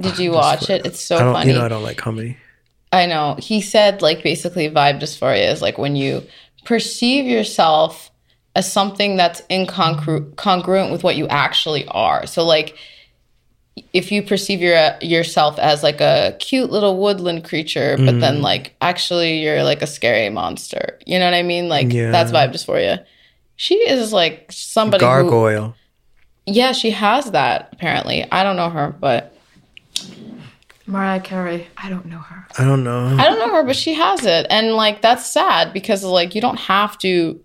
Did 0.00 0.18
you 0.18 0.32
watch 0.42 0.70
it? 0.70 0.86
It's 0.86 1.00
so 1.00 1.16
I 1.16 1.20
don't, 1.20 1.34
funny. 1.34 1.52
you 1.52 1.58
know, 1.58 1.64
I 1.64 1.68
don't 1.68 1.82
like 1.82 1.96
comedy. 1.96 2.36
I 2.92 3.06
know. 3.06 3.36
He 3.38 3.60
said 3.60 4.02
like 4.02 4.22
basically 4.22 4.68
vibe 4.70 5.00
dysphoria 5.00 5.52
is 5.52 5.62
like 5.62 5.78
when 5.78 5.96
you 5.96 6.22
perceive 6.64 7.26
yourself 7.26 8.10
as 8.56 8.70
something 8.70 9.16
that's 9.16 9.42
incongruent 9.42 10.36
congruent 10.36 10.92
with 10.92 11.02
what 11.02 11.16
you 11.16 11.26
actually 11.28 11.86
are. 11.88 12.26
So 12.26 12.44
like 12.44 12.76
if 13.92 14.12
you 14.12 14.22
perceive 14.22 14.60
your 14.60 14.94
yourself 15.00 15.58
as 15.58 15.82
like 15.82 16.00
a 16.00 16.36
cute 16.38 16.70
little 16.70 16.96
woodland 16.98 17.44
creature, 17.44 17.96
but 17.96 18.14
Mm. 18.14 18.20
then 18.20 18.42
like 18.42 18.74
actually 18.80 19.40
you're 19.42 19.64
like 19.64 19.82
a 19.82 19.86
scary 19.86 20.30
monster. 20.30 20.98
You 21.06 21.18
know 21.18 21.24
what 21.24 21.34
I 21.34 21.42
mean? 21.42 21.68
Like 21.68 21.92
Yeah. 21.92 22.10
that's 22.12 22.30
vibe 22.30 22.52
dysphoria. 22.52 23.04
She 23.56 23.74
is 23.76 24.12
like 24.12 24.46
somebody 24.50 25.04
who 25.04 25.10
Gargoyle. 25.10 25.74
Yeah, 26.46 26.72
she 26.72 26.90
has 26.90 27.30
that 27.32 27.70
apparently. 27.72 28.24
I 28.30 28.42
don't 28.44 28.56
know 28.56 28.70
her, 28.70 28.94
but 29.00 29.34
Mariah 30.86 31.20
Carey. 31.20 31.66
I 31.76 31.88
don't 31.88 32.06
know 32.06 32.18
her. 32.18 32.46
I 32.58 32.64
don't 32.64 32.84
know. 32.84 33.06
I 33.18 33.24
don't 33.24 33.38
know 33.38 33.54
her, 33.54 33.62
but 33.64 33.74
she 33.76 33.94
has 33.94 34.24
it. 34.26 34.46
And 34.50 34.72
like 34.74 35.00
that's 35.02 35.26
sad 35.26 35.72
because 35.72 36.04
like 36.04 36.34
you 36.34 36.40
don't 36.40 36.58
have 36.58 36.98
to 36.98 37.40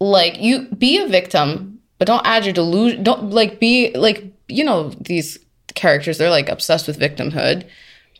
like 0.00 0.40
you 0.40 0.66
be 0.76 0.98
a 0.98 1.06
victim, 1.06 1.78
but 1.98 2.06
don't 2.06 2.26
add 2.26 2.44
your 2.44 2.52
delusion 2.52 3.02
don't 3.04 3.30
like 3.30 3.60
be 3.60 3.92
like 3.96 4.33
you 4.48 4.64
know 4.64 4.90
these 5.00 5.38
characters 5.74 6.18
they're 6.18 6.30
like 6.30 6.48
obsessed 6.48 6.86
with 6.86 6.98
victimhood, 6.98 7.68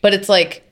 but 0.03 0.15
it's 0.15 0.29
like 0.29 0.63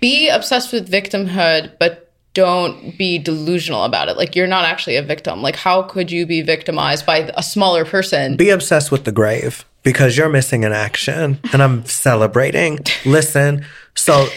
be 0.00 0.28
obsessed 0.28 0.72
with 0.72 0.90
victimhood, 0.90 1.78
but 1.78 2.12
don't 2.34 2.96
be 2.98 3.18
delusional 3.18 3.84
about 3.84 4.08
it. 4.08 4.16
Like 4.16 4.34
you're 4.34 4.46
not 4.46 4.64
actually 4.64 4.96
a 4.96 5.02
victim. 5.02 5.42
Like 5.42 5.56
how 5.56 5.82
could 5.82 6.10
you 6.10 6.26
be 6.26 6.42
victimized 6.42 7.06
by 7.06 7.30
a 7.34 7.42
smaller 7.42 7.84
person? 7.84 8.36
Be 8.36 8.50
obsessed 8.50 8.90
with 8.90 9.04
the 9.04 9.12
grave 9.12 9.64
because 9.82 10.16
you're 10.16 10.28
missing 10.28 10.64
an 10.64 10.72
action 10.72 11.38
and 11.52 11.62
I'm 11.62 11.84
celebrating. 11.84 12.80
Listen, 13.04 13.64
so 13.94 14.28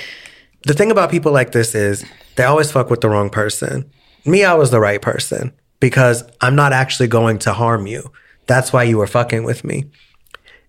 the 0.66 0.74
thing 0.74 0.92
about 0.92 1.10
people 1.10 1.32
like 1.32 1.52
this 1.52 1.74
is 1.74 2.06
they 2.36 2.44
always 2.44 2.72
fuck 2.72 2.90
with 2.90 3.02
the 3.02 3.10
wrong 3.10 3.30
person. 3.30 3.90
Me, 4.26 4.44
I 4.44 4.56
was 4.56 4.72
the 4.72 4.80
right 4.80 5.02
person 5.02 5.54
because 5.80 6.24
I'm 6.42 6.56
not 6.56 6.74
actually 6.74 7.08
going 7.08 7.40
to 7.40 7.54
harm 7.54 7.88
you. 7.88 8.12
That's 8.48 8.72
why 8.74 8.84
you 8.84 8.98
were 8.98 9.08
fucking 9.08 9.44
with 9.44 9.64
me. 9.64 9.86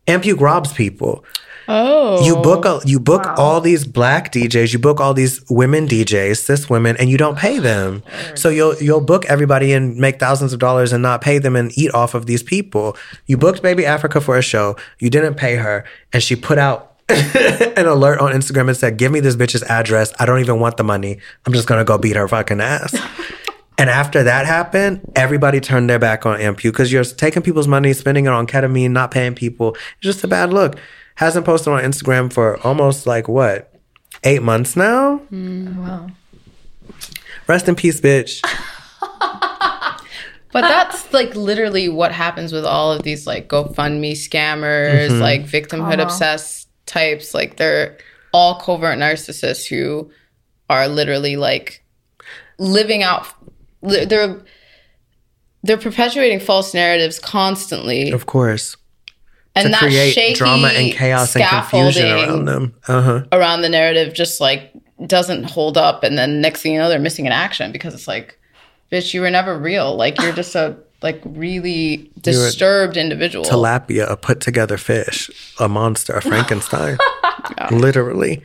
Ampuke 0.06 0.40
robs 0.40 0.72
people. 0.72 1.24
Oh. 1.68 2.24
You 2.24 2.36
book 2.36 2.64
a, 2.64 2.80
you 2.84 3.00
book 3.00 3.24
Wow. 3.24 3.34
all 3.36 3.60
these 3.60 3.84
black 3.84 4.32
DJs, 4.32 4.72
you 4.72 4.78
book 4.78 5.00
all 5.00 5.12
these 5.14 5.42
women 5.50 5.88
DJs, 5.88 6.36
cis 6.36 6.70
women, 6.70 6.96
and 6.96 7.10
you 7.10 7.18
don't 7.18 7.36
pay 7.36 7.58
them. 7.58 8.04
So 8.36 8.48
you'll 8.50 8.76
you'll 8.76 9.00
book 9.00 9.24
everybody 9.24 9.72
and 9.72 9.96
make 9.96 10.20
thousands 10.20 10.52
of 10.52 10.60
dollars 10.60 10.92
and 10.92 11.02
not 11.02 11.22
pay 11.22 11.38
them 11.38 11.56
and 11.56 11.76
eat 11.76 11.92
off 11.92 12.14
of 12.14 12.26
these 12.26 12.42
people. 12.44 12.96
You 13.26 13.36
booked 13.36 13.62
Baby 13.62 13.84
Africa 13.84 14.20
for 14.20 14.38
a 14.38 14.42
show, 14.42 14.76
you 15.00 15.10
didn't 15.10 15.34
pay 15.34 15.56
her, 15.56 15.84
and 16.12 16.22
she 16.22 16.36
put 16.36 16.56
out 16.56 16.92
an 17.08 17.86
alert 17.86 18.20
on 18.20 18.32
Instagram 18.32 18.68
and 18.68 18.76
said, 18.76 18.96
"Give 18.96 19.10
me 19.10 19.18
this 19.18 19.34
bitch's 19.34 19.64
address. 19.64 20.12
I 20.20 20.26
don't 20.26 20.38
even 20.38 20.60
want 20.60 20.76
the 20.76 20.84
money. 20.84 21.18
I'm 21.46 21.52
just 21.52 21.66
gonna 21.66 21.84
go 21.84 21.98
beat 21.98 22.14
her 22.14 22.28
fucking 22.28 22.60
ass." 22.60 22.94
And 23.78 23.90
after 23.90 24.22
that 24.22 24.46
happened, 24.46 25.00
everybody 25.14 25.60
turned 25.60 25.90
their 25.90 25.98
back 25.98 26.24
on 26.24 26.38
Ampu 26.40 26.62
because 26.64 26.90
you're 26.90 27.04
taking 27.04 27.42
people's 27.42 27.68
money, 27.68 27.92
spending 27.92 28.24
it 28.24 28.32
on 28.32 28.46
ketamine, 28.46 28.90
not 28.90 29.10
paying 29.10 29.34
people. 29.34 29.74
It's 29.74 30.00
just 30.00 30.24
a 30.24 30.28
bad 30.28 30.50
look. 30.52 30.76
Hasn't 31.16 31.44
posted 31.44 31.72
on 31.72 31.82
Instagram 31.82 32.32
for 32.32 32.58
almost 32.66 33.06
like 33.06 33.28
what, 33.28 33.72
eight 34.24 34.42
months 34.42 34.76
now? 34.76 35.20
Wow. 35.30 36.08
Rest 37.46 37.68
in 37.68 37.74
peace, 37.76 38.00
bitch. 38.00 38.40
But 40.52 40.62
that's 40.62 41.12
like 41.12 41.34
literally 41.34 41.90
what 41.90 42.12
happens 42.12 42.50
with 42.50 42.64
all 42.64 42.90
of 42.90 43.02
these 43.02 43.26
like 43.26 43.46
GoFundMe 43.48 44.12
scammers, 44.12 45.08
Mm-hmm. 45.10 45.20
like 45.20 45.42
victimhood 45.42 46.00
obsessed 46.00 46.68
types. 46.86 47.34
Like 47.34 47.56
they're 47.58 47.98
all 48.32 48.54
covert 48.60 48.96
narcissists 48.98 49.66
who 49.66 50.10
are 50.70 50.88
literally 50.88 51.36
like 51.36 51.84
living 52.58 53.02
out. 53.02 53.26
They're 53.86 54.40
they're 55.62 55.78
perpetuating 55.78 56.40
false 56.40 56.74
narratives 56.74 57.18
constantly, 57.18 58.10
Of 58.12 58.26
course. 58.26 58.76
and 59.54 59.66
to 59.66 59.70
that 59.70 59.80
create 59.80 60.36
drama 60.36 60.68
and 60.68 60.92
chaos 60.92 61.34
and 61.34 61.44
confusion 61.44 62.10
around 62.10 62.44
them. 62.44 62.74
Uh 62.86 63.02
huh. 63.02 63.24
around 63.32 63.62
the 63.62 63.68
narrative 63.68 64.14
just 64.14 64.40
like 64.40 64.72
doesn't 65.06 65.44
hold 65.44 65.76
up 65.76 66.02
and 66.04 66.16
then 66.16 66.40
next 66.40 66.62
thing 66.62 66.72
you 66.72 66.78
know 66.78 66.88
they're 66.88 66.98
missing 66.98 67.26
an 67.26 67.32
action 67.32 67.70
because 67.72 67.92
it's 67.94 68.08
like 68.08 68.38
bitch 68.90 69.12
you 69.12 69.20
were 69.20 69.30
never 69.30 69.58
real 69.58 69.94
like 69.94 70.18
you're 70.22 70.32
just 70.32 70.54
a 70.54 70.74
like 71.02 71.20
really 71.24 72.10
disturbed 72.20 72.96
individual 72.96 73.44
Tilapia, 73.44 74.10
a 74.10 74.16
put 74.16 74.40
together 74.40 74.76
fish, 74.78 75.30
a 75.60 75.68
monster, 75.68 76.14
a 76.14 76.22
Frankenstein. 76.22 76.96
Literally. 77.70 78.42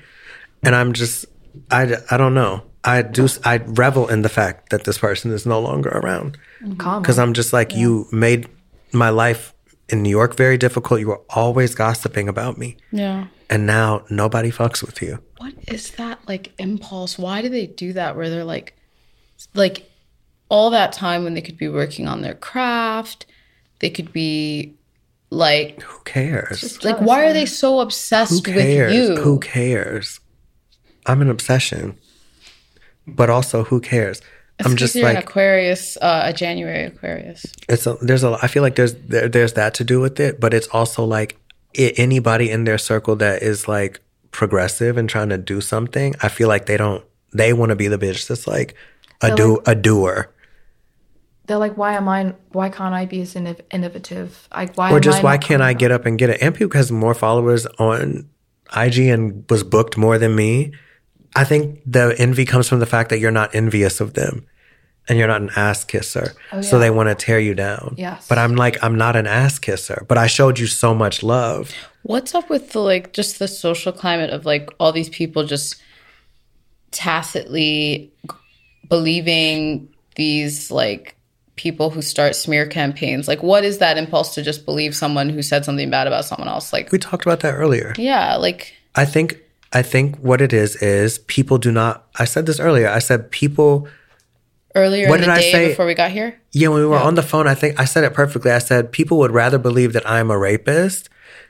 And 0.61 0.75
I'm 0.75 0.91
just, 0.93 1.25
I, 1.71 1.95
I 2.11 2.17
don't 2.17 2.33
know. 2.33 2.61
I 2.83 3.01
do, 3.03 3.27
I 3.45 3.57
revel 3.57 4.07
in 4.07 4.21
the 4.23 4.29
fact 4.29 4.69
that 4.71 4.85
this 4.85 4.97
person 4.97 5.31
is 5.31 5.45
no 5.45 5.59
longer 5.59 5.89
around. 5.89 6.37
Mm-hmm. 6.61 6.77
Karma. 6.77 7.01
because 7.01 7.19
I'm 7.19 7.33
just 7.33 7.53
like 7.53 7.75
you 7.75 8.07
made 8.11 8.47
my 8.91 9.09
life 9.09 9.53
in 9.89 10.01
New 10.01 10.09
York 10.09 10.35
very 10.35 10.57
difficult. 10.57 10.99
You 10.99 11.07
were 11.09 11.21
always 11.29 11.75
gossiping 11.75 12.27
about 12.27 12.57
me, 12.57 12.77
yeah 12.91 13.27
and 13.51 13.67
now 13.67 14.03
nobody 14.09 14.49
fucks 14.49 14.81
with 14.81 15.01
you. 15.01 15.19
what 15.37 15.53
is 15.67 15.91
that 15.91 16.17
like 16.27 16.53
impulse 16.57 17.19
why 17.19 17.41
do 17.41 17.49
they 17.49 17.67
do 17.67 17.91
that 17.93 18.15
where 18.15 18.29
they're 18.29 18.45
like 18.45 18.77
like 19.53 19.91
all 20.47 20.69
that 20.69 20.93
time 20.93 21.23
when 21.25 21.33
they 21.33 21.41
could 21.41 21.57
be 21.57 21.67
working 21.67 22.07
on 22.07 22.21
their 22.21 22.33
craft 22.33 23.25
they 23.79 23.89
could 23.89 24.13
be 24.13 24.73
like 25.29 25.81
Who 25.81 25.99
cares? 26.03 26.81
like 26.83 27.01
why 27.01 27.25
are 27.25 27.33
they 27.33 27.45
so 27.45 27.81
obsessed 27.81 28.47
with 28.47 28.93
you 28.93 29.17
Who 29.17 29.39
cares? 29.39 30.19
I'm 31.05 31.21
an 31.21 31.29
obsession, 31.29 31.97
but 33.15 33.29
also 33.29 33.63
who 33.63 33.79
cares? 33.79 34.21
I'm 34.63 34.75
just 34.75 34.93
you're 34.95 35.07
an 35.07 35.15
like 35.15 35.23
aquarius 35.23 35.97
uh, 35.97 36.21
a 36.25 36.33
january 36.33 36.83
aquarius 36.85 37.45
it's 37.67 37.87
a, 37.87 37.95
there's 38.01 38.23
a 38.23 38.37
I 38.43 38.47
feel 38.47 38.61
like 38.61 38.75
there's 38.75 38.93
there, 38.93 39.27
there's 39.27 39.53
that 39.53 39.73
to 39.75 39.83
do 39.83 39.99
with 39.99 40.19
it, 40.19 40.39
but 40.39 40.53
it's 40.53 40.67
also 40.67 41.03
like 41.03 41.37
i 41.77 41.93
anybody 41.97 42.49
in 42.51 42.65
their 42.65 42.77
circle 42.77 43.15
that 43.17 43.41
is 43.41 43.67
like 43.67 44.01
progressive 44.31 44.97
and 44.97 45.09
trying 45.09 45.29
to 45.29 45.37
do 45.37 45.61
something. 45.61 46.15
I 46.21 46.29
feel 46.29 46.47
like 46.47 46.65
they 46.65 46.77
don't 46.77 47.03
they 47.33 47.53
want 47.53 47.69
to 47.69 47.75
be 47.75 47.87
the 47.87 47.97
bitch 47.97 48.27
that's 48.27 48.47
like 48.47 48.75
a 49.21 49.27
They're 49.27 49.35
do 49.35 49.57
like- 49.57 49.67
a 49.67 49.75
doer. 49.75 50.33
They're 51.47 51.57
like, 51.57 51.75
why 51.75 51.93
am 51.95 52.07
I? 52.07 52.35
Why 52.51 52.69
can't 52.69 52.93
I 52.93 53.05
be 53.05 53.21
as 53.21 53.33
innov- 53.33 53.61
innovative? 53.71 54.47
Like, 54.55 54.77
why? 54.77 54.91
or 54.91 54.97
am 54.97 55.01
just 55.01 55.19
I 55.19 55.23
why 55.23 55.37
can't 55.37 55.61
I 55.61 55.73
get 55.73 55.91
up 55.91 56.05
and 56.05 56.17
get 56.17 56.29
it? 56.29 56.39
Ampu 56.39 56.73
has 56.73 56.91
more 56.91 57.13
followers 57.13 57.65
on 57.77 58.29
IG 58.75 58.99
and 58.99 59.43
was 59.49 59.63
booked 59.63 59.97
more 59.97 60.17
than 60.17 60.35
me. 60.35 60.71
I 61.35 61.43
think 61.43 61.79
the 61.85 62.15
envy 62.17 62.45
comes 62.45 62.67
from 62.67 62.79
the 62.79 62.85
fact 62.85 63.09
that 63.09 63.19
you're 63.19 63.31
not 63.31 63.55
envious 63.55 64.01
of 64.01 64.13
them 64.13 64.45
and 65.07 65.17
you're 65.17 65.27
not 65.27 65.41
an 65.41 65.49
ass 65.55 65.83
kisser. 65.83 66.33
Oh, 66.51 66.61
so 66.61 66.77
they 66.77 66.89
want 66.89 67.09
to 67.09 67.15
tear 67.15 67.39
you 67.39 67.53
down. 67.53 67.95
Yes. 67.97 68.27
But 68.27 68.37
I'm 68.37 68.55
like, 68.55 68.83
I'm 68.83 68.95
not 68.97 69.15
an 69.15 69.27
ass 69.27 69.57
kisser, 69.59 70.05
but 70.07 70.17
I 70.17 70.27
showed 70.27 70.59
you 70.59 70.67
so 70.67 70.93
much 70.93 71.23
love. 71.23 71.71
What's 72.03 72.35
up 72.35 72.49
with 72.49 72.71
the 72.71 72.79
like 72.79 73.13
just 73.13 73.39
the 73.39 73.47
social 73.47 73.91
climate 73.91 74.29
of 74.31 74.45
like 74.45 74.69
all 74.79 74.91
these 74.91 75.09
people 75.09 75.45
just 75.45 75.81
tacitly 76.91 78.11
believing 78.89 79.87
these 80.15 80.71
like 80.71 81.15
people 81.55 81.89
who 81.89 82.01
start 82.01 82.35
smear 82.35 82.65
campaigns? 82.67 83.27
Like 83.27 83.41
what 83.43 83.63
is 83.63 83.77
that 83.77 83.97
impulse 83.97 84.33
to 84.35 84.41
just 84.41 84.65
believe 84.65 84.95
someone 84.95 85.29
who 85.29 85.41
said 85.41 85.63
something 85.65 85.89
bad 85.89 86.07
about 86.07 86.25
someone 86.25 86.47
else? 86.47 86.73
Like 86.73 86.91
We 86.91 86.97
talked 86.99 87.25
about 87.25 87.39
that 87.41 87.53
earlier. 87.53 87.93
yeah, 87.97 88.35
like 88.35 88.73
I 88.95 89.05
think 89.05 89.39
I 89.73 89.81
think 89.81 90.17
what 90.17 90.41
it 90.41 90.51
is 90.53 90.75
is 90.77 91.19
people 91.19 91.57
do 91.57 91.71
not 91.71 92.07
I 92.19 92.25
said 92.25 92.45
this 92.45 92.59
earlier. 92.59 92.89
I 92.89 92.99
said 92.99 93.31
people 93.31 93.87
earlier 94.75 95.07
What 95.09 95.19
in 95.21 95.27
did 95.27 95.35
the 95.35 95.39
I 95.39 95.51
say? 95.51 95.67
before 95.69 95.85
we 95.85 95.93
got 95.93 96.11
here. 96.11 96.39
Yeah, 96.51 96.69
when 96.69 96.79
we 96.79 96.85
were 96.85 96.97
on 96.97 97.15
the 97.15 97.23
phone, 97.23 97.47
I 97.47 97.55
think 97.55 97.79
I 97.79 97.85
said 97.85 98.03
it 98.03 98.13
perfectly. 98.13 98.51
I 98.51 98.59
said 98.59 98.91
people 98.91 99.17
would 99.19 99.31
rather 99.31 99.57
believe 99.57 99.93
that 99.93 100.09
I'm 100.09 100.31
a 100.31 100.37
rapist 100.37 101.09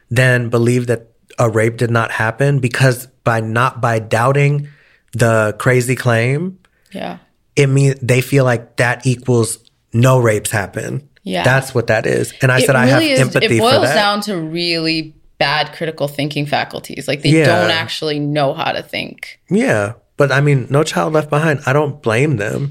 than 0.09 0.49
believe 0.49 0.87
that 0.87 1.07
a 1.39 1.49
rape 1.49 1.77
did 1.77 1.89
not 1.91 2.11
happen 2.11 2.59
because 2.59 3.07
by 3.23 3.39
not 3.39 3.81
by 3.81 3.99
doubting 3.99 4.67
the 5.13 5.55
crazy 5.59 5.95
claim, 5.95 6.59
Yeah. 6.91 7.17
it 7.55 7.67
means 7.67 7.95
they 8.01 8.21
feel 8.21 8.43
like 8.43 8.77
that 8.77 9.05
equals 9.05 9.59
no 9.93 10.19
rapes 10.19 10.51
happen. 10.51 11.07
Yeah. 11.23 11.43
That's 11.43 11.73
what 11.75 11.87
that 11.87 12.05
is. 12.05 12.33
And 12.41 12.51
I 12.51 12.59
It 12.59 12.65
said 12.65 12.75
I 12.75 12.85
have 12.87 12.99
really 12.99 13.11
is- 13.11 13.19
empathy 13.19 13.57
It 13.57 13.59
boils 13.59 13.89
down 13.89 14.21
to 14.21 14.37
really 14.37 15.13
bad 15.45 15.73
critical 15.77 16.07
thinking 16.07 16.45
faculties. 16.45 17.07
Like 17.09 17.21
they 17.23 17.29
Yeah. 17.29 17.45
don't 17.45 17.71
actually 17.83 18.19
know 18.19 18.53
how 18.53 18.71
to 18.77 18.83
think. 18.93 19.39
Yeah. 19.49 19.93
But 20.17 20.31
I 20.31 20.39
mean, 20.47 20.67
no 20.69 20.83
child 20.83 21.13
left 21.13 21.29
behind. 21.29 21.61
I 21.65 21.73
don't 21.73 22.01
blame 22.01 22.37
them. 22.37 22.61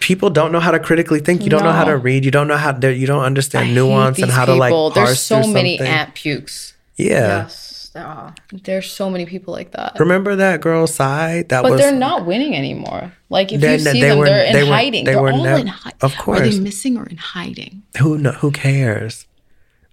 People 0.00 0.28
don't 0.30 0.52
know 0.52 0.60
how 0.60 0.70
to 0.70 0.78
critically 0.78 1.20
think. 1.20 1.42
You 1.44 1.50
don't 1.50 1.64
know 1.64 1.72
how 1.80 1.84
to 1.84 1.96
read. 1.96 2.24
You 2.24 2.30
don't 2.30 2.48
know 2.48 2.56
how 2.56 2.72
to, 2.72 2.92
you 2.92 3.06
don't 3.06 3.24
understand 3.24 3.70
I 3.70 3.72
nuance 3.74 4.18
and 4.20 4.30
how 4.30 4.44
to 4.44 4.54
like 4.54 4.70
people. 4.70 4.90
There's 4.90 5.20
so 5.20 5.46
many 5.46 5.78
ant 5.80 6.14
pukes. 6.14 6.74
yeah. 6.96 7.44
Yes, 7.44 7.90
are. 7.96 8.34
There's 8.52 8.90
so 8.90 9.08
many 9.08 9.24
people 9.24 9.54
like 9.54 9.70
that. 9.72 9.96
Remember 10.00 10.36
that 10.36 10.60
girl 10.60 10.86
side? 10.86 11.48
That 11.50 11.62
But 11.62 11.72
was 11.72 11.80
they're 11.80 11.92
not 12.08 12.26
winning 12.26 12.54
anymore. 12.56 13.12
Like 13.30 13.52
if 13.52 13.62
you 13.62 13.78
see 13.78 14.00
they 14.00 14.08
them, 14.08 14.18
were- 14.18 14.26
they're 14.26 14.44
in 14.44 14.52
they 14.52 14.64
were- 14.64 14.74
hiding. 14.78 15.04
they 15.04 15.12
They 15.12 15.16
are 15.18 15.22
were 15.22 15.32
all 15.32 15.44
nev- 15.44 15.60
in 15.60 15.66
hiding. 15.68 15.98
of 16.02 16.16
course, 16.18 16.40
Are 16.40 16.48
they 16.50 16.58
missing 16.60 16.96
or 16.98 17.06
in 17.06 17.16
hiding? 17.16 17.82
who 18.00 18.18
kno- 18.18 18.32
who 18.42 18.50
cares? 18.50 19.26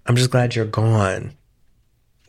I'm 0.07 0.15
just 0.15 0.31
glad 0.31 0.55
you're 0.55 0.65
gone. 0.65 1.33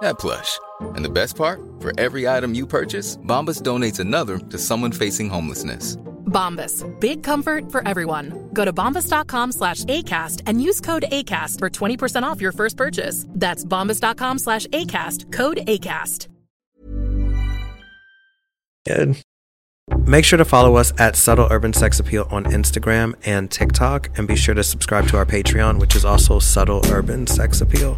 that 0.00 0.18
plush. 0.18 0.58
And 0.80 1.04
the 1.04 1.10
best 1.10 1.36
part? 1.36 1.60
For 1.80 1.92
every 1.98 2.28
item 2.28 2.54
you 2.54 2.66
purchase, 2.66 3.16
Bombas 3.18 3.62
donates 3.62 4.00
another 4.00 4.38
to 4.38 4.58
someone 4.58 4.92
facing 4.92 5.28
homelessness. 5.28 5.96
Bombas. 6.26 6.84
Big 7.00 7.22
comfort 7.22 7.72
for 7.72 7.86
everyone. 7.86 8.50
Go 8.52 8.64
to 8.64 8.72
bombas.com 8.72 9.52
slash 9.52 9.84
ACAST 9.84 10.42
and 10.46 10.62
use 10.62 10.80
code 10.80 11.06
ACAST 11.10 11.58
for 11.58 11.70
20% 11.70 12.22
off 12.22 12.40
your 12.40 12.52
first 12.52 12.76
purchase. 12.76 13.24
That's 13.30 13.64
bombas.com 13.64 14.38
slash 14.38 14.66
ACAST. 14.66 15.32
Code 15.32 15.58
ACAST. 15.66 16.28
Good. 18.86 19.22
Make 20.06 20.24
sure 20.24 20.36
to 20.36 20.44
follow 20.44 20.76
us 20.76 20.92
at 20.98 21.16
Subtle 21.16 21.48
Urban 21.50 21.72
Sex 21.72 21.98
Appeal 21.98 22.26
on 22.30 22.44
Instagram 22.44 23.14
and 23.24 23.50
TikTok, 23.50 24.10
and 24.18 24.28
be 24.28 24.36
sure 24.36 24.54
to 24.54 24.62
subscribe 24.62 25.08
to 25.08 25.16
our 25.16 25.26
Patreon, 25.26 25.78
which 25.78 25.96
is 25.96 26.04
also 26.04 26.38
Subtle 26.38 26.82
Urban 26.90 27.26
Sex 27.26 27.60
Appeal. 27.60 27.96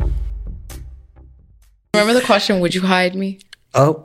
Remember 1.94 2.14
the 2.14 2.24
question, 2.24 2.60
would 2.60 2.74
you 2.74 2.82
hide 2.82 3.14
me? 3.14 3.40
Oh, 3.74 4.02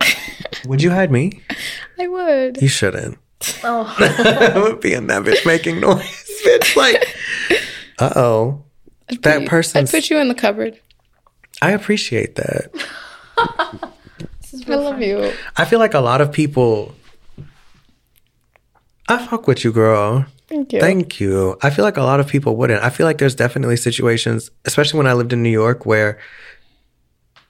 would 0.66 0.82
you 0.82 0.90
hide 0.90 1.12
me? 1.12 1.42
I 2.00 2.08
would. 2.08 2.62
You 2.62 2.68
shouldn't. 2.68 3.18
Oh, 3.64 3.96
I 4.00 4.58
would 4.58 4.82
be 4.82 4.94
in 4.94 5.08
that 5.08 5.24
bitch 5.24 5.46
making 5.46 5.80
noise. 5.80 6.22
Bitch, 6.46 6.76
like, 6.76 7.16
uh 7.98 8.12
oh. 8.16 8.64
That 9.22 9.48
person. 9.48 9.80
I'd 9.80 9.90
put 9.90 10.10
you 10.10 10.18
in 10.20 10.28
the 10.28 10.36
cupboard. 10.36 10.80
I 11.62 11.72
appreciate 11.72 12.36
that. 12.36 12.72
I 13.38 14.76
love 14.76 15.02
you. 15.02 15.32
I 15.58 15.66
feel 15.66 15.80
like 15.80 15.94
a 15.94 16.00
lot 16.00 16.22
of 16.22 16.32
people. 16.32 16.94
I 19.08 19.26
fuck 19.26 19.48
with 19.48 19.64
you, 19.64 19.72
girl. 19.72 20.26
Thank 20.48 20.74
you. 20.74 20.80
Thank 20.80 21.20
you. 21.20 21.58
I 21.62 21.72
feel 21.72 21.86
like 21.86 21.98
a 21.98 22.04
lot 22.04 22.20
of 22.20 22.28
people 22.28 22.56
wouldn't. 22.56 22.84
I 22.84 22.90
feel 22.90 23.06
like 23.06 23.18
there's 23.18 23.36
definitely 23.36 23.78
situations, 23.78 24.52
especially 24.66 24.98
when 25.00 25.08
I 25.08 25.14
lived 25.14 25.34
in 25.34 25.42
New 25.42 25.50
York, 25.50 25.86
where 25.86 26.20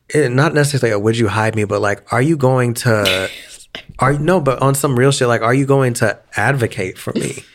it, 0.10 0.32
not 0.32 0.54
necessarily 0.54 0.94
a 0.94 1.00
would 1.00 1.18
you 1.18 1.28
hide 1.28 1.56
me, 1.56 1.64
but 1.64 1.82
like, 1.82 2.12
are 2.14 2.22
you 2.22 2.38
going 2.38 2.74
to, 2.76 3.30
are 4.00 4.14
no, 4.14 4.40
but 4.40 4.62
on 4.62 4.76
some 4.76 4.98
real 4.98 5.12
shit, 5.12 5.28
like, 5.28 5.42
are 5.42 5.54
you 5.54 5.66
going 5.66 5.94
to 5.96 6.20
advocate 6.36 6.98
for 6.98 7.14
me? 7.14 7.44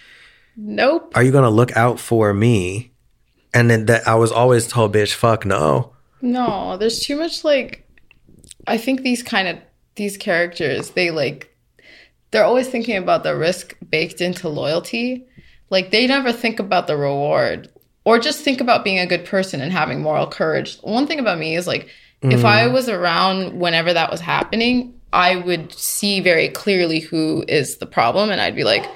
Nope. 0.63 1.13
Are 1.15 1.23
you 1.23 1.33
going 1.33 1.45
to 1.45 1.51
look 1.51 1.75
out 1.75 1.99
for 1.99 2.35
me? 2.35 2.93
And 3.55 3.71
then 3.71 3.87
that 3.87 4.07
I 4.07 4.17
was 4.17 4.31
always 4.31 4.67
told, 4.67 4.95
bitch, 4.95 5.15
fuck 5.15 5.47
no. 5.47 5.95
No, 6.21 6.77
there's 6.77 7.01
too 7.01 7.17
much 7.17 7.45
like 7.45 7.89
I 8.67 8.77
think 8.77 9.01
these 9.01 9.23
kind 9.23 9.49
of 9.49 9.59
these 9.97 10.17
characters, 10.17 10.91
they 10.91 11.11
like 11.11 11.57
they're 12.31 12.45
always 12.45 12.69
thinking 12.69 12.97
about 12.97 13.23
the 13.23 13.37
risk 13.37 13.77
baked 13.91 14.21
into 14.21 14.49
loyalty. 14.49 15.27
Like 15.71 15.91
they 15.91 16.07
never 16.07 16.33
think 16.33 16.61
about 16.61 16.87
the 16.87 16.97
reward 16.97 17.69
or 18.05 18.19
just 18.19 18.41
think 18.45 18.61
about 18.61 18.85
being 18.85 18.99
a 18.99 19.07
good 19.07 19.25
person 19.25 19.61
and 19.61 19.73
having 19.73 20.03
moral 20.03 20.27
courage. 20.27 20.79
One 20.83 21.07
thing 21.07 21.21
about 21.21 21.39
me 21.39 21.57
is 21.57 21.67
like 21.67 21.89
if 22.23 22.45
I 22.45 22.67
mm. 22.67 22.73
was 22.73 22.89
around 22.89 23.59
whenever 23.59 23.93
that 23.93 24.11
was 24.11 24.21
happening, 24.21 25.01
I 25.13 25.37
would 25.37 25.73
see 25.73 26.21
very 26.21 26.49
clearly 26.49 27.01
who 27.01 27.45
is 27.49 27.79
the 27.79 27.87
problem 27.87 28.31
and 28.31 28.41
I'd 28.41 28.57
be 28.57 28.65
like 28.65 28.87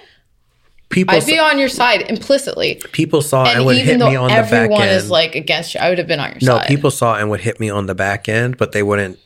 People, 0.91 1.17
I'd 1.17 1.27
be 1.27 1.39
on 1.39 1.59
your 1.59 1.69
side 1.69 2.09
implicitly. 2.09 2.81
people 2.93 3.21
saw 3.21 3.47
and, 3.47 3.57
And 3.57 3.67
would 3.67 3.79
hit 3.79 3.99
me 3.99 4.15
on 4.15 4.29
the 4.29 4.35
back 4.35 4.53
end. 4.53 4.55
everyone 4.55 4.89
is 4.89 5.11
like 5.11 5.35
against 5.35 5.75
you, 5.75 5.81
I 5.81 5.89
would 5.89 5.99
have 5.99 6.07
been 6.07 6.21
on 6.21 6.31
your 6.31 6.39
no, 6.43 6.59
side. 6.59 6.61
No, 6.61 6.67
people 6.69 6.91
saw 6.93 7.17
and 7.17 7.31
would 7.31 7.41
hit 7.41 7.59
me 7.59 7.69
on 7.69 7.87
the 7.87 7.97
back 7.97 8.29
end, 8.29 8.59
but 8.59 8.71
they 8.71 8.83
wouldn't 8.83 9.19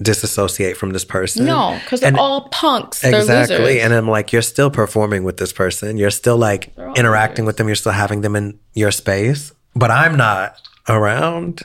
disassociate 0.00 0.76
from 0.76 0.90
this 0.90 1.04
person. 1.04 1.46
No, 1.46 1.78
because 1.82 2.00
they're 2.00 2.08
And- 2.08 2.18
all 2.18 2.48
punks. 2.50 3.02
Exactly. 3.02 3.80
And 3.80 3.92
I'm 3.92 4.08
like, 4.08 4.32
you're 4.32 4.42
still 4.42 4.70
performing 4.70 5.24
with 5.24 5.38
this 5.38 5.52
person. 5.52 5.96
You're 5.96 6.10
still 6.10 6.36
like 6.36 6.72
interacting 6.96 7.44
with 7.44 7.56
them. 7.56 7.66
You're 7.66 7.74
still 7.76 7.92
having 7.92 8.20
them 8.20 8.36
in 8.36 8.58
your 8.74 8.92
space, 8.92 9.52
but 9.74 9.90
I'm 9.90 10.16
not 10.16 10.56
around. 10.88 11.62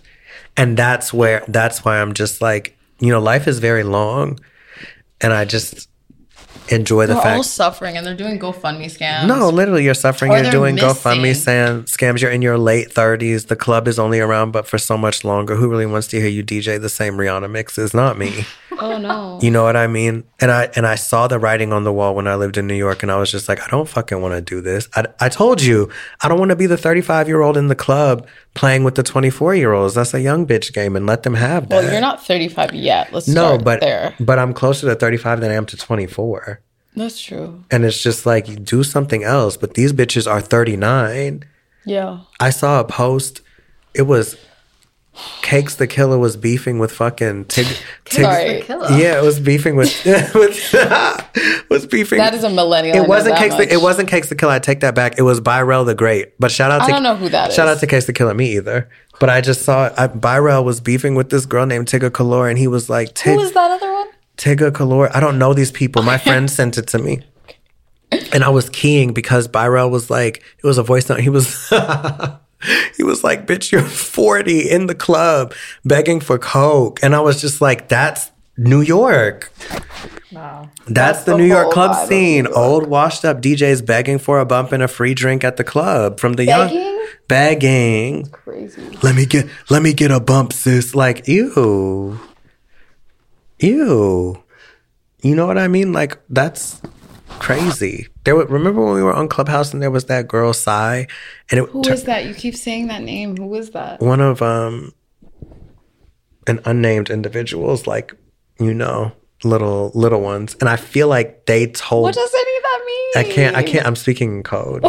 And 0.58 0.78
that's 0.78 1.14
where, 1.14 1.44
that's 1.48 1.84
why 1.84 2.02
I'm 2.02 2.14
just 2.14 2.42
like, 2.42 2.78
you 3.00 3.10
know, 3.10 3.20
life 3.20 3.48
is 3.48 3.60
very 3.60 3.84
long. 3.84 4.40
And 5.22 5.34
I 5.34 5.46
just 5.46 5.90
enjoy 6.70 7.06
the 7.06 7.14
fact. 7.14 7.24
they're 7.26 7.34
all 7.36 7.44
fact. 7.44 7.54
suffering 7.54 7.98
and 7.98 8.06
they're 8.06 8.16
doing 8.16 8.40
GoFundMe 8.40 8.86
scams. 8.86 9.28
No, 9.28 9.50
literally, 9.50 9.84
you're 9.84 9.94
suffering. 9.94 10.32
Or 10.32 10.40
You're 10.40 10.52
doing 10.52 10.78
GoFundMe 10.78 11.22
missing. 11.22 11.44
sam- 11.44 11.84
scams. 11.86 12.22
You're 12.22 12.32
in 12.32 12.42
your 12.42 12.58
late 12.58 12.90
30s. 12.90 13.48
The 13.48 13.56
club 13.56 13.88
is 13.88 14.00
only 14.00 14.20
around, 14.20 14.52
but 14.52 14.68
for 14.68 14.78
so 14.78 14.98
much 14.98 15.24
longer. 15.24 15.56
Who 15.56 15.70
really 15.70 15.86
wants 15.86 16.08
to 16.08 16.20
hear 16.20 16.30
you 16.30 16.44
DJ 16.44 16.80
the 16.82 16.90
same 16.90 17.16
Rihanna 17.16 17.50
mixes? 17.52 17.94
Not 17.94 18.18
me. 18.18 18.46
Oh 18.80 18.98
no. 18.98 19.40
You 19.46 19.52
know 19.52 19.64
what 19.64 19.76
I 19.76 19.88
mean? 19.88 20.24
And 20.40 20.50
I 20.50 20.70
and 20.76 20.88
I 20.88 20.96
saw 20.96 21.28
the 21.28 21.38
writing 21.38 21.74
on 21.74 21.84
the 21.84 21.92
wall 21.94 22.16
when 22.16 22.28
I 22.28 22.36
lived 22.36 22.58
in 22.58 22.68
New 22.68 22.76
York, 22.76 23.04
and 23.04 23.12
I 23.12 23.18
was 23.18 23.32
just 23.32 23.48
like, 23.50 23.62
I 23.62 23.68
don't 23.68 23.88
fucking 23.88 24.22
want 24.22 24.34
to 24.34 24.42
do 24.42 24.62
this. 24.62 24.88
I, 24.96 25.06
I 25.20 25.30
told 25.30 25.62
you, 25.62 25.90
I 26.22 26.30
don't 26.30 26.40
want 26.40 26.50
to 26.50 26.56
be 26.56 26.66
the 26.66 26.78
35 26.78 27.28
year 27.28 27.42
old 27.42 27.58
in 27.58 27.68
the 27.68 27.76
club 27.76 28.28
playing 28.54 28.84
with 28.84 28.96
the 28.96 29.04
24 29.04 29.56
year 29.56 29.74
olds. 29.74 29.94
That's 29.96 30.14
a 30.14 30.22
young 30.22 30.48
bitch 30.48 30.74
game, 30.74 30.96
and 30.96 31.06
let 31.06 31.24
them 31.24 31.36
have 31.36 31.70
that. 31.70 31.84
well, 31.84 31.92
you're 31.92 32.02
not 32.02 32.26
35 32.26 32.74
yet. 32.74 33.14
Let's 33.14 33.28
no, 33.28 33.58
but 33.58 33.82
there. 33.82 34.16
but 34.20 34.40
I'm 34.40 34.54
closer 34.54 34.88
to 34.88 34.96
35 34.96 35.42
than 35.42 35.52
I 35.52 35.56
am 35.56 35.66
to 35.68 35.78
24. 35.78 36.62
That's 36.96 37.22
true. 37.22 37.64
And 37.70 37.84
it's 37.84 38.02
just 38.02 38.26
like 38.26 38.48
you 38.48 38.56
do 38.56 38.84
something 38.84 39.24
else. 39.24 39.58
But 39.58 39.74
these 39.74 39.92
bitches 39.92 40.32
are 40.32 40.40
39. 40.42 41.44
Yeah. 41.86 42.20
I 42.40 42.50
saw 42.50 42.80
a 42.80 42.86
post. 42.86 43.42
It 43.94 44.04
was 44.04 44.38
Cakes 45.42 45.78
Da 45.78 45.86
Killa 45.88 46.18
was 46.18 46.36
beefing 46.36 46.78
with 46.80 46.92
fucking 46.92 47.46
Tig. 47.46 47.68
Tig 48.06 48.24
Sorry. 48.24 48.62
killer. 48.64 48.90
yeah, 48.98 49.18
it 49.18 49.24
was 49.24 49.40
beefing 49.40 49.76
with 49.76 49.90
with 50.36 50.74
was 51.70 51.86
beefing. 51.86 52.18
That 52.18 52.34
is 52.34 52.44
a 52.44 52.50
millennial. 52.50 52.98
It 52.98 53.08
wasn't 53.08 53.38
Cakes. 53.38 53.56
The, 53.56 53.72
it 53.72 53.82
wasn't 53.82 54.10
Cakes 54.10 54.30
Da 54.30 54.36
Killa. 54.36 54.56
I 54.56 54.60
take 54.60 54.82
that 54.82 54.94
back. 54.96 55.18
It 55.18 55.22
was 55.22 55.40
Byrell 55.40 55.86
the 55.86 55.96
Great. 55.96 56.38
But 56.40 56.52
shout 56.52 56.72
out 56.72 56.80
to 56.80 56.86
I 56.86 56.88
don't 56.90 57.04
know 57.04 57.16
who 57.16 57.30
that 57.30 57.54
shout 57.54 57.68
is. 57.68 57.78
out 57.78 57.80
to 57.80 57.88
Cakes 57.88 58.06
Da 58.06 58.14
Killa. 58.14 58.34
Me 58.34 58.56
either. 58.58 58.90
But 59.20 59.30
I 59.30 59.40
just 59.40 59.62
saw 59.62 59.90
I, 59.98 60.08
Byrell 60.08 60.66
was 60.66 60.82
beefing 60.82 61.16
with 61.16 61.30
this 61.30 61.46
girl 61.46 61.66
named 61.66 61.88
Tigger 61.88 62.10
Kalor, 62.10 62.50
and 62.50 62.58
he 62.60 62.68
was 62.68 62.90
like, 62.90 63.14
Tig, 63.14 63.34
Who 63.36 63.40
was 63.40 63.54
that 63.54 63.72
other 63.72 63.94
one? 63.94 64.08
Tigger 64.38 64.72
Kalor. 64.72 65.10
I 65.16 65.22
don't 65.22 65.40
know 65.40 65.54
these 65.54 65.72
people. 65.72 66.04
My 66.04 66.18
friend 66.26 66.52
sent 66.52 66.78
it 66.78 66.88
to 66.88 67.00
me. 67.00 67.22
And 68.34 68.44
I 68.44 68.50
was 68.50 68.70
keying 68.70 69.14
because 69.14 69.48
Byrell 69.48 69.90
was 69.90 70.10
like, 70.10 70.44
it 70.64 70.68
was 70.68 70.78
a 70.78 70.84
voice 70.84 71.10
note. 71.10 71.20
He 71.22 71.30
was 71.30 71.70
he 72.96 73.04
was 73.04 73.24
like, 73.24 73.46
bitch, 73.48 73.72
you're 73.72 73.82
40 73.82 74.70
in 74.70 74.88
the 74.88 74.96
club 74.96 75.54
begging 75.84 76.20
for 76.20 76.38
Coke. 76.38 77.00
And 77.04 77.16
I 77.16 77.20
was 77.20 77.42
just 77.42 77.62
like, 77.62 77.88
that's 77.88 78.32
New 78.58 78.82
York. 78.82 79.52
Wow. 80.32 80.70
That's, 80.80 80.90
That's 80.90 81.24
the, 81.24 81.32
the 81.32 81.38
New 81.38 81.46
York 81.46 81.72
club 81.72 82.08
scene. 82.08 82.46
York. 82.46 82.58
Old 82.58 82.88
washed 82.88 83.24
up 83.24 83.42
DJs 83.42 83.86
begging 83.86 84.18
for 84.20 84.40
a 84.40 84.46
bump 84.46 84.72
and 84.72 84.84
a 84.84 84.88
free 84.88 85.14
drink 85.14 85.44
at 85.44 85.58
the 85.58 85.64
club 85.64 86.20
from 86.20 86.34
the 86.34 86.46
young 86.46 86.68
Begging? 86.68 87.06
begging. 87.28 88.26
Crazy. 88.28 88.82
Let 89.02 89.16
me 89.16 89.26
get 89.26 89.48
let 89.70 89.82
me 89.82 89.94
get 89.94 90.12
a 90.12 90.20
bump, 90.20 90.52
sis. 90.54 90.94
Like, 90.94 91.28
ew. 91.28 92.20
Ew. 93.60 94.44
You 95.22 95.36
know 95.36 95.48
what 95.48 95.58
I 95.58 95.68
mean? 95.68 95.94
Like, 95.94 96.18
that's 96.30 96.82
crazy. 97.40 98.08
There 98.24 98.36
were, 98.36 98.46
remember 98.46 98.84
when 98.84 98.94
we 98.96 99.04
were 99.04 99.14
on 99.14 99.28
Clubhouse 99.28 99.74
and 99.74 99.82
there 99.82 99.92
was 99.92 100.06
that 100.06 100.28
girl 100.28 100.54
Sai 100.54 101.08
and 101.52 101.60
it 101.60 101.70
Who 101.70 101.82
is 101.90 102.04
that? 102.06 102.26
You 102.26 102.34
keep 102.34 102.56
saying 102.56 102.88
that 102.88 103.04
name. 103.04 103.38
Who 103.38 103.54
is 103.56 103.72
that? 103.72 104.00
one 104.02 104.22
of 104.22 104.42
um 104.42 104.94
an 106.48 106.60
unnamed 106.66 107.10
individuals, 107.10 107.88
like, 107.88 108.14
you 108.60 108.74
know, 108.74 109.12
little 109.44 109.92
little 109.96 110.22
ones. 110.22 110.56
And 110.60 110.70
I 110.70 110.76
feel 110.76 111.08
like 111.08 111.46
they 111.46 111.68
told 111.68 112.04
What 112.04 112.16
does 112.16 112.34
any 112.34 112.58
of 112.58 112.64
that 112.64 112.84
mean? 112.86 113.12
I 113.16 113.24
can't 113.34 113.56
I 113.56 113.64
can't 113.64 113.86
I'm 113.86 113.96
speaking 113.96 114.38
in 114.38 114.44
code. 114.44 114.86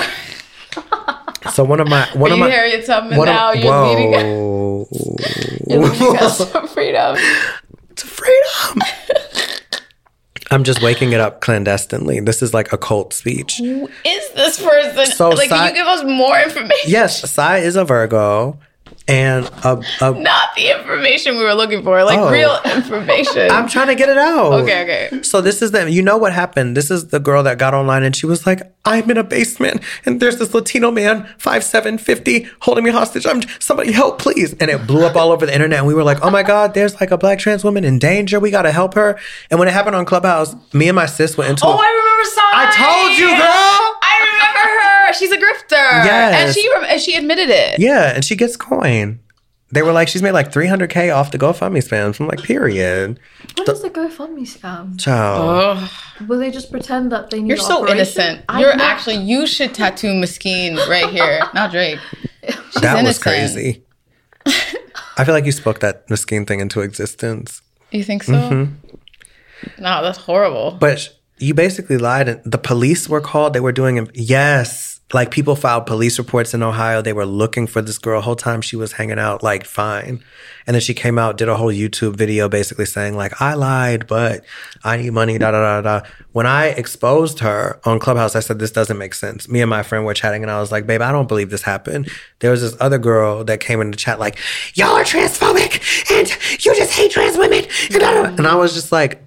so 1.52 1.64
one 1.64 1.80
of 1.80 1.88
my 1.88 2.06
one 2.14 2.30
Are 2.30 2.34
of 2.34 2.40
my 2.40 2.50
Harriet 2.50 2.84
Tubman 2.86 3.16
one 3.18 3.26
now? 3.26 3.52
of, 3.52 3.58
You're 3.58 3.86
leading 3.86 4.14
us. 4.14 4.22
whoa. 4.24 4.88
You're 5.68 5.80
leading 5.88 6.16
us 6.18 6.38
to 6.52 6.66
freedom. 6.68 7.16
to 7.96 8.06
freedom. 8.06 8.82
I'm 10.50 10.64
just 10.64 10.82
waking 10.82 11.12
it 11.12 11.20
up 11.20 11.40
clandestinely. 11.40 12.20
This 12.20 12.42
is 12.42 12.54
like 12.54 12.72
a 12.72 12.78
cult 12.78 13.12
speech. 13.12 13.58
Who 13.58 13.88
is 14.04 14.30
this 14.34 14.62
person? 14.62 15.06
So 15.06 15.30
like, 15.30 15.48
can 15.48 15.68
you 15.68 15.74
give 15.74 15.86
us 15.86 16.04
more 16.04 16.38
information? 16.38 16.90
Yes, 16.90 17.28
Sai 17.30 17.58
is 17.58 17.76
a 17.76 17.84
Virgo, 17.84 18.58
and 19.08 19.44
a, 19.64 19.80
a, 20.00 20.10
Not 20.12 20.54
the 20.56 20.76
information 20.76 21.36
we 21.36 21.44
were 21.44 21.54
looking 21.54 21.82
for, 21.84 22.02
like 22.04 22.18
Oh. 22.18 22.30
real 22.30 22.58
information. 22.74 23.50
I'm 23.50 23.68
trying 23.68 23.86
to 23.88 23.94
get 23.94 24.08
it 24.08 24.18
out. 24.18 24.52
okay, 24.62 24.82
okay. 25.08 25.22
So 25.22 25.40
this 25.40 25.62
is 25.62 25.70
the 25.70 25.90
you 25.90 26.02
know 26.02 26.16
what 26.16 26.32
happened. 26.32 26.76
This 26.76 26.90
is 26.90 27.08
the 27.08 27.20
girl 27.20 27.42
that 27.44 27.58
got 27.58 27.72
online 27.74 28.02
and 28.02 28.16
she 28.16 28.26
was 28.26 28.46
like, 28.46 28.62
"I'm 28.84 29.08
in 29.10 29.16
a 29.16 29.22
basement 29.24 29.80
and 30.04 30.18
there's 30.20 30.38
this 30.38 30.52
Latino 30.54 30.90
man, 30.90 31.28
five 31.38 31.62
seven 31.62 31.98
fifty, 31.98 32.48
holding 32.62 32.84
me 32.84 32.90
hostage. 32.90 33.26
I'm 33.26 33.42
somebody 33.60 33.92
help, 33.92 34.18
please!" 34.18 34.54
And 34.60 34.70
it 34.70 34.86
blew 34.86 35.04
up 35.06 35.14
all 35.16 35.30
over 35.30 35.46
the 35.46 35.54
internet. 35.54 35.78
And 35.78 35.86
we 35.86 35.94
were 35.94 36.04
like, 36.04 36.18
"Oh 36.22 36.30
my 36.30 36.42
god, 36.42 36.74
there's 36.74 37.00
like 37.00 37.10
a 37.12 37.18
black 37.18 37.38
trans 37.38 37.62
woman 37.64 37.84
in 37.84 37.98
danger. 37.98 38.40
We 38.40 38.50
gotta 38.50 38.72
help 38.72 38.94
her." 38.94 39.18
And 39.50 39.58
when 39.60 39.68
it 39.68 39.72
happened 39.72 39.94
on 39.96 40.04
Clubhouse, 40.04 40.54
me 40.72 40.88
and 40.88 40.96
my 40.96 41.06
sis 41.06 41.36
went 41.36 41.50
into. 41.50 41.64
Oh, 41.66 41.70
a- 41.72 41.76
I 41.76 41.88
remember 41.88 42.30
Sai. 42.30 42.42
I 42.54 42.66
told 42.74 43.18
you, 43.18 43.28
girl. 43.36 43.95
I. 45.06 45.12
She's 45.12 45.32
a 45.32 45.36
grifter. 45.36 45.70
Yes. 46.04 46.46
and 46.46 46.54
she 46.54 46.70
and 46.92 47.00
she 47.00 47.16
admitted 47.16 47.48
it. 47.50 47.78
Yeah, 47.78 48.14
and 48.14 48.24
she 48.24 48.36
gets 48.36 48.56
coin. 48.56 49.20
They 49.72 49.82
were 49.82 49.92
like, 49.92 50.06
she's 50.06 50.22
made 50.22 50.30
like 50.30 50.52
300K 50.52 51.12
off 51.14 51.32
the 51.32 51.38
GoFundMe 51.38 51.78
spams. 51.84 52.20
I'm 52.20 52.28
like, 52.28 52.40
period. 52.40 53.18
What 53.56 53.68
is 53.68 53.82
the 53.82 53.90
GoFundMe 53.90 54.42
scam? 54.42 54.98
Ciao. 54.98 55.48
Ugh. 55.72 55.90
Will 56.28 56.38
they 56.38 56.52
just 56.52 56.70
pretend 56.70 57.10
that 57.10 57.30
they 57.30 57.40
need 57.42 57.48
You're 57.48 57.56
an 57.58 57.64
so 57.64 57.78
operation? 57.78 57.96
innocent. 57.96 58.44
I 58.48 58.60
You're 58.60 58.76
know- 58.76 58.84
actually 58.84 59.16
you 59.16 59.44
should 59.46 59.74
tattoo 59.74 60.14
Mesquine 60.14 60.76
right 60.88 61.08
here, 61.10 61.40
not 61.54 61.72
Drake. 61.72 61.98
She's 62.48 62.80
that 62.80 63.02
was 63.02 63.18
crazy. 63.18 63.82
I 65.18 65.24
feel 65.24 65.34
like 65.34 65.46
you 65.46 65.52
spoke 65.52 65.80
that 65.80 66.08
mesquite 66.08 66.46
thing 66.46 66.60
into 66.60 66.80
existence. 66.80 67.60
You 67.90 68.04
think 68.04 68.22
so? 68.22 68.34
Mm-hmm. 68.34 69.82
No, 69.82 70.02
that's 70.02 70.18
horrible. 70.18 70.76
But 70.78 71.12
you 71.38 71.54
basically 71.54 71.96
lied. 71.98 72.28
And 72.28 72.40
the 72.44 72.58
police 72.58 73.08
were 73.08 73.20
called. 73.20 73.52
They 73.52 73.60
were 73.60 73.72
doing, 73.72 74.08
yes. 74.14 74.95
Like 75.14 75.30
people 75.30 75.54
filed 75.54 75.86
police 75.86 76.18
reports 76.18 76.52
in 76.52 76.64
Ohio. 76.64 77.00
They 77.00 77.12
were 77.12 77.26
looking 77.26 77.68
for 77.68 77.80
this 77.80 77.96
girl 77.96 78.20
The 78.20 78.24
whole 78.24 78.36
time 78.36 78.60
she 78.60 78.74
was 78.74 78.92
hanging 78.92 79.20
out, 79.20 79.42
like 79.42 79.64
fine. 79.64 80.22
And 80.66 80.74
then 80.74 80.80
she 80.80 80.94
came 80.94 81.16
out, 81.16 81.36
did 81.36 81.48
a 81.48 81.56
whole 81.56 81.72
YouTube 81.72 82.16
video 82.16 82.48
basically 82.48 82.86
saying, 82.86 83.14
like, 83.16 83.40
I 83.40 83.54
lied, 83.54 84.08
but 84.08 84.44
I 84.82 84.96
need 84.96 85.10
money, 85.12 85.38
da 85.38 85.52
da 85.52 85.60
da 85.60 86.00
da. 86.00 86.06
When 86.32 86.44
I 86.44 86.66
exposed 86.66 87.38
her 87.38 87.78
on 87.84 88.00
Clubhouse, 88.00 88.34
I 88.34 88.40
said, 88.40 88.58
This 88.58 88.72
doesn't 88.72 88.98
make 88.98 89.14
sense. 89.14 89.48
Me 89.48 89.60
and 89.60 89.70
my 89.70 89.84
friend 89.84 90.04
were 90.04 90.14
chatting 90.14 90.42
and 90.42 90.50
I 90.50 90.60
was 90.60 90.72
like, 90.72 90.86
babe, 90.88 91.02
I 91.02 91.12
don't 91.12 91.28
believe 91.28 91.50
this 91.50 91.62
happened. 91.62 92.10
There 92.40 92.50
was 92.50 92.62
this 92.62 92.76
other 92.80 92.98
girl 92.98 93.44
that 93.44 93.60
came 93.60 93.80
in 93.80 93.92
the 93.92 93.96
chat, 93.96 94.18
like, 94.18 94.38
Y'all 94.74 94.96
are 94.96 95.04
transphobic 95.04 96.10
and 96.10 96.28
you 96.64 96.74
just 96.74 96.92
hate 96.92 97.12
trans 97.12 97.36
women. 97.38 97.64
And, 97.92 98.00
da. 98.00 98.24
and 98.24 98.46
I 98.46 98.56
was 98.56 98.74
just 98.74 98.90
like, 98.90 99.22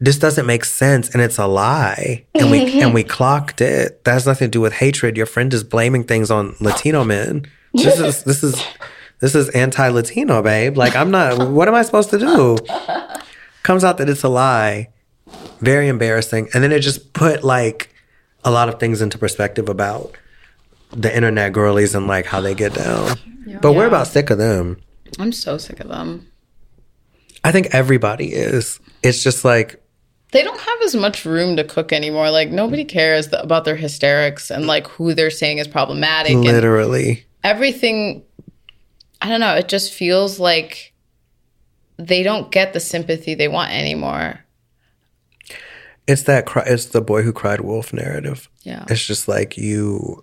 this 0.00 0.18
doesn't 0.18 0.46
make 0.46 0.64
sense 0.64 1.10
and 1.10 1.22
it's 1.22 1.38
a 1.38 1.46
lie. 1.46 2.24
And 2.34 2.50
we 2.50 2.80
and 2.82 2.94
we 2.94 3.04
clocked 3.04 3.60
it. 3.60 4.02
That 4.04 4.12
has 4.12 4.26
nothing 4.26 4.46
to 4.46 4.50
do 4.50 4.60
with 4.60 4.72
hatred. 4.72 5.16
Your 5.16 5.26
friend 5.26 5.52
is 5.52 5.62
blaming 5.62 6.04
things 6.04 6.30
on 6.30 6.56
latino 6.60 7.04
men. 7.04 7.46
This 7.74 8.00
is 8.00 8.24
this 8.24 8.42
is 8.42 8.62
this 9.20 9.34
is 9.34 9.50
anti-latino 9.50 10.42
babe. 10.42 10.76
Like 10.76 10.96
i'm 10.96 11.10
not 11.10 11.50
what 11.50 11.68
am 11.68 11.74
i 11.74 11.82
supposed 11.82 12.10
to 12.10 12.18
do? 12.18 12.56
Comes 13.62 13.84
out 13.84 13.98
that 13.98 14.08
it's 14.08 14.24
a 14.24 14.28
lie. 14.28 14.88
Very 15.60 15.88
embarrassing. 15.88 16.48
And 16.54 16.64
then 16.64 16.72
it 16.72 16.80
just 16.80 17.12
put 17.12 17.44
like 17.44 17.94
a 18.42 18.50
lot 18.50 18.70
of 18.70 18.80
things 18.80 19.02
into 19.02 19.18
perspective 19.18 19.68
about 19.68 20.16
the 20.92 21.14
internet 21.14 21.52
girlies 21.52 21.94
and 21.94 22.06
like 22.06 22.24
how 22.24 22.40
they 22.40 22.54
get 22.54 22.74
down. 22.74 23.18
But 23.60 23.72
we're 23.72 23.86
about 23.86 24.06
sick 24.06 24.30
of 24.30 24.38
them. 24.38 24.80
I'm 25.18 25.32
so 25.32 25.58
sick 25.58 25.80
of 25.80 25.88
them. 25.88 26.30
i 27.44 27.52
think 27.52 27.68
everybody 27.72 28.32
is. 28.32 28.80
It's 29.02 29.22
just 29.22 29.44
like 29.44 29.82
They 30.32 30.42
don't 30.42 30.60
have 30.60 30.78
as 30.84 30.94
much 30.94 31.24
room 31.24 31.56
to 31.56 31.64
cook 31.64 31.92
anymore. 31.92 32.30
Like 32.30 32.50
nobody 32.50 32.84
cares 32.84 33.28
th- 33.28 33.42
about 33.42 33.64
their 33.64 33.76
hysterics 33.76 34.50
and 34.50 34.66
like 34.66 34.86
who 34.88 35.14
they're 35.14 35.30
saying 35.30 35.58
is 35.58 35.66
problematic 35.66 36.36
literally 36.36 37.24
everything. 37.42 38.22
I 39.22 39.28
don't 39.28 39.40
know. 39.40 39.54
It 39.54 39.68
just 39.68 39.92
feels 39.92 40.38
like 40.38 40.92
they 41.98 42.22
don't 42.22 42.50
get 42.50 42.72
the 42.72 42.80
sympathy 42.80 43.34
they 43.34 43.48
want 43.48 43.72
anymore. 43.72 44.44
It's 46.06 46.22
that 46.24 46.46
cry, 46.46 46.64
it's 46.66 46.86
the 46.86 47.00
boy 47.00 47.22
who 47.22 47.32
cried 47.32 47.60
wolf 47.60 47.92
narrative. 47.92 48.48
Yeah. 48.62 48.84
It's 48.88 49.06
just 49.06 49.28
like 49.28 49.56
you 49.56 50.22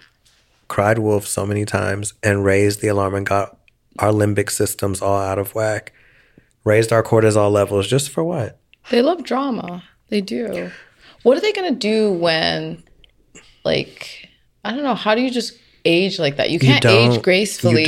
cried 0.68 1.00
wolf 1.00 1.28
so 1.28 1.46
many 1.46 1.66
times 1.66 2.14
and 2.24 2.44
raised 2.44 2.82
the 2.82 2.88
alarm 2.88 3.16
and 3.16 3.26
got 3.26 3.58
our 4.00 4.12
limbic 4.12 4.50
systems 4.50 5.02
all 5.02 5.20
out 5.20 5.40
of 5.40 5.56
whack. 5.56 5.94
Raised 6.64 6.92
our 6.92 7.04
cortisol 7.04 7.52
levels 7.52 7.88
just 7.88 8.10
for 8.10 8.24
what? 8.24 8.60
They 8.90 9.02
love 9.02 9.24
drama. 9.24 9.84
They 10.10 10.22
do. 10.22 10.72
What 11.24 11.38
are 11.38 11.42
they 11.42 11.52
going 11.52 11.74
to 11.74 11.80
do 11.80 12.12
when, 12.12 12.84
like, 13.66 14.30
I 14.64 14.72
don't 14.72 14.84
know, 14.84 14.96
how 14.96 15.16
do 15.16 15.22
you 15.22 15.32
just 15.32 15.54
age 15.86 16.20
like 16.20 16.38
that? 16.38 16.50
You 16.50 16.60
can't 16.60 16.82
don't. 16.82 17.14
age 17.14 17.22
gracefully 17.22 17.86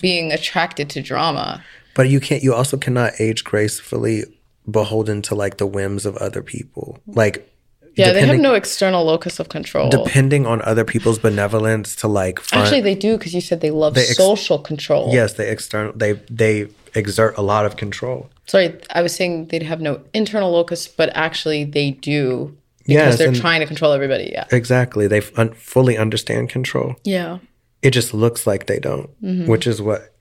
being 0.00 0.32
attracted 0.32 0.90
to 0.90 1.02
drama. 1.02 1.64
But 1.94 2.08
you 2.08 2.20
can't 2.20 2.42
you 2.42 2.54
also 2.54 2.76
cannot 2.76 3.14
age 3.18 3.42
gracefully 3.44 4.24
beholden 4.70 5.22
to 5.22 5.34
like 5.34 5.56
the 5.58 5.66
whims 5.66 6.06
of 6.06 6.16
other 6.18 6.42
people. 6.42 7.00
Like 7.06 7.52
Yeah, 7.96 8.12
they 8.12 8.24
have 8.24 8.38
no 8.38 8.54
external 8.54 9.04
locus 9.04 9.40
of 9.40 9.48
control. 9.48 9.90
depending 9.90 10.46
on 10.46 10.62
other 10.62 10.84
people's 10.84 11.18
benevolence 11.18 11.96
to 11.96 12.08
like 12.08 12.38
front, 12.40 12.64
Actually, 12.66 12.82
they 12.82 12.94
do 12.94 13.18
because 13.18 13.34
you 13.34 13.40
said 13.40 13.60
they 13.60 13.72
love 13.72 13.94
They 13.94 14.02
ex- 14.02 14.16
social 14.16 14.58
control. 14.58 15.12
yes, 15.12 15.32
they 15.34 15.50
external 15.50 15.92
they 15.94 16.12
they 16.30 16.68
exert 16.94 17.36
a 17.36 17.42
lot 17.42 17.66
of 17.66 17.76
control. 17.76 18.30
Sorry, 18.46 18.74
I 18.94 19.02
was 19.02 19.14
saying 19.14 19.46
they'd 19.48 19.62
have 19.62 19.80
no 19.80 20.00
internal 20.14 20.50
locus, 20.50 20.88
but 20.88 21.10
actually 21.14 21.64
they 21.64 21.92
do 21.92 22.56
because 22.86 22.94
Yes, 22.94 23.18
they're 23.18 23.32
trying 23.32 23.60
to 23.60 23.66
control 23.66 23.92
everybody. 23.92 24.30
Yeah. 24.32 24.46
Exactly. 24.50 25.06
They 25.06 25.22
un- 25.36 25.52
fully 25.52 25.96
understand 25.96 26.48
control. 26.48 26.96
Yeah. 27.04 27.38
It 27.82 27.90
just 27.92 28.12
looks 28.12 28.46
like 28.46 28.66
they 28.66 28.78
don't, 28.80 29.08
Mhm. 29.22 29.46
which 29.46 29.66
is 29.66 29.80
what 29.80 30.12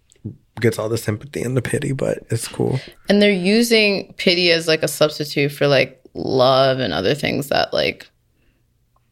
gets 0.61 0.77
all 0.77 0.89
the 0.89 0.97
sympathy 0.97 1.41
and 1.41 1.55
the 1.57 1.61
pity, 1.61 1.93
but 1.93 2.19
it's 2.29 2.47
cool. 2.47 2.79
And 3.07 3.21
they're 3.21 3.31
using 3.31 4.13
pity 4.17 4.51
as 4.51 4.67
like 4.67 4.83
a 4.83 4.87
substitute 4.87 5.51
for 5.51 5.67
like 5.67 5.99
love 6.13 6.79
and 6.79 6.93
other 6.93 7.15
things 7.15 7.47
that 7.47 7.73
like 7.73 8.07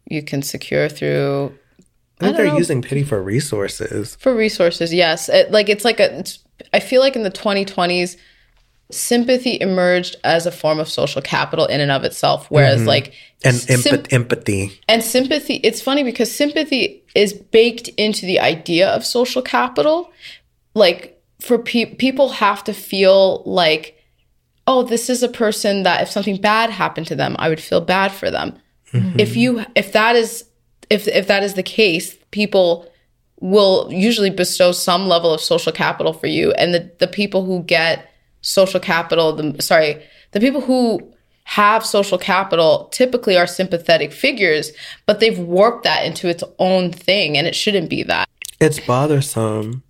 you 0.10 0.22
can 0.22 0.42
secure 0.42 0.88
through 0.90 1.54
I 2.20 2.26
think 2.26 2.36
don't 2.36 2.36
they're 2.36 2.46
know. 2.54 2.58
using 2.58 2.82
pity 2.82 3.04
for 3.04 3.22
resources. 3.22 4.18
for 4.20 4.36
resources. 4.36 4.94
Yes, 4.94 5.30
it, 5.30 5.52
like 5.52 5.70
it's 5.70 5.86
like 5.86 6.00
a. 6.00 6.20
It's, 6.20 6.40
I 6.74 6.80
feel 6.80 7.02
like 7.02 7.16
in 7.16 7.24
the 7.24 7.32
2020s, 7.32 8.18
sympathy 8.90 9.58
emerged 9.60 10.16
as 10.24 10.46
a 10.46 10.52
form 10.52 10.80
of 10.80 10.88
social 10.90 11.22
capital 11.22 11.66
in 11.66 11.82
and 11.82 11.92
of 11.92 12.04
itself, 12.04 12.46
whereas 12.50 12.82
Mhm. 12.82 12.86
like 12.88 13.14
and 13.44 13.56
sym- 13.56 14.04
empathy. 14.12 14.80
And 14.88 15.04
sympathy, 15.04 15.56
it's 15.64 15.82
funny 15.82 16.04
because 16.04 16.34
sympathy 16.34 17.04
is 17.14 17.34
baked 17.34 17.90
into 17.90 18.26
the 18.26 18.40
idea 18.40 18.88
of 18.90 19.06
social 19.06 19.42
capital. 19.42 20.10
Like, 20.74 21.20
for 21.40 21.60
pe- 21.60 21.94
people 21.96 22.30
have 22.30 22.64
to 22.64 22.74
feel 22.74 23.44
like, 23.46 23.96
oh, 24.66 24.84
this 24.84 25.10
is 25.10 25.22
a 25.22 25.28
person 25.28 25.84
that 25.84 26.02
if 26.02 26.10
something 26.10 26.38
bad 26.38 26.70
happened 26.70 27.08
to 27.08 27.16
them, 27.16 27.36
I 27.40 27.50
would 27.50 27.62
feel 27.62 27.82
bad 27.82 28.12
for 28.12 28.32
them. 28.32 28.58
If 29.18 29.36
you, 29.36 29.64
if 29.76 29.92
that 29.92 30.16
is, 30.16 30.46
if 30.90 31.08
if 31.10 31.28
that 31.28 31.44
is 31.44 31.54
the 31.56 31.64
case, 31.64 32.16
people 32.32 32.90
will 33.40 33.88
usually 33.92 34.30
bestow 34.30 34.72
some 34.72 35.08
level 35.08 35.34
of 35.34 35.42
social 35.42 35.72
capital 35.72 36.14
for 36.14 36.28
you, 36.28 36.52
and 36.54 36.74
the 36.74 36.92
the 37.00 37.08
people 37.08 37.46
who 37.46 37.64
get 37.64 38.12
social 38.42 38.80
capital, 38.80 39.34
the 39.34 39.62
sorry, 39.62 40.02
the 40.32 40.40
people 40.40 40.62
who 40.62 41.14
have 41.44 41.86
social 41.86 42.18
capital 42.18 42.90
typically 42.92 43.38
are 43.38 43.48
sympathetic 43.48 44.12
figures, 44.12 44.72
but 45.06 45.20
they've 45.20 45.40
warped 45.40 45.84
that 45.84 46.06
into 46.06 46.28
its 46.28 46.44
own 46.60 46.92
thing, 46.92 47.38
and 47.38 47.48
it 47.48 47.56
shouldn't 47.56 47.90
be 47.90 48.04
that. 48.04 48.28
It's 48.60 48.80
bothersome. 48.80 49.84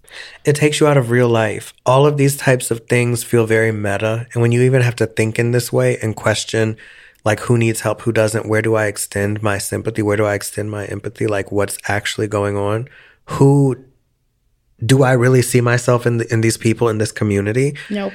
It 0.46 0.56
takes 0.56 0.80
you 0.80 0.88
out 0.88 0.98
of 0.98 1.10
real 1.10 1.30
life. 1.30 1.74
All 1.86 2.06
of 2.06 2.18
these 2.18 2.38
types 2.38 2.70
of 2.70 2.88
things 2.88 3.24
feel 3.24 3.46
very 3.46 3.72
meta. 3.72 4.28
And 4.34 4.42
when 4.42 4.52
you 4.52 4.62
even 4.62 4.82
have 4.82 4.96
to 4.98 5.08
think 5.08 5.40
in 5.40 5.52
this 5.52 5.72
way 5.74 5.98
and 6.02 6.16
question, 6.16 6.78
like, 7.26 7.40
who 7.42 7.58
needs 7.58 7.82
help, 7.82 8.02
who 8.02 8.12
doesn't, 8.12 8.48
where 8.48 8.62
do 8.62 8.76
I 8.76 8.86
extend 8.86 9.42
my 9.42 9.58
sympathy, 9.58 10.02
where 10.02 10.16
do 10.16 10.26
I 10.26 10.34
extend 10.34 10.70
my 10.72 10.86
empathy, 10.86 11.28
like, 11.28 11.52
what's 11.52 11.78
actually 11.88 12.28
going 12.28 12.56
on, 12.56 12.88
who 13.28 13.84
do 14.86 15.04
I 15.04 15.14
really 15.14 15.42
see 15.42 15.62
myself 15.62 16.06
in, 16.06 16.18
the, 16.18 16.32
in 16.34 16.42
these 16.42 16.58
people 16.58 16.90
in 16.90 16.98
this 16.98 17.12
community? 17.12 17.76
Nope. 17.90 18.14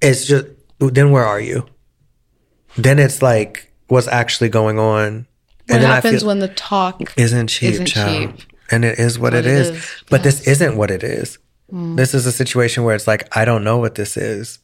It's 0.00 0.26
just, 0.26 0.46
then 0.78 1.10
where 1.10 1.24
are 1.24 1.40
you? 1.40 1.66
Then 2.76 2.98
it's 2.98 3.22
like, 3.22 3.72
what's 3.88 4.08
actually 4.08 4.48
going 4.48 4.78
on? 4.78 5.26
What 5.68 5.80
happens 5.80 6.24
when 6.24 6.38
the 6.38 6.48
talk 6.48 7.16
isn't 7.18 7.48
cheap, 7.48 7.72
isn't 7.72 7.86
child. 7.86 8.36
cheap? 8.38 8.46
And 8.70 8.84
it 8.84 8.98
is 8.98 9.18
what, 9.18 9.32
What 9.32 9.40
it 9.40 9.46
is. 9.46 9.68
is, 9.70 10.02
But 10.10 10.22
this 10.22 10.46
isn't 10.46 10.76
what 10.76 10.90
it 10.90 11.02
is. 11.02 11.38
Mm. 11.72 11.96
This 11.96 12.14
is 12.14 12.26
a 12.26 12.32
situation 12.32 12.84
where 12.84 12.94
it's 12.94 13.06
like 13.06 13.36
I 13.36 13.44
don't 13.44 13.64
know 13.64 13.78
what 13.78 13.96
this 13.96 14.16
is. 14.16 14.60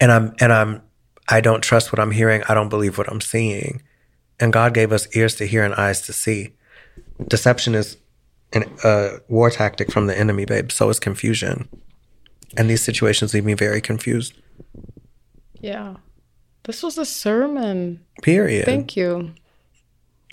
And 0.00 0.12
I'm 0.12 0.34
and 0.40 0.52
I'm 0.52 0.82
I 1.28 1.40
don't 1.40 1.62
trust 1.62 1.92
what 1.92 1.98
I'm 1.98 2.12
hearing. 2.12 2.42
I 2.48 2.54
don't 2.54 2.68
believe 2.68 2.96
what 2.98 3.10
I'm 3.10 3.20
seeing. 3.20 3.82
And 4.38 4.52
God 4.52 4.72
gave 4.74 4.92
us 4.92 5.08
ears 5.16 5.34
to 5.36 5.46
hear 5.46 5.64
and 5.64 5.74
eyes 5.74 6.02
to 6.02 6.12
see. 6.12 6.50
Deception 7.26 7.74
is 7.74 7.96
an, 8.52 8.64
a 8.84 9.18
war 9.28 9.50
tactic 9.50 9.90
from 9.92 10.06
the 10.06 10.18
enemy, 10.18 10.44
babe. 10.44 10.70
So 10.72 10.88
is 10.88 11.00
confusion. 11.00 11.68
And 12.56 12.68
these 12.70 12.82
situations 12.82 13.34
leave 13.34 13.44
me 13.44 13.54
very 13.54 13.80
confused. 13.80 14.34
Yeah. 15.60 15.96
This 16.64 16.82
was 16.82 16.98
a 16.98 17.04
sermon. 17.04 18.04
Period. 18.22 18.64
Thank 18.64 18.96
you. 18.96 19.32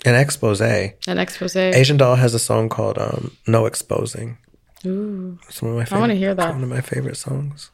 An 0.04 0.14
expose. 0.14 0.60
An 0.60 1.18
expose. 1.18 1.56
Asian 1.56 1.96
Doll 1.96 2.16
has 2.16 2.34
a 2.34 2.38
song 2.38 2.68
called 2.68 2.98
um, 2.98 3.36
"No 3.46 3.66
Exposing." 3.66 4.38
Ooh. 4.84 5.38
It's 5.48 5.60
one 5.60 5.72
of 5.72 5.90
my. 5.90 5.96
I 5.96 6.00
wanna 6.00 6.14
hear 6.14 6.34
that. 6.34 6.54
One 6.54 6.62
of 6.62 6.68
my 6.68 6.80
favorite 6.80 7.16
songs. 7.16 7.70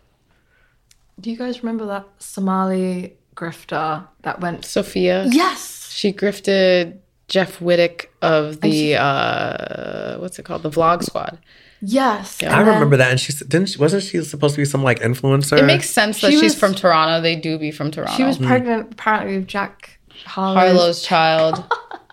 Do 1.21 1.31
you 1.31 1.37
guys 1.37 1.63
remember 1.63 1.87
that 1.87 2.07
Somali 2.19 3.17
grifter 3.37 4.07
that 4.23 4.41
went? 4.41 4.65
Sophia. 4.65 5.27
Yes. 5.31 5.91
She 5.93 6.13
grifted 6.13 6.99
Jeff 7.33 7.59
Wittek 7.61 8.07
of 8.21 8.61
the 8.61 8.71
she- 8.71 8.95
uh 8.95 10.19
what's 10.19 10.39
it 10.39 10.45
called? 10.45 10.63
The 10.63 10.71
Vlog 10.71 11.03
Squad. 11.03 11.39
Yes. 11.81 12.39
Yeah. 12.43 12.55
I 12.55 12.63
then- 12.63 12.75
remember 12.75 12.97
that, 12.99 13.11
and 13.11 13.19
she 13.19 13.33
didn't. 13.33 13.71
She, 13.71 13.79
wasn't 13.79 14.03
she 14.03 14.23
supposed 14.23 14.55
to 14.57 14.61
be 14.61 14.67
some 14.67 14.83
like 14.85 15.01
influencer? 15.01 15.59
It 15.59 15.65
makes 15.65 15.89
sense 15.89 16.21
that 16.21 16.29
She 16.31 16.35
she's 16.37 16.43
was- 16.53 16.55
from 16.61 16.75
Toronto. 16.75 17.23
They 17.23 17.35
do 17.35 17.59
be 17.59 17.71
from 17.71 17.91
Toronto. 17.91 18.15
She 18.17 18.23
was 18.23 18.37
Hmm. 18.37 18.47
pregnant 18.47 18.93
apparently 18.93 19.39
with 19.39 19.49
Jack 19.49 19.99
Harlow's. 20.27 20.57
Harlow's 20.77 21.03
child. 21.03 21.65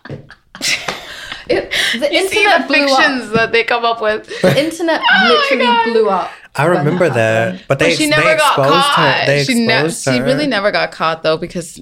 It, 1.52 1.72
the 2.00 2.14
You 2.14 2.28
see 2.30 2.38
internet 2.46 2.62
the 2.62 2.68
blew 2.68 2.88
fictions 2.88 3.24
up. 3.30 3.34
that 3.34 3.52
they 3.52 3.64
come 3.64 3.84
up 3.84 4.02
with. 4.04 4.28
The 4.44 4.64
internet 4.66 5.02
literally 5.28 5.84
blew 5.92 6.08
up. 6.10 6.30
I 6.60 6.66
remember 6.66 7.10
that 7.10 7.53
that, 7.53 7.68
but 7.68 7.80
they 7.80 7.89
but 7.89 7.97
she 7.97 8.03
they 8.05 8.10
never 8.10 8.36
got 8.36 8.60
exposed 8.60 8.70
caught. 8.70 9.20
her. 9.20 9.26
They 9.26 9.43
she, 9.43 9.53
ne- 9.53 9.86
exposed 9.86 10.03
she 10.03 10.20
really 10.22 10.47
never 10.47 10.72
got 10.72 10.91
caught 10.91 11.24
though 11.24 11.38
because 11.38 11.80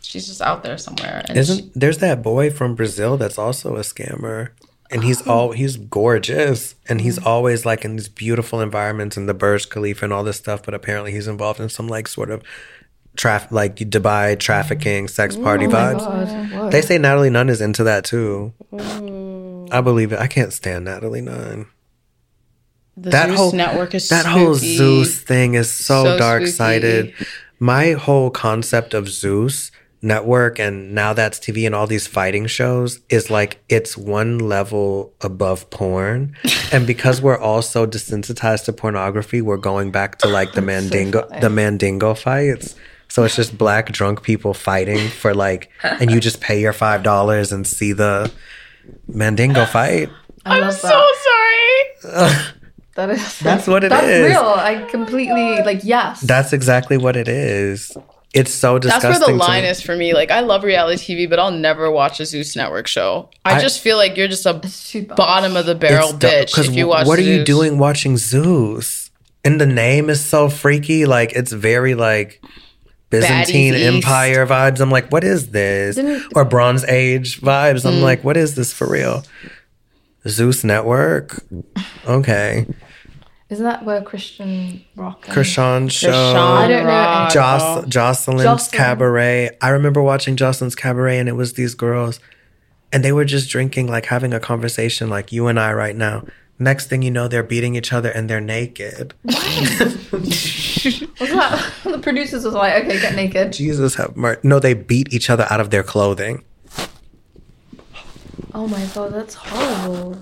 she's 0.00 0.26
just 0.26 0.40
out 0.40 0.62
there 0.62 0.78
somewhere. 0.78 1.24
And 1.28 1.38
Isn't 1.38 1.72
there's 1.74 1.98
that 1.98 2.22
boy 2.22 2.50
from 2.50 2.74
Brazil 2.74 3.16
that's 3.16 3.38
also 3.38 3.76
a 3.76 3.80
scammer, 3.80 4.50
and 4.90 5.04
he's 5.04 5.26
oh. 5.26 5.30
all 5.30 5.52
he's 5.52 5.76
gorgeous, 5.76 6.74
and 6.88 7.00
he's 7.00 7.18
mm-hmm. 7.18 7.28
always 7.28 7.64
like 7.64 7.84
in 7.84 7.96
these 7.96 8.08
beautiful 8.08 8.60
environments 8.60 9.16
in 9.16 9.26
the 9.26 9.34
Burj 9.34 9.68
Khalifa 9.68 10.04
and 10.04 10.12
all 10.12 10.24
this 10.24 10.36
stuff. 10.36 10.62
But 10.62 10.74
apparently, 10.74 11.12
he's 11.12 11.28
involved 11.28 11.60
in 11.60 11.68
some 11.68 11.88
like 11.88 12.08
sort 12.08 12.30
of 12.30 12.42
traf 13.16 13.50
like 13.50 13.76
Dubai 13.76 14.38
trafficking, 14.38 15.06
mm. 15.06 15.10
sex 15.10 15.36
oh 15.36 15.42
party 15.42 15.66
Oh 15.66 15.70
my 15.70 15.78
vibes. 15.78 16.50
God. 16.50 16.72
They 16.72 16.80
say 16.80 16.98
Natalie 16.98 17.30
Nunn 17.30 17.48
is 17.48 17.60
into 17.60 17.84
that 17.84 18.04
too. 18.04 18.52
I 19.70 19.80
believe 19.80 20.12
it. 20.12 20.18
I 20.18 20.26
can't 20.26 20.52
stand 20.52 20.86
Natalie 20.86 21.20
Nunn. 21.20 21.66
The 23.02 23.10
that 23.10 23.28
Zeus 23.28 23.38
whole 23.38 23.52
network 23.52 23.94
is 23.94 24.08
that 24.08 24.26
whole. 24.26 24.54
Zeus 24.54 25.20
thing 25.20 25.54
is 25.54 25.70
so, 25.70 26.04
So 26.04 26.18
dark 26.18 26.46
sided. 26.46 27.14
My 27.60 27.92
whole 27.92 28.30
concept 28.30 28.94
of 28.94 29.08
Zeus 29.08 29.70
network 30.00 30.60
and 30.60 30.94
now 30.94 31.12
that's 31.12 31.40
TV 31.40 31.66
and 31.66 31.74
all 31.74 31.86
these 31.86 32.06
fighting 32.06 32.46
shows 32.46 33.00
is 33.08 33.30
like 33.30 33.60
it's 33.68 33.96
one 33.96 34.38
level 34.38 35.12
above 35.20 35.68
porn. 35.70 36.36
and 36.72 36.86
because 36.86 37.20
we're 37.20 37.38
all 37.38 37.62
so 37.62 37.86
desensitized 37.86 38.64
to 38.64 38.72
pornography, 38.72 39.42
we're 39.42 39.56
going 39.56 39.90
back 39.90 40.18
to 40.18 40.28
like 40.28 40.52
the 40.52 40.62
mandingo 40.70 41.28
the 41.40 41.50
mandingo 41.50 42.14
fights. 42.14 42.74
So 43.08 43.24
it's 43.24 43.36
just 43.36 43.56
black 43.56 43.90
drunk 43.90 44.22
people 44.22 44.54
fighting 44.54 45.08
for 45.08 45.34
like 45.34 45.70
and 45.82 46.10
you 46.10 46.20
just 46.20 46.40
pay 46.40 46.60
your 46.60 46.72
five 46.72 47.02
dollars 47.02 47.52
and 47.52 47.66
see 47.66 47.92
the 47.92 48.30
mandingo 49.08 49.64
fight. 49.66 50.10
I 50.44 50.60
I'm 50.60 50.72
so 50.72 50.88
that. 50.88 51.92
sorry. 52.02 52.54
That 52.98 53.10
is 53.10 53.38
That's 53.38 53.68
what 53.68 53.84
it 53.84 53.90
that's 53.90 54.08
is. 54.08 54.26
real. 54.26 54.40
I 54.42 54.82
completely 54.90 55.62
like 55.62 55.82
yes. 55.84 56.20
That's 56.20 56.52
exactly 56.52 56.96
what 56.96 57.14
it 57.16 57.28
is. 57.28 57.96
It's 58.34 58.52
so 58.52 58.80
disgusting. 58.80 59.10
That's 59.12 59.20
where 59.20 59.28
the 59.28 59.38
line 59.38 59.62
me. 59.62 59.68
is 59.68 59.80
for 59.80 59.94
me. 59.94 60.14
Like 60.14 60.32
I 60.32 60.40
love 60.40 60.64
reality 60.64 61.14
TV, 61.14 61.30
but 61.30 61.38
I'll 61.38 61.52
never 61.52 61.92
watch 61.92 62.18
a 62.18 62.26
Zeus 62.26 62.56
network 62.56 62.88
show. 62.88 63.30
I, 63.44 63.54
I- 63.54 63.60
just 63.60 63.82
feel 63.82 63.96
like 63.98 64.16
you're 64.16 64.26
just 64.26 64.46
a 64.46 64.54
bottom 65.14 65.56
of 65.56 65.64
the 65.66 65.76
barrel 65.76 66.08
It's 66.08 66.18
du- 66.18 66.26
bitch 66.26 66.52
'cause 66.52 66.68
if 66.70 66.74
you 66.74 66.88
watch. 66.88 67.06
What 67.06 67.20
are 67.20 67.22
you 67.22 67.44
doing 67.44 67.78
watching 67.78 68.16
Zeus? 68.16 69.10
And 69.44 69.60
the 69.60 69.66
name 69.66 70.10
is 70.10 70.20
so 70.20 70.48
freaky. 70.48 71.06
Like 71.06 71.30
it's 71.34 71.52
very 71.52 71.94
like 71.94 72.42
Byzantine 73.10 73.74
Baddies 73.74 73.76
East. 73.78 73.94
Empire 74.08 74.44
vibes. 74.44 74.80
I'm 74.80 74.90
like, 74.90 75.12
what 75.12 75.22
is 75.22 75.50
this? 75.52 75.94
Didn't- 75.94 76.32
or 76.34 76.44
Bronze 76.44 76.82
Age 76.86 77.40
vibes. 77.42 77.84
Mm. 77.84 77.86
I'm 77.86 78.00
like, 78.02 78.24
what 78.24 78.36
is 78.36 78.56
this 78.56 78.72
for 78.72 78.90
real? 78.90 79.22
Zeus 80.26 80.64
Network. 80.64 81.40
Okay. 82.08 82.66
Isn't 83.50 83.64
that 83.64 83.84
where 83.84 84.02
Chrisean 84.02 84.82
Rock? 84.94 85.26
and- 85.26 85.36
Chrisean 85.36 85.90
show. 85.90 86.10
Chrisean 86.10 86.36
I 86.36 86.68
don't 86.68 86.84
know. 86.86 87.28
Joss- 87.30 87.84
Joseline's 87.86 88.68
Joseline. 88.68 88.72
Cabaret. 88.72 89.50
I 89.62 89.68
remember 89.70 90.02
watching 90.02 90.36
Joseline's 90.36 90.74
Cabaret 90.74 91.18
and 91.18 91.28
it 91.28 91.32
was 91.32 91.54
these 91.54 91.74
girls 91.74 92.20
and 92.92 93.02
they 93.04 93.12
were 93.12 93.24
just 93.24 93.48
drinking, 93.50 93.86
like 93.88 94.06
having 94.06 94.34
a 94.34 94.40
conversation 94.40 95.08
like 95.08 95.32
you 95.32 95.46
and 95.46 95.58
I 95.58 95.72
right 95.72 95.96
now. 95.96 96.24
Next 96.58 96.88
thing 96.88 97.02
you 97.02 97.10
know, 97.10 97.28
they're 97.28 97.42
beating 97.42 97.74
each 97.76 97.92
other 97.92 98.10
and 98.10 98.28
they're 98.28 98.40
naked. 98.40 99.14
Was 99.24 99.34
that 101.30 101.72
the 101.84 101.98
producers 101.98 102.44
was 102.44 102.54
like, 102.54 102.84
okay, 102.84 103.00
get 103.00 103.14
naked. 103.14 103.52
Jesus 103.52 103.94
have 103.96 104.16
mercy. 104.16 104.40
No, 104.42 104.58
they 104.58 104.74
beat 104.74 105.12
each 105.12 105.30
other 105.30 105.46
out 105.50 105.60
of 105.60 105.70
their 105.70 105.82
clothing. 105.82 106.42
Oh 108.54 108.66
my 108.66 108.84
god, 108.94 109.12
that's 109.12 109.34
horrible. 109.34 110.18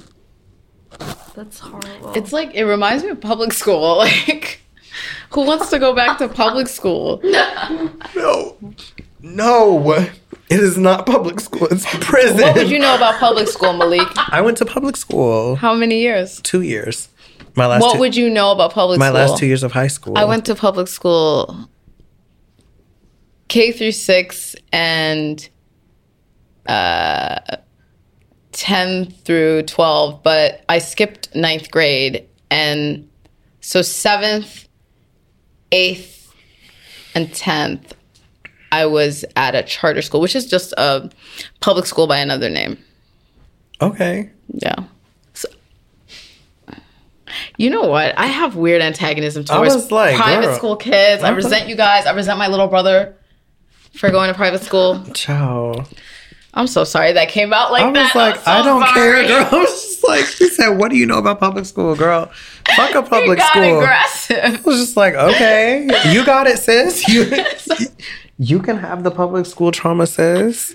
That's 1.35 1.59
horrible. 1.59 2.13
It's 2.15 2.33
like 2.33 2.55
it 2.55 2.65
reminds 2.65 3.05
me 3.05 3.11
of 3.11 3.21
public 3.21 3.53
school. 3.53 4.05
Like, 4.29 4.61
who 5.31 5.43
wants 5.43 5.69
to 5.71 5.79
go 5.79 5.95
back 5.95 6.19
to 6.19 6.29
public 6.29 6.69
school? 6.69 7.21
No. 8.15 8.57
No. 9.21 9.91
It 10.49 10.61
is 10.61 10.79
not 10.79 11.05
public 11.05 11.41
school. 11.41 11.67
It's 11.71 11.85
prison. 12.01 12.41
What 12.41 12.55
would 12.57 12.71
you 12.71 12.79
know 12.79 12.95
about 12.95 13.19
public 13.21 13.49
school, 13.49 13.73
Malik? 13.73 14.07
I 14.33 14.41
went 14.41 14.57
to 14.59 14.65
public 14.65 14.97
school 14.97 15.57
How 15.57 15.75
many 15.75 16.01
years? 16.01 16.41
two 16.43 16.63
years. 16.63 17.09
My 17.57 17.67
last 17.67 17.83
What 17.83 17.95
two, 17.95 17.99
would 18.01 18.15
you 18.17 18.31
know 18.31 18.53
about 18.53 18.73
public 18.73 18.99
my 18.99 19.09
school? 19.09 19.21
last 19.21 19.39
two 19.39 19.47
years 19.47 19.63
of 19.63 19.73
high 19.73 19.89
school. 19.89 20.17
I 20.17 20.25
went 20.25 20.45
to 20.47 20.55
public 20.55 20.89
school 20.89 21.69
K 23.49 23.73
through 23.73 23.93
six 23.93 24.55
and 24.73 25.47
uh, 26.67 27.39
10 28.57 29.11
through 29.11 29.63
12, 29.65 30.23
but 30.23 30.65
I 30.69 30.79
skipped 30.79 31.35
ninth 31.35 31.71
grade. 31.71 32.27
And 32.51 33.09
so 33.61 33.83
seventh, 33.83 34.67
eighth, 35.73 36.35
and 37.15 37.29
10th, 37.29 37.93
I 38.73 38.87
was 38.87 39.27
at 39.37 39.55
a 39.55 39.63
charter 39.63 40.01
school, 40.01 40.23
which 40.23 40.35
is 40.35 40.47
just 40.47 40.73
a 40.79 41.11
public 41.61 41.85
school 41.85 42.07
by 42.07 42.19
another 42.19 42.49
name. 42.49 42.79
Okay. 43.83 44.31
Yeah. 44.49 44.85
So, 45.35 45.49
you 47.59 47.69
know 47.69 47.83
what? 47.83 48.19
I 48.19 48.27
have 48.27 48.57
weird 48.57 48.81
antagonism 48.81 49.45
towards 49.45 49.93
like, 49.93 50.17
private 50.17 50.47
girl. 50.47 50.57
school 50.57 50.77
kids. 50.77 51.23
I 51.23 51.31
resent 51.31 51.69
you 51.69 51.77
guys. 51.77 52.07
I 52.07 52.13
resent 52.13 52.39
my 52.39 52.49
little 52.49 52.69
brother 52.69 53.17
for 53.93 54.11
going 54.11 54.29
to 54.29 54.35
private 54.35 54.63
school. 54.63 55.05
Ciao. 55.13 55.85
I'm 56.57 56.67
so 56.67 56.85
sorry 56.85 57.13
that 57.13 57.29
came 57.29 57.53
out 57.53 57.71
like 57.71 57.85
I 57.85 57.87
was 57.89 57.95
that. 57.95 58.17
I'm 58.17 58.31
like, 58.33 58.41
so 58.41 58.51
I 58.51 58.63
don't 58.63 58.81
sorry. 58.83 58.95
care, 58.95 59.27
girl. 59.27 59.49
I 59.53 59.63
was 59.63 59.71
just 59.71 60.05
like, 60.09 60.25
she 60.25 60.49
said, 60.49 60.71
what 60.71 60.91
do 60.91 60.97
you 60.97 61.05
know 61.05 61.19
about 61.19 61.39
public 61.39 61.67
school, 61.67 61.95
girl? 61.95 62.31
Fuck 62.75 62.93
a 62.93 62.95
You 62.97 63.03
public 63.03 63.39
got 63.39 63.51
school. 63.51 64.37
I 64.39 64.61
was 64.65 64.81
just 64.81 64.97
like, 64.97 65.15
okay, 65.15 65.83
you 66.13 66.25
got 66.25 66.47
it, 66.47 66.59
sis. 66.59 67.07
You, 67.09 67.31
you 68.39 68.59
can 68.61 68.79
have 68.79 69.03
the 69.03 69.11
public 69.11 69.45
school 69.45 69.71
trauma, 69.71 70.07
sis. 70.07 70.75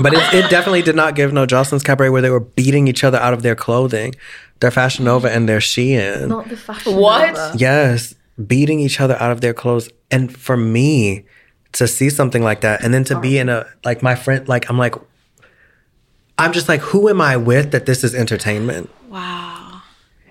But 0.00 0.14
it, 0.14 0.34
it 0.34 0.50
definitely 0.50 0.82
did 0.82 0.94
not 0.94 1.16
give 1.16 1.32
no 1.32 1.44
Joseline's 1.44 1.82
Cabaret 1.82 2.10
where 2.10 2.22
they 2.22 2.30
were 2.30 2.40
beating 2.40 2.86
each 2.86 3.02
other 3.02 3.18
out 3.18 3.32
of 3.34 3.42
their 3.42 3.56
clothing, 3.56 4.14
their 4.60 4.70
Fashion 4.70 5.06
Nova 5.06 5.28
and 5.32 5.48
their 5.48 5.58
Shein. 5.58 6.28
not 6.28 6.48
the 6.48 6.56
fashion. 6.56 6.94
What? 6.94 7.34
Nova. 7.34 7.54
Yes, 7.58 8.14
beating 8.46 8.78
each 8.78 9.00
other 9.00 9.16
out 9.20 9.32
of 9.32 9.40
their 9.40 9.54
clothes. 9.54 9.88
And 10.10 10.36
for 10.36 10.56
me 10.56 11.24
to 11.76 11.86
see 11.86 12.10
something 12.10 12.42
like 12.42 12.60
that 12.62 12.82
and 12.82 12.92
then 12.92 13.04
to 13.04 13.18
be 13.20 13.38
uh-huh. 13.38 13.42
in 13.42 13.48
a 13.48 13.66
like 13.84 14.02
my 14.02 14.14
friend 14.14 14.48
like 14.48 14.68
I'm 14.70 14.78
like 14.78 14.94
I'm 16.38 16.52
just 16.52 16.68
like 16.68 16.80
who 16.80 17.08
am 17.08 17.20
I 17.20 17.36
with 17.36 17.70
that 17.72 17.86
this 17.86 18.04
is 18.04 18.14
entertainment? 18.14 18.90
Wow. 19.08 19.82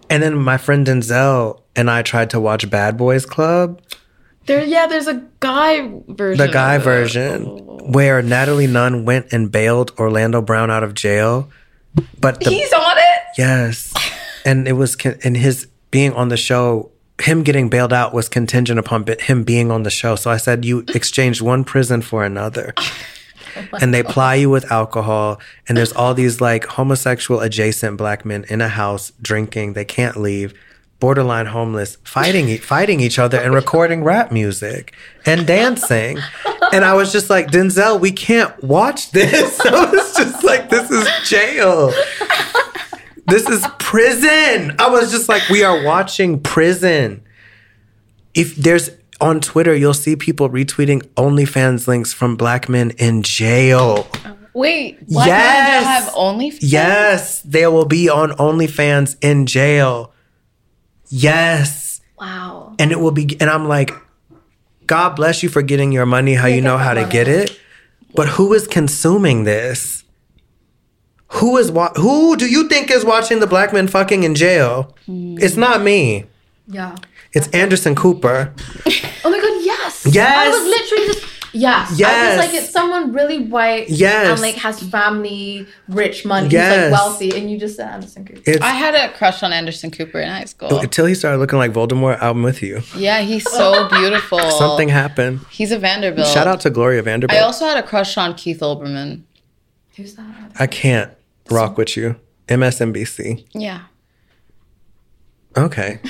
And 0.10 0.22
then 0.22 0.38
my 0.38 0.58
friend 0.58 0.86
Denzel 0.86 1.62
and 1.76 1.90
I 1.90 2.02
tried 2.02 2.30
to 2.32 2.40
watch 2.40 2.70
Bad 2.70 2.98
Boys 2.98 3.26
Club, 3.26 3.82
There, 4.46 4.64
yeah, 4.64 4.88
there's 4.88 5.08
a 5.08 5.24
guy 5.40 5.92
version. 6.08 6.46
the 6.46 6.52
guy 6.52 6.78
version 6.78 7.46
where 7.92 8.22
Natalie 8.22 8.68
Nunn 8.68 9.06
went 9.06 9.34
and 9.34 9.52
bailed 9.52 9.92
Orlando 9.98 10.42
Brown 10.42 10.70
out 10.72 10.84
of 10.84 10.94
jail. 10.94 11.50
But 12.20 12.40
the, 12.40 12.50
He's 12.50 12.72
on 12.74 12.98
it. 12.98 13.22
Yes. 13.38 13.94
And 14.48 14.68
it 14.68 14.74
was, 14.74 14.96
and 15.24 15.36
his 15.36 15.68
being 15.90 16.14
on 16.14 16.30
the 16.30 16.38
show, 16.38 16.92
him 17.22 17.44
getting 17.44 17.70
bailed 17.70 17.94
out 17.94 18.14
was 18.14 18.28
contingent 18.28 18.80
upon 18.80 19.06
him 19.22 19.44
being 19.44 19.72
on 19.72 19.84
the 19.84 19.90
show. 19.90 20.16
So 20.16 20.32
I 20.32 20.38
said, 20.38 20.66
you 20.66 20.84
exchanged 20.94 21.42
one 21.42 21.64
prison 21.64 22.02
for 22.02 22.26
another. 22.26 22.74
and 23.82 23.94
they 23.94 24.04
ply 24.04 24.36
you 24.36 24.50
with 24.50 24.72
alcohol. 24.72 25.40
And 25.68 25.78
there's 25.78 25.94
all 25.94 26.14
these 26.14 26.42
like 26.42 26.66
homosexual 26.66 27.40
adjacent 27.42 27.98
black 27.98 28.26
men 28.26 28.46
in 28.50 28.62
a 28.62 28.68
house 28.68 29.12
drinking. 29.22 29.74
They 29.74 29.86
can't 29.86 30.18
leave. 30.18 30.54
Borderline 31.00 31.48
homeless, 31.48 31.98
fighting 32.04 32.58
fighting 32.58 33.02
each 33.02 33.20
other 33.20 33.38
and 33.38 33.54
recording 33.54 34.04
rap 34.04 34.32
music 34.32 34.94
and 35.26 35.46
dancing. 35.46 36.20
And 36.72 36.86
I 36.86 36.94
was 36.94 37.12
just 37.12 37.30
like, 37.30 37.48
Denzel, 37.48 38.00
we 38.00 38.12
can't 38.12 38.64
watch 38.64 39.12
this. 39.12 39.60
I 39.66 39.92
was 39.92 40.16
just 40.16 40.44
like, 40.44 40.70
this 40.70 40.90
is 40.90 41.08
jail. 41.30 41.92
This 43.28 43.48
is 43.50 43.66
prison. 43.80 44.76
I 44.80 44.90
was 44.90 45.12
just 45.12 45.28
like, 45.30 45.48
we 45.50 45.64
are 45.64 45.84
watching 45.84 46.40
prison. 46.40 47.24
If 48.34 48.56
there's 48.56 48.92
on 49.22 49.40
Twitter, 49.40 49.74
you'll 49.76 49.94
see 49.94 50.16
people 50.16 50.50
retweeting 50.50 51.02
OnlyFans 51.16 51.88
links 51.88 52.14
from 52.14 52.36
black 52.36 52.70
men 52.70 52.92
in 52.92 53.24
jail. 53.24 54.08
Wait, 54.54 55.06
black 55.08 55.28
Yes. 55.28 55.84
have 55.86 56.14
OnlyFans? 56.14 56.60
Yes, 56.62 57.42
they 57.42 57.66
will 57.68 57.86
be 57.86 58.10
on 58.10 58.32
OnlyFans 58.32 59.16
in 59.22 59.46
jail. 59.48 60.14
Yes. 61.10 62.02
Wow. 62.20 62.74
And 62.80 62.92
it 62.92 63.00
will 63.00 63.12
be, 63.12 63.36
and 63.40 63.50
I'm 63.50 63.68
like, 63.68 63.92
God 64.88 65.16
bless 65.16 65.44
you 65.44 65.50
for 65.50 65.62
getting 65.62 65.92
your 65.92 66.06
money 66.06 66.36
how 66.36 66.48
you 66.48 66.62
know 66.62 66.78
how 66.78 66.94
to 66.94 67.02
money. 67.02 67.12
get 67.12 67.28
it. 67.28 67.60
But 68.14 68.30
who 68.30 68.54
is 68.54 68.66
consuming 68.68 69.44
this? 69.44 70.05
Who 71.30 71.58
is 71.58 71.72
wa- 71.72 71.94
who 71.96 72.36
do 72.38 72.46
you 72.48 72.68
think 72.70 72.90
is 72.92 73.04
watching 73.04 73.40
the 73.40 73.48
black 73.48 73.74
men 73.74 73.88
fucking 73.88 74.24
in 74.24 74.36
jail? 74.36 74.96
Hmm. 75.06 75.38
It's 75.40 75.56
not 75.58 75.82
me. 75.82 76.26
Yeah. 76.68 76.96
It's 77.34 77.48
Anderson 77.50 77.96
Cooper. 77.96 78.54
Oh 79.24 79.30
my 79.30 79.40
god, 79.40 79.66
yes. 79.66 80.06
Yes. 80.10 80.38
I 80.38 80.50
was 80.50 80.66
literally 80.68 81.08
just 81.14 81.26
yes. 81.54 82.02
I 82.02 82.30
was 82.38 82.46
like 82.46 82.54
it's 82.56 82.70
someone 82.70 83.12
really 83.12 83.40
white 83.46 83.90
Yes. 83.90 84.28
and 84.32 84.42
like 84.42 84.56
has 84.56 84.82
family, 84.82 85.68
rich 85.90 86.26
money, 86.26 86.48
Yes. 86.50 86.74
he's 86.74 86.92
like 86.92 87.00
wealthy, 87.02 87.38
and 87.38 87.52
you 87.52 87.58
just 87.60 87.76
said 87.76 87.90
Anderson 87.90 88.26
Cooper. 88.26 88.42
It's 88.46 88.62
I 88.62 88.70
had 88.70 88.96
a 88.96 89.12
crush 89.18 89.44
on 89.44 89.52
Anderson 89.52 89.92
Cooper 89.92 90.20
in 90.20 90.30
high 90.30 90.46
school. 90.46 90.80
until 90.80 91.06
he 91.08 91.16
started 91.16 91.40
looking 91.40 91.60
like 91.60 91.72
Voldemort. 91.74 92.22
I'm 92.22 92.42
with 92.44 92.62
you. 92.62 92.82
Yeah, 92.96 93.22
he's 93.22 93.50
so 93.52 93.90
beautiful. 94.00 94.40
Something 94.52 94.90
happened. 94.90 95.42
He's 95.50 95.72
a 95.72 95.78
Vanderbilt. 95.80 96.28
Shout 96.28 96.48
out 96.48 96.62
to 96.62 96.70
Gloria 96.70 97.02
Vanderbilt. 97.02 97.38
I 97.38 97.44
also 97.44 97.66
had 97.66 97.78
a 97.78 97.84
crush 97.84 98.16
on 98.18 98.36
Keith 98.36 98.60
Olbermann. 98.62 99.24
Who's 99.96 100.16
that? 100.16 100.52
I 100.60 100.68
can't 100.68 101.12
rock 101.50 101.78
with 101.78 101.96
you. 101.98 102.16
MSNBC. 102.48 103.46
Yeah. 103.54 103.82
Okay. 105.58 106.00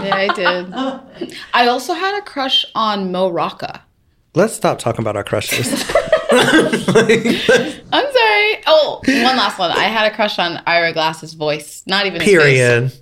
Yeah, 0.00 0.16
I 0.16 0.26
did. 0.34 1.30
I 1.54 1.68
also 1.68 1.94
had 1.94 2.18
a 2.18 2.22
crush 2.22 2.66
on 2.74 3.12
Mo 3.12 3.28
Rocca. 3.30 3.82
Let's 4.34 4.52
stop 4.52 4.80
talking 4.80 5.00
about 5.00 5.14
our 5.16 5.22
crushes. 5.22 5.68
I'm 6.32 8.12
sorry. 8.12 8.62
Oh, 8.66 9.00
one 9.06 9.36
last 9.36 9.60
one. 9.60 9.70
I 9.70 9.84
had 9.84 10.10
a 10.10 10.14
crush 10.14 10.40
on 10.40 10.60
Ira 10.66 10.92
Glass's 10.92 11.34
voice. 11.34 11.84
Not 11.86 12.04
even 12.06 12.20
his 12.20 12.28
face. 12.28 12.36
Period. 12.36 12.92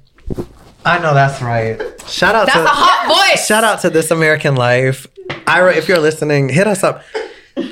I 0.84 0.98
know 0.98 1.14
that's 1.14 1.40
right. 1.40 1.80
Shout 2.06 2.34
out 2.34 2.46
That's 2.46 2.58
to 2.58 2.64
a 2.64 2.68
hot 2.68 3.30
voice. 3.32 3.46
shout 3.46 3.64
out 3.64 3.80
to 3.80 3.88
This 3.88 4.10
American 4.10 4.54
Life. 4.54 5.06
Ira, 5.46 5.74
if 5.74 5.88
you're 5.88 5.98
listening, 5.98 6.50
hit 6.50 6.66
us 6.66 6.84
up. 6.84 7.02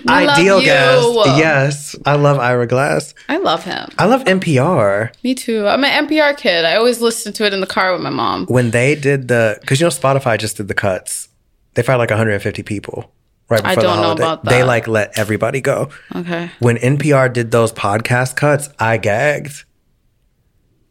Ideal 0.08 0.60
you. 0.60 0.66
guest. 0.66 1.38
Yes, 1.38 1.96
I 2.06 2.14
love 2.16 2.38
Ira 2.38 2.66
Glass. 2.66 3.14
I 3.28 3.38
love 3.38 3.64
him. 3.64 3.88
I 3.98 4.06
love 4.06 4.22
NPR. 4.24 5.12
Me 5.24 5.34
too. 5.34 5.66
I'm 5.66 5.84
an 5.84 6.06
NPR 6.06 6.36
kid. 6.36 6.64
I 6.64 6.76
always 6.76 7.00
listen 7.00 7.32
to 7.34 7.44
it 7.46 7.52
in 7.52 7.60
the 7.60 7.66
car 7.66 7.92
with 7.92 8.00
my 8.02 8.10
mom. 8.10 8.46
When 8.46 8.70
they 8.70 8.94
did 8.94 9.28
the, 9.28 9.58
because 9.60 9.80
you 9.80 9.86
know 9.86 9.90
Spotify 9.90 10.38
just 10.38 10.56
did 10.56 10.68
the 10.68 10.74
cuts. 10.74 11.28
They 11.74 11.82
fired 11.82 11.98
like 11.98 12.10
150 12.10 12.62
people 12.62 13.10
right 13.48 13.58
before 13.62 13.70
I 13.70 13.74
the 13.74 13.80
don't 13.82 13.96
know 13.96 14.02
holiday. 14.02 14.22
about 14.22 14.44
They 14.44 14.62
like 14.62 14.86
let 14.86 15.18
everybody 15.18 15.60
go. 15.60 15.88
Okay. 16.14 16.50
When 16.60 16.76
NPR 16.76 17.32
did 17.32 17.50
those 17.50 17.72
podcast 17.72 18.36
cuts, 18.36 18.68
I 18.78 18.98
gagged. 18.98 19.64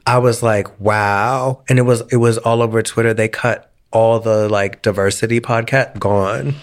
I 0.06 0.18
was 0.18 0.42
like, 0.44 0.80
wow. 0.80 1.64
And 1.70 1.78
it 1.80 1.84
was 1.84 2.02
it 2.12 2.18
was 2.18 2.38
all 2.40 2.62
over 2.62 2.82
Twitter. 2.82 3.14
They 3.14 3.28
cut 3.30 3.72
all 3.92 4.20
the 4.20 4.50
like 4.50 4.82
diversity 4.82 5.40
podcast 5.40 6.00
gone. 6.00 6.56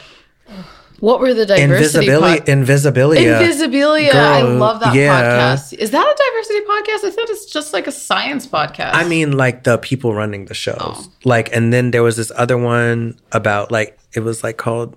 What 1.00 1.20
were 1.20 1.32
the 1.32 1.46
diversity 1.46 2.06
Invisibility 2.08 2.38
pod- 2.40 2.48
Invisibilia. 2.48 3.40
Invisibilia. 3.40 4.14
I 4.14 4.42
love 4.42 4.80
that 4.80 4.94
yeah. 4.94 5.20
podcast. 5.54 5.72
Is 5.74 5.92
that 5.92 6.04
a 6.04 6.14
diversity 6.32 6.60
podcast? 6.66 7.06
I 7.06 7.10
thought 7.14 7.30
it's 7.30 7.46
just 7.46 7.72
like 7.72 7.86
a 7.86 7.92
science 7.92 8.46
podcast. 8.48 8.90
I 8.94 9.06
mean, 9.06 9.36
like 9.36 9.62
the 9.62 9.78
people 9.78 10.12
running 10.14 10.46
the 10.46 10.54
shows. 10.54 10.76
Oh. 10.80 11.06
Like, 11.24 11.54
and 11.54 11.72
then 11.72 11.92
there 11.92 12.02
was 12.02 12.16
this 12.16 12.32
other 12.34 12.58
one 12.58 13.18
about 13.30 13.70
like 13.70 13.96
it 14.12 14.20
was 14.20 14.42
like 14.42 14.56
called 14.56 14.96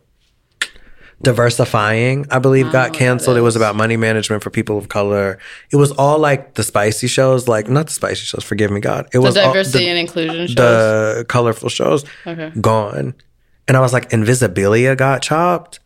diversifying. 1.22 2.26
I 2.32 2.40
believe 2.40 2.72
got 2.72 2.94
canceled. 2.94 3.38
It 3.38 3.42
was 3.42 3.56
about 3.56 3.76
money 3.76 3.98
management 3.98 4.42
for 4.42 4.50
people 4.50 4.78
of 4.80 4.90
color. 4.90 5.38
It 5.72 5.76
was 5.76 5.92
all 5.92 6.18
like 6.18 6.56
the 6.56 6.64
spicy 6.64 7.08
shows, 7.08 7.48
like 7.48 7.70
not 7.70 7.88
the 7.88 7.94
spicy 7.94 8.26
shows. 8.26 8.44
Forgive 8.44 8.72
me, 8.72 8.80
God. 8.80 9.06
It 9.08 9.12
the 9.14 9.22
was 9.22 9.38
all- 9.38 9.54
diversity 9.54 9.84
the, 9.86 9.90
and 9.92 10.00
inclusion 10.00 10.48
shows. 10.48 10.56
the 10.56 11.26
colorful 11.30 11.70
shows 11.70 12.06
Okay. 12.26 12.52
gone, 12.60 13.14
and 13.68 13.78
I 13.78 13.82
was 13.82 13.94
like, 13.94 14.10
Invisibilia 14.10 14.98
got 14.98 15.22
chopped. 15.22 15.80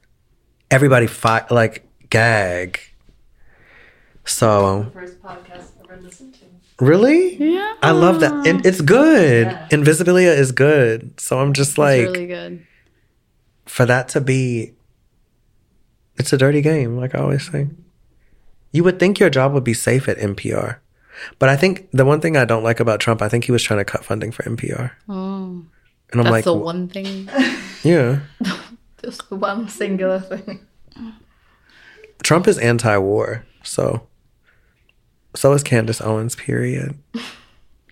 Everybody 0.76 1.08
fight 1.08 1.52
like 1.52 1.88
gag. 2.10 2.80
So 4.26 4.92
First 4.94 5.22
podcast 5.22 5.72
I 5.80 5.94
ever 5.94 6.02
listened 6.02 6.34
to. 6.34 6.46
really, 6.84 7.38
yeah. 7.38 7.76
I 7.82 7.92
love 7.92 8.20
that. 8.20 8.34
And 8.46 8.66
it's 8.66 8.82
good. 8.82 9.48
Yeah. 9.48 9.68
Invisibilia 9.72 10.36
is 10.38 10.52
good. 10.52 11.18
So 11.18 11.40
I'm 11.40 11.54
just 11.54 11.78
like, 11.78 12.02
It's 12.02 12.12
really 12.12 12.28
good. 12.28 12.66
for 13.66 13.86
that 13.86 14.10
to 14.10 14.20
be, 14.20 14.74
it's 16.18 16.34
a 16.34 16.38
dirty 16.38 16.62
game, 16.62 16.98
like 16.98 17.16
I 17.16 17.20
always 17.20 17.50
say. 17.50 17.68
You 18.74 18.84
would 18.84 19.00
think 19.00 19.18
your 19.18 19.30
job 19.30 19.54
would 19.54 19.64
be 19.64 19.74
safe 19.74 20.10
at 20.10 20.18
NPR. 20.18 20.80
But 21.40 21.48
I 21.48 21.56
think 21.56 21.88
the 21.92 22.04
one 22.04 22.20
thing 22.20 22.36
I 22.36 22.44
don't 22.44 22.64
like 22.64 22.82
about 22.82 23.00
Trump, 23.00 23.22
I 23.22 23.30
think 23.30 23.46
he 23.46 23.54
was 23.54 23.64
trying 23.64 23.80
to 23.80 23.86
cut 23.86 24.04
funding 24.04 24.34
for 24.34 24.44
NPR. 24.44 24.92
Oh, 25.08 25.64
And 26.12 26.20
I'm 26.20 26.24
that's 26.26 26.32
like, 26.32 26.44
the 26.44 26.54
one 26.54 26.90
thing. 26.90 27.30
yeah. 27.84 28.20
Just 29.04 29.30
one 29.32 29.68
singular 29.70 30.20
thing. 30.20 30.66
Trump 32.24 32.48
is 32.48 32.58
anti 32.58 32.98
war. 32.98 33.46
So, 33.64 34.08
so 35.36 35.54
is 35.54 35.64
Candace 35.64 36.02
Owens, 36.02 36.36
period. 36.36 36.98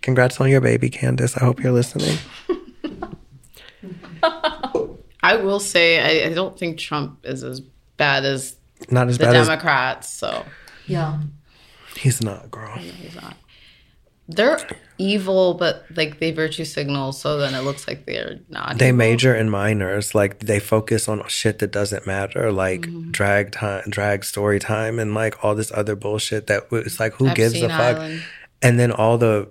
Congrats 0.01 0.39
on 0.41 0.49
your 0.49 0.61
baby, 0.61 0.89
Candace. 0.89 1.35
I 1.37 1.41
hope 1.45 1.61
you're 1.61 1.71
listening. 1.73 2.17
I 5.23 5.35
will 5.37 5.59
say, 5.59 6.23
I, 6.23 6.29
I 6.29 6.33
don't 6.33 6.57
think 6.57 6.77
Trump 6.77 7.19
is 7.25 7.43
as 7.43 7.61
bad 7.97 8.25
as 8.25 8.57
Not 8.89 9.07
as 9.09 9.17
the 9.17 9.25
bad 9.25 9.35
as 9.35 9.47
Democrats. 9.47 10.09
So 10.13 10.45
Yeah. 10.85 11.21
he's 11.97 12.21
not, 12.21 12.51
girl. 12.51 12.77
he's 12.77 13.15
not. 13.15 13.35
They're 14.27 14.57
evil, 14.97 15.53
but 15.55 15.85
like 15.95 16.19
they 16.19 16.31
virtue 16.31 16.63
signal, 16.63 17.11
so 17.11 17.37
then 17.37 17.53
it 17.53 17.61
looks 17.61 17.87
like 17.87 18.05
they're 18.05 18.39
not. 18.49 18.77
They 18.77 18.87
evil. 18.87 18.97
major 18.97 19.35
in 19.35 19.49
minors, 19.49 20.15
like 20.15 20.39
they 20.39 20.59
focus 20.59 21.09
on 21.09 21.27
shit 21.27 21.59
that 21.59 21.71
doesn't 21.71 22.07
matter, 22.07 22.51
like 22.51 22.81
Mm-hmm. 22.81 23.11
drag 23.11 23.51
time, 23.51 23.83
drag 23.89 24.23
story 24.23 24.59
time, 24.59 24.97
and 24.97 25.13
like 25.13 25.43
all 25.43 25.55
this 25.55 25.71
other 25.73 25.95
bullshit. 25.95 26.47
That 26.47 26.63
it's 26.71 26.99
like, 26.99 27.13
who 27.15 27.33
gives 27.33 27.61
a 27.61 27.67
fuck? 27.67 27.97
Island. 27.97 28.23
And 28.61 28.79
then 28.79 28.91
all 28.93 29.17
the 29.17 29.49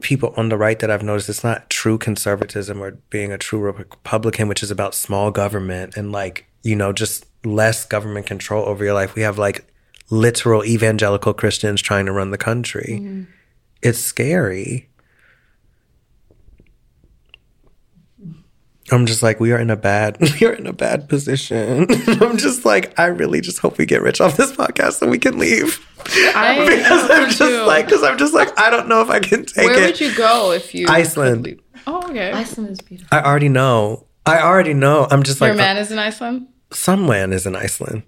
people 0.00 0.32
on 0.36 0.48
the 0.48 0.56
right 0.56 0.78
that 0.78 0.90
I've 0.90 1.02
noticed, 1.02 1.28
it's 1.28 1.44
not 1.44 1.68
true 1.68 1.98
conservatism 1.98 2.82
or 2.82 2.92
being 3.10 3.32
a 3.32 3.38
true 3.38 3.60
Republican, 3.60 4.48
which 4.48 4.62
is 4.62 4.70
about 4.70 4.94
small 4.94 5.30
government 5.30 5.96
and 5.96 6.10
like 6.10 6.46
you 6.62 6.74
know 6.74 6.92
just 6.94 7.26
less 7.44 7.84
government 7.84 8.24
control 8.26 8.64
over 8.66 8.82
your 8.82 8.94
life. 8.94 9.14
We 9.14 9.22
have 9.22 9.36
like 9.38 9.66
literal 10.08 10.64
evangelical 10.64 11.34
Christians 11.34 11.82
trying 11.82 12.06
to 12.06 12.12
run 12.12 12.30
the 12.30 12.38
country. 12.38 12.98
Mm-hmm. 13.02 13.22
It's 13.82 13.98
scary. 13.98 14.88
I'm 18.92 19.06
just 19.06 19.22
like, 19.22 19.38
we 19.38 19.52
are 19.52 19.58
in 19.58 19.70
a 19.70 19.76
bad, 19.76 20.18
we 20.40 20.46
are 20.46 20.52
in 20.52 20.66
a 20.66 20.72
bad 20.72 21.08
position. 21.08 21.86
I'm 22.06 22.36
just 22.36 22.64
like, 22.64 22.98
I 22.98 23.06
really 23.06 23.40
just 23.40 23.58
hope 23.60 23.78
we 23.78 23.86
get 23.86 24.02
rich 24.02 24.20
off 24.20 24.36
this 24.36 24.52
podcast 24.52 25.00
and 25.00 25.10
we 25.10 25.18
can 25.18 25.38
leave. 25.38 25.78
I 26.34 26.64
because 26.68 27.10
I'm 27.10 27.26
just 27.26 27.38
too. 27.38 27.62
like, 27.66 27.86
because 27.86 28.02
I'm 28.02 28.18
just 28.18 28.34
like, 28.34 28.58
I 28.58 28.68
don't 28.70 28.88
know 28.88 29.00
if 29.00 29.08
I 29.08 29.20
can 29.20 29.44
take 29.44 29.66
Where 29.66 29.74
it. 29.74 29.76
Where 29.76 29.86
would 29.86 30.00
you 30.00 30.14
go 30.16 30.50
if 30.52 30.74
you? 30.74 30.86
Iceland. 30.88 31.44
could 31.44 31.56
leave? 31.56 31.62
Oh, 31.86 32.08
okay. 32.10 32.32
Iceland 32.32 32.70
is 32.70 32.80
beautiful. 32.80 33.16
I 33.16 33.22
already 33.22 33.48
know. 33.48 34.06
I 34.26 34.40
already 34.40 34.74
know. 34.74 35.06
I'm 35.10 35.22
just 35.22 35.40
Your 35.40 35.50
like, 35.50 35.56
man 35.56 35.76
is 35.76 35.92
in 35.92 35.98
Iceland. 35.98 36.48
some 36.72 37.06
man 37.06 37.32
is 37.32 37.46
in 37.46 37.54
Iceland. 37.56 38.02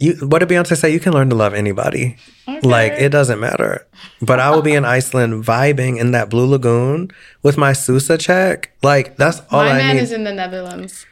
You, 0.00 0.14
what 0.26 0.40
did 0.40 0.48
Beyonce 0.48 0.76
say? 0.76 0.92
You 0.92 0.98
can 1.00 1.12
learn 1.12 1.30
to 1.30 1.36
love 1.36 1.54
anybody. 1.54 2.16
Like 2.62 2.92
it 2.92 3.10
doesn't 3.10 3.38
matter. 3.40 3.86
But 4.20 4.40
I 4.40 4.50
will 4.50 4.60
be 4.62 4.74
in 4.74 4.84
Iceland 4.84 5.44
vibing 5.44 5.98
in 5.98 6.10
that 6.12 6.28
blue 6.30 6.46
lagoon 6.46 7.10
with 7.42 7.56
my 7.56 7.72
Sousa 7.72 8.18
check. 8.18 8.76
Like 8.82 9.16
that's 9.16 9.40
all 9.50 9.62
My 9.64 9.70
I 9.70 9.78
man 9.78 9.96
need. 9.96 10.02
is 10.02 10.12
in 10.12 10.24
the 10.24 10.32
Netherlands. 10.32 11.06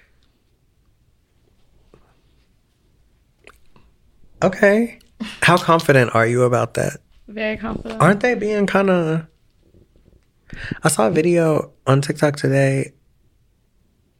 okay. 4.42 4.98
How 5.42 5.56
confident 5.56 6.14
are 6.14 6.26
you 6.26 6.42
about 6.42 6.74
that? 6.74 6.98
Very 7.28 7.56
confident. 7.56 8.00
Aren't 8.02 8.20
they 8.20 8.34
being 8.34 8.66
kind 8.66 8.90
of? 8.90 9.26
I 10.82 10.88
saw 10.88 11.06
a 11.06 11.10
video 11.10 11.72
on 11.86 12.02
TikTok 12.02 12.36
today. 12.36 12.92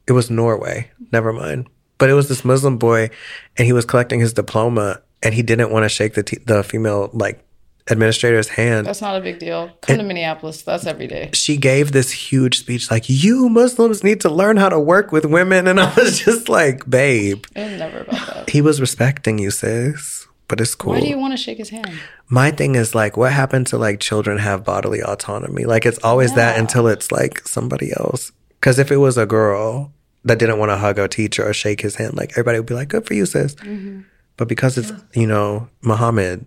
It 0.07 0.13
was 0.13 0.31
Norway. 0.31 0.91
Never 1.13 1.33
mind. 1.33 1.69
But 2.03 2.11
it 2.11 2.15
was 2.15 2.29
this 2.29 2.45
Muslim 2.45 2.79
boy, 2.79 3.11
and 3.57 3.65
he 3.65 3.73
was 3.73 3.85
collecting 3.85 4.19
his 4.19 4.33
diploma, 4.33 5.01
and 5.23 5.33
he 5.33 5.41
didn't 5.41 5.71
want 5.71 5.85
to 5.85 5.89
shake 5.89 6.15
the 6.15 6.25
t- 6.25 6.39
the 6.45 6.65
female 6.65 7.11
like 7.13 7.45
administrator's 7.89 8.49
hand. 8.49 8.89
That's 8.89 9.01
not 9.01 9.15
a 9.15 9.21
big 9.21 9.39
deal. 9.39 9.71
Come 9.83 9.99
to 9.99 10.03
Minneapolis. 10.03 10.63
That's 10.63 10.85
every 10.85 11.07
day. 11.07 11.31
she 11.33 11.57
gave 11.57 11.93
this 11.93 12.11
huge 12.11 12.59
speech 12.59 12.91
like, 12.91 13.05
"You 13.09 13.49
Muslims 13.49 14.03
need 14.03 14.21
to 14.23 14.29
learn 14.31 14.57
how 14.57 14.69
to 14.69 14.81
work 14.81 15.13
with 15.13 15.25
women," 15.25 15.69
and 15.69 15.79
I 15.79 15.95
was 15.95 16.19
just 16.27 16.49
like, 16.49 16.91
"Babe, 16.91 17.45
It 17.55 17.71
was 17.71 17.79
never 17.79 18.01
about 18.01 18.27
that. 18.35 18.51
he 18.51 18.61
was 18.63 18.81
respecting 18.81 19.39
you, 19.39 19.53
sis." 19.53 20.27
But 20.49 20.61
it's 20.61 20.75
cool. 20.75 20.95
Why 20.95 21.01
do 21.03 21.07
you 21.07 21.21
want 21.21 21.35
to 21.35 21.37
shake 21.37 21.59
his 21.59 21.71
hand? 21.71 21.93
My 22.29 22.51
thing 22.51 22.75
is 22.75 22.97
like, 22.97 23.17
what 23.17 23.31
happened 23.33 23.69
to 23.69 23.79
like 23.79 24.01
children 24.01 24.39
have 24.39 24.65
bodily 24.65 25.01
autonomy? 25.03 25.67
Like 25.67 25.87
it's 25.87 26.01
always 26.03 26.35
that 26.35 26.59
until 26.59 26.89
it's 26.89 27.13
like 27.13 27.47
somebody 27.47 27.93
else. 27.97 28.33
Because 28.59 28.81
if 28.81 28.91
it 28.91 28.97
was 28.97 29.17
a 29.17 29.25
girl 29.25 29.93
that 30.25 30.39
didn't 30.39 30.59
want 30.59 30.70
to 30.70 30.77
hug 30.77 30.99
a 30.99 31.09
teacher 31.09 31.49
or 31.49 31.53
shake 31.53 31.81
his 31.81 31.97
hand, 31.97 32.16
like 32.16 32.31
everybody 32.33 32.59
would 32.59 32.66
be 32.66 32.75
like, 32.75 32.89
"Good 32.89 33.07
for 33.07 33.14
you, 33.14 33.27
sis." 33.27 33.55
Mm-hmm. 33.57 34.03
But 34.37 34.49
because 34.49 34.79
it's 34.79 34.93
you 35.14 35.27
know 35.27 35.68
Muhammad, 35.83 36.47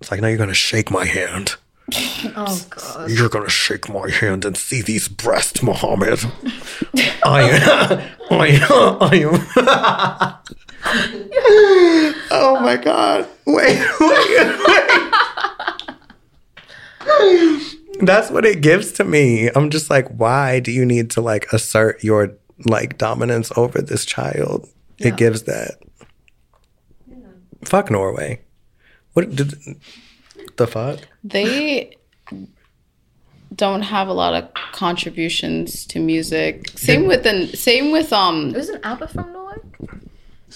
it's 0.00 0.10
like, 0.10 0.20
no, 0.20 0.28
you're 0.28 0.38
gonna 0.38 0.54
shake 0.54 0.90
my 0.90 1.04
hand. 1.04 1.56
Oh 2.38 2.66
god. 2.70 3.10
You're 3.10 3.28
gonna 3.28 3.48
shake 3.48 3.88
my 3.88 4.10
hand 4.10 4.44
and 4.44 4.56
see 4.56 4.82
these 4.82 5.06
breasts, 5.06 5.62
Muhammad. 5.62 6.18
I, 7.22 8.10
I, 8.30 8.96
I 9.00 9.14
am. 9.16 9.46
oh 12.30 12.58
my 12.60 12.76
god! 12.76 13.28
Wait, 13.46 13.78
wait, 14.00 14.58
wait. 14.66 15.12
That's 18.00 18.30
what 18.30 18.44
it 18.44 18.60
gives 18.60 18.92
to 18.92 19.04
me. 19.04 19.50
I'm 19.54 19.70
just 19.70 19.88
like, 19.88 20.08
why 20.08 20.60
do 20.60 20.72
you 20.72 20.84
need 20.84 21.10
to 21.12 21.20
like 21.20 21.46
assert 21.52 22.02
your 22.02 22.32
like 22.64 22.98
dominance 22.98 23.52
over 23.56 23.80
this 23.82 24.04
child? 24.04 24.68
It 24.98 25.16
gives 25.16 25.42
that. 25.42 25.78
Fuck 27.64 27.90
Norway. 27.90 28.40
What 29.12 29.34
did 29.34 29.54
the 30.56 30.66
fuck? 30.66 31.00
They 31.24 31.96
don't 33.54 33.82
have 33.82 34.08
a 34.08 34.12
lot 34.12 34.34
of 34.34 34.52
contributions 34.72 35.86
to 35.86 35.98
music. 35.98 36.70
Same 36.78 37.06
with 37.06 37.22
the 37.22 37.48
same 37.56 37.92
with 37.92 38.12
um 38.12 38.54
Isn't 38.54 38.84
ABBA 38.84 39.08
from 39.08 39.32
Norway? 39.32 39.56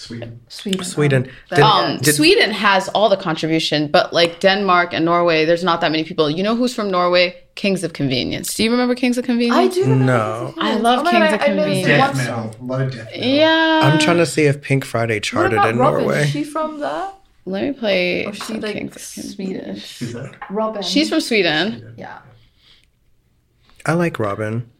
Sweden. 0.00 0.40
Sweden. 0.48 0.84
Sweden. 0.84 1.22
Oh, 1.52 1.54
Did- 1.56 1.62
Um, 1.64 1.98
did- 1.98 2.14
Sweden 2.14 2.50
has 2.50 2.88
all 2.94 3.08
the 3.08 3.16
contribution, 3.16 3.88
but 3.88 4.12
like 4.12 4.40
Denmark 4.40 4.92
and 4.94 5.04
Norway, 5.04 5.44
there's 5.44 5.62
not 5.64 5.80
that 5.82 5.90
many 5.92 6.04
people. 6.04 6.30
You 6.30 6.42
know 6.42 6.56
who's 6.56 6.74
from 6.74 6.90
Norway? 6.90 7.34
Kings 7.54 7.84
of 7.84 7.92
Convenience. 7.92 8.54
Do 8.54 8.64
you 8.64 8.70
remember 8.70 8.94
Kings 8.94 9.18
of 9.18 9.24
Convenience? 9.24 9.56
I 9.56 9.68
do. 9.68 9.82
remember 9.82 10.04
No. 10.06 10.54
I 10.58 10.76
love 10.76 11.00
Oh 11.06 11.10
Kings 11.10 11.24
God, 11.24 11.34
of 11.34 11.40
I- 11.40 11.44
I 11.44 11.46
Convenience. 11.48 11.86
Death 11.86 12.16
metal. 12.16 12.56
A 12.60 12.64
lot 12.64 12.80
of 12.82 12.90
death 12.94 13.04
metal. 13.12 13.28
Yeah. 13.28 13.80
I'm 13.84 13.98
trying 13.98 14.16
to 14.18 14.26
see 14.26 14.44
if 14.46 14.62
Pink 14.62 14.84
Friday 14.84 15.16
What 15.16 15.22
charted 15.22 15.58
about 15.58 15.70
in 15.70 15.78
Robyn? 15.78 16.00
Norway. 16.04 16.22
Is 16.24 16.30
she 16.30 16.44
from 16.44 16.80
there? 16.80 17.08
Let 17.46 17.62
me 17.64 17.72
play. 17.72 18.24
Or 18.26 18.30
is 18.30 18.36
she 18.36 18.42
some 18.44 18.60
like 18.60 18.72
Kings 18.76 18.96
of 18.96 19.02
Swedish? 19.02 19.98
Who's 19.98 20.12
that? 20.14 20.32
Robyn. 20.50 20.82
She's 20.82 21.08
from 21.10 21.20
Sweden. 21.20 21.94
Yeah. 21.98 22.18
I 23.86 23.92
like 23.94 24.18
Robyn 24.18 24.70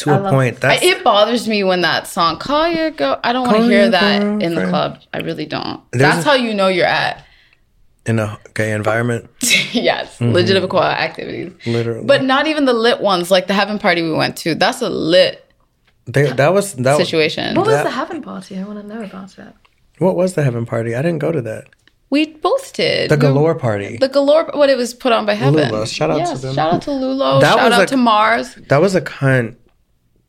to 0.00 0.10
I 0.10 0.16
a 0.16 0.30
point. 0.30 0.56
I, 0.64 0.68
That's 0.74 0.82
it 0.84 1.04
bothers 1.04 1.48
me 1.48 1.64
when 1.64 1.80
that 1.82 2.06
song 2.06 2.38
"Call 2.38 2.68
Your 2.68 2.90
Go." 2.90 3.18
I 3.24 3.32
don't 3.32 3.46
want 3.46 3.58
to 3.58 3.62
hear 3.64 3.82
your 3.82 3.90
that 3.90 4.22
in 4.42 4.54
the 4.54 4.66
club. 4.68 4.98
I 5.14 5.18
really 5.18 5.46
don't. 5.46 5.80
There's 5.92 6.02
That's 6.02 6.26
a- 6.26 6.28
how 6.30 6.34
you 6.34 6.52
know 6.54 6.68
you're 6.68 6.86
at. 6.86 7.24
in 8.06 8.18
a 8.18 8.38
gay 8.54 8.72
environment. 8.72 9.28
yes, 9.72 10.18
mm-hmm. 10.18 10.32
legitimate 10.32 10.70
core 10.70 10.82
activities. 10.82 11.52
Literally. 11.66 12.04
But 12.06 12.24
not 12.24 12.46
even 12.46 12.64
the 12.64 12.72
lit 12.72 13.00
ones, 13.00 13.30
like 13.30 13.46
the 13.46 13.54
heaven 13.54 13.78
party 13.78 14.02
we 14.02 14.12
went 14.12 14.36
to. 14.38 14.54
That's 14.54 14.80
a 14.82 14.88
lit 14.88 15.44
They, 16.06 16.32
that 16.32 16.52
was 16.52 16.74
that 16.74 16.96
situation. 16.96 17.54
What 17.56 17.66
was 17.66 17.74
That- 17.76 17.84
the 17.84 17.90
heaven 17.90 18.22
party? 18.22 18.58
I 18.58 18.64
want 18.64 18.80
to 18.80 18.86
know 18.86 19.02
about 19.02 19.38
it. 19.38 19.54
What 19.98 20.16
was 20.16 20.32
the 20.34 20.42
heaven 20.42 20.64
party? 20.64 20.94
I 20.94 21.02
didn't 21.02 21.18
go 21.18 21.30
to 21.30 21.42
that. 21.42 21.64
We 22.08 22.26
both 22.26 22.72
did 22.72 23.08
The 23.10 23.16
galore 23.16 23.54
party. 23.54 23.96
The 23.98 24.08
galore. 24.08 24.50
What 24.54 24.68
it 24.70 24.76
was 24.76 24.94
put 24.94 25.12
on 25.12 25.26
by 25.26 25.34
heaven. 25.34 25.68
Lula. 25.70 25.86
Shout 25.86 26.10
out 26.10 26.14
to 26.14 26.20
Yes, 26.20 26.42
them. 26.42 26.54
Shout 26.56 26.72
out 26.74 26.82
to 26.82 26.90
Lulo. 26.90 27.40
That 27.40 27.54
shout 27.54 27.64
was 27.70 27.72
out 27.74 27.82
a- 27.82 27.86
to 27.86 27.96
Mars. 27.96 28.54
that 28.68 28.80
was 28.80 28.94
a 28.96 29.00
cunt 29.00 29.54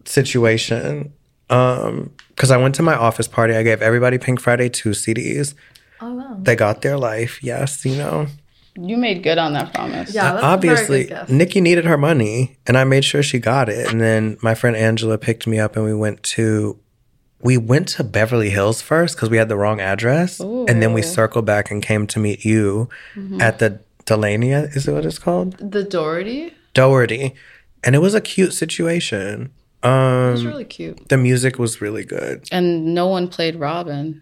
situation. 0.05 1.13
Um, 1.49 2.11
because 2.29 2.49
I 2.49 2.57
went 2.57 2.75
to 2.75 2.81
my 2.83 2.95
office 2.95 3.27
party. 3.27 3.53
I 3.55 3.63
gave 3.63 3.81
everybody 3.81 4.17
Pink 4.17 4.39
Friday 4.39 4.69
two 4.69 4.91
CDs. 4.91 5.53
Oh 5.99 6.13
wow. 6.13 6.37
They 6.41 6.55
got 6.55 6.81
their 6.81 6.97
life. 6.97 7.43
Yes, 7.43 7.85
you 7.85 7.95
know. 7.97 8.27
You 8.79 8.95
made 8.97 9.21
good 9.21 9.37
on 9.37 9.51
that 9.53 9.73
promise. 9.73 10.13
Yeah, 10.15 10.31
that's 10.31 10.43
a 10.43 10.45
Obviously, 10.47 11.03
very 11.03 11.09
good 11.09 11.27
guess. 11.27 11.29
Nikki 11.29 11.61
needed 11.61 11.83
her 11.85 11.97
money, 11.97 12.57
and 12.65 12.77
I 12.77 12.85
made 12.85 13.03
sure 13.03 13.21
she 13.21 13.37
got 13.37 13.67
it. 13.67 13.91
And 13.91 13.99
then 13.99 14.37
my 14.41 14.55
friend 14.55 14.77
Angela 14.77 15.17
picked 15.17 15.45
me 15.45 15.59
up, 15.59 15.75
and 15.75 15.83
we 15.83 15.93
went 15.93 16.23
to 16.23 16.79
we 17.41 17.57
went 17.57 17.89
to 17.89 18.03
Beverly 18.03 18.49
Hills 18.49 18.81
first 18.81 19.15
because 19.15 19.29
we 19.29 19.35
had 19.37 19.49
the 19.49 19.57
wrong 19.57 19.81
address, 19.81 20.39
and 20.39 20.81
then 20.81 20.93
we 20.93 21.01
circled 21.01 21.45
back 21.45 21.69
and 21.69 21.83
came 21.83 22.07
to 22.07 22.19
meet 22.19 22.45
you 22.45 22.87
Mm-hmm. 23.15 23.41
at 23.41 23.59
the 23.59 23.81
Delania. 24.05 24.73
Is 24.75 24.87
it 24.87 24.93
what 24.93 25.05
it's 25.05 25.19
called? 25.19 25.57
The 25.57 25.83
Doherty. 25.83 26.53
Doherty, 26.73 27.35
and 27.83 27.93
it 27.93 27.99
was 27.99 28.13
a 28.15 28.21
cute 28.21 28.53
situation. 28.53 29.51
It 29.83 29.87
Um, 29.87 30.31
was 30.33 30.45
really 30.45 30.65
cute. 30.65 31.09
the 31.09 31.17
music 31.17 31.57
was 31.57 31.81
really 31.81 32.03
good. 32.05 32.47
And 32.51 32.93
no 32.93 33.07
one 33.07 33.27
played 33.27 33.55
Robyn. 33.55 34.21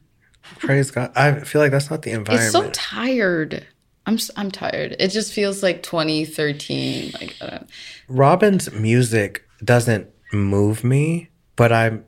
Praise 0.60 0.90
God. 0.90 1.12
I 1.16 1.40
feel 1.42 1.62
like 1.62 1.72
that's 1.72 1.90
not 1.90 2.02
the 2.04 2.12
environment. 2.12 2.44
It's 2.44 2.52
so 2.54 2.70
tired. 2.72 3.66
I'm 4.06 4.18
I'm 4.38 4.50
tired. 4.50 4.96
It 5.00 5.10
just 5.10 5.34
feels 5.34 5.62
like 5.62 5.84
2013. 5.84 7.12
Like 7.20 7.36
uh, 7.42 7.46
I 7.46 7.50
don't- 7.50 7.70
Robyn's 8.08 8.72
music 8.72 9.44
doesn't 9.64 10.08
move 10.34 10.84
me, 10.84 11.30
but 11.56 11.72
I'm 11.72 12.06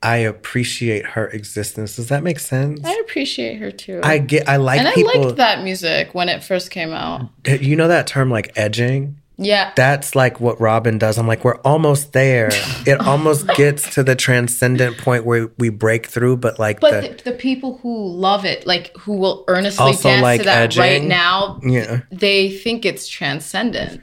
I 0.00 0.18
appreciate 0.18 1.04
her 1.06 1.26
existence. 1.28 1.96
Does 1.96 2.08
that 2.08 2.22
make 2.22 2.38
sense? 2.38 2.80
I 2.84 2.92
appreciate 3.04 3.56
her 3.58 3.72
too. 3.72 4.00
I 4.04 4.18
get 4.18 4.48
I 4.48 4.56
like 4.58 4.78
and 4.78 4.86
I 4.88 4.94
liked 4.94 5.36
that 5.38 5.64
music 5.64 6.14
when 6.14 6.28
it 6.28 6.44
first 6.44 6.70
came 6.70 6.92
out. 6.92 7.30
you 7.46 7.74
know 7.74 7.88
that 7.88 8.06
term 8.06 8.30
like 8.30 8.52
edging? 8.56 9.20
Yeah. 9.38 9.72
That's 9.76 10.16
like 10.16 10.40
what 10.40 10.60
Robyn 10.60 10.98
does. 10.98 11.16
I'm 11.16 11.28
like, 11.28 11.44
we're 11.44 11.58
almost 11.58 12.12
there. 12.12 12.48
It 12.86 13.00
almost 13.06 13.46
gets 13.54 13.94
to 13.94 14.02
the 14.02 14.16
transcendent 14.16 14.98
point 14.98 15.24
where 15.24 15.50
we 15.58 15.68
break 15.68 16.06
through, 16.06 16.38
but 16.38 16.58
like 16.58 16.80
but 16.80 17.02
the, 17.02 17.08
the, 17.08 17.30
the 17.30 17.32
people 17.32 17.78
who 17.78 18.08
love 18.08 18.44
it, 18.44 18.66
like 18.66 18.94
who 18.96 19.14
will 19.16 19.44
earnestly 19.46 19.92
dance 19.92 20.22
like 20.22 20.40
to 20.40 20.46
that 20.46 20.76
right 20.76 21.02
now, 21.02 21.60
yeah. 21.62 22.00
they 22.10 22.50
think 22.50 22.84
it's 22.84 23.06
transcendent. 23.08 24.02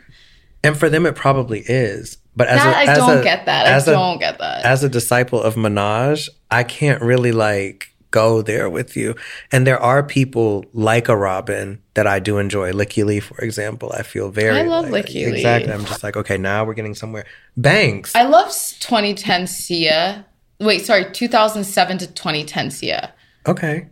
And 0.63 0.77
for 0.77 0.89
them 0.89 1.05
it 1.05 1.15
probably 1.15 1.59
is. 1.59 2.17
But 2.38 2.47
as 2.47 2.59
That 2.59 2.73
a, 2.73 2.77
I 2.77 2.91
as 2.93 2.97
don't 2.97 3.17
a- 3.19 3.23
get 3.23 3.45
that. 3.45 3.67
I 3.67 3.71
as 3.71 3.88
a- 3.88 3.91
don't 3.91 4.19
get 4.19 4.39
that. 4.39 4.65
as 4.65 4.83
a 4.83 4.89
disciple 4.89 5.41
of 5.41 5.55
Minaj, 5.55 6.29
I 6.49 6.63
can't 6.63 7.01
really 7.01 7.31
like 7.31 7.93
go 8.16 8.41
there 8.41 8.70
with 8.70 8.95
you. 8.95 9.13
And 9.51 9.68
there 9.68 9.82
are 9.91 10.01
people 10.03 10.66
like 10.74 11.09
a 11.09 11.16
Robyn 11.18 11.80
that 11.95 12.07
I 12.07 12.20
do 12.20 12.38
enjoy. 12.38 12.72
Lykke 12.72 13.03
Li, 13.05 13.20
for 13.20 13.38
example, 13.43 13.91
I 13.93 14.03
feel 14.03 14.30
very 14.32 14.57
I 14.59 14.63
love 14.63 14.89
like, 14.89 15.07
Lykke 15.07 15.16
Li. 15.16 15.34
Exactly. 15.36 15.74
I'm 15.74 15.86
just 15.86 16.01
like, 16.03 16.16
okay, 16.16 16.38
now 16.38 16.63
we're 16.66 16.74
getting 16.80 16.95
somewhere. 16.95 17.26
Banks. 17.57 18.16
I 18.16 18.24
love 18.24 18.47
2010 18.80 19.47
Sia. 19.47 20.26
Wait, 20.59 20.86
sorry, 20.86 21.11
2007 21.11 21.97
to 21.99 22.07
2010 22.07 22.72
Sia. 22.72 23.13
okay. 23.45 23.88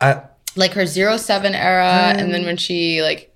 I 0.00 0.22
Like 0.56 0.72
her 0.74 0.86
07 0.86 1.54
era, 1.54 2.14
and 2.16 2.32
then 2.32 2.42
um, 2.42 2.46
when 2.46 2.56
she 2.58 3.02
like 3.02 3.34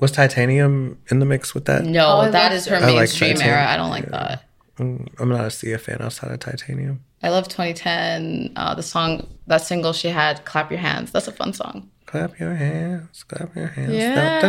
was 0.00 0.12
titanium 0.12 0.98
in 1.10 1.18
the 1.18 1.26
mix 1.26 1.52
with 1.54 1.66
that? 1.66 1.84
no, 1.84 2.06
Oh, 2.06 2.20
I 2.20 2.30
that 2.30 2.52
love 2.52 2.66
her 2.66 2.76
I 2.76 2.80
like 2.80 2.94
mainstream 2.96 3.40
era. 3.42 3.66
I 3.68 3.76
don't 3.76 3.90
like 3.90 4.08
that. 4.10 4.44
I'm 4.80 5.28
not 5.28 5.44
a 5.44 5.50
Sia 5.50 5.78
fan 5.78 5.98
outside 6.00 6.30
of 6.30 6.40
titanium. 6.40 7.04
I 7.22 7.28
love 7.28 7.48
2010. 7.48 8.52
Uh, 8.56 8.74
the 8.74 8.82
song, 8.82 9.26
that 9.46 9.58
single 9.58 9.92
she 9.92 10.08
had, 10.08 10.44
"Clap 10.44 10.70
Your 10.70 10.80
Hands." 10.80 11.10
That's 11.10 11.28
a 11.28 11.32
fun 11.32 11.52
song. 11.52 11.90
Clap 12.10 12.40
your 12.40 12.56
hands, 12.56 13.22
clap 13.22 13.54
your 13.54 13.68
hands. 13.68 13.92
Yeah, 13.92 14.40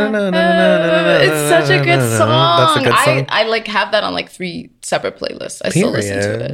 it's 1.21 1.49
such 1.49 1.69
a 1.69 1.83
good 1.83 2.17
song. 2.17 2.57
That's 2.57 2.77
a 2.77 2.89
good 2.89 2.97
song. 3.05 3.27
I, 3.29 3.41
I 3.41 3.43
like 3.43 3.67
have 3.67 3.91
that 3.91 4.03
on 4.03 4.13
like 4.13 4.31
three 4.31 4.71
separate 4.81 5.19
playlists. 5.19 5.61
I 5.63 5.69
still 5.69 5.91
listen 5.91 6.17
to 6.17 6.43
it. 6.43 6.51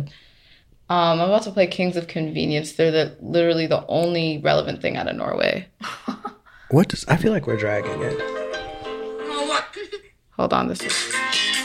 Um, 0.89 1.21
I'm 1.21 1.29
about 1.29 1.43
to 1.43 1.51
play 1.51 1.67
Kings 1.67 1.95
of 1.95 2.07
Convenience. 2.07 2.73
They're 2.73 2.91
the 2.91 3.15
literally 3.21 3.67
the 3.67 3.85
only 3.87 4.39
relevant 4.39 4.81
thing 4.81 4.97
out 4.97 5.07
of 5.07 5.15
Norway. 5.15 5.69
what 6.71 6.89
does 6.89 7.05
I 7.07 7.15
feel 7.15 7.31
like 7.31 7.47
we're 7.47 7.55
dragging 7.55 8.01
it. 8.01 8.19
Hold 10.37 10.53
on, 10.53 10.67
this 10.67 10.81
is 10.81 11.56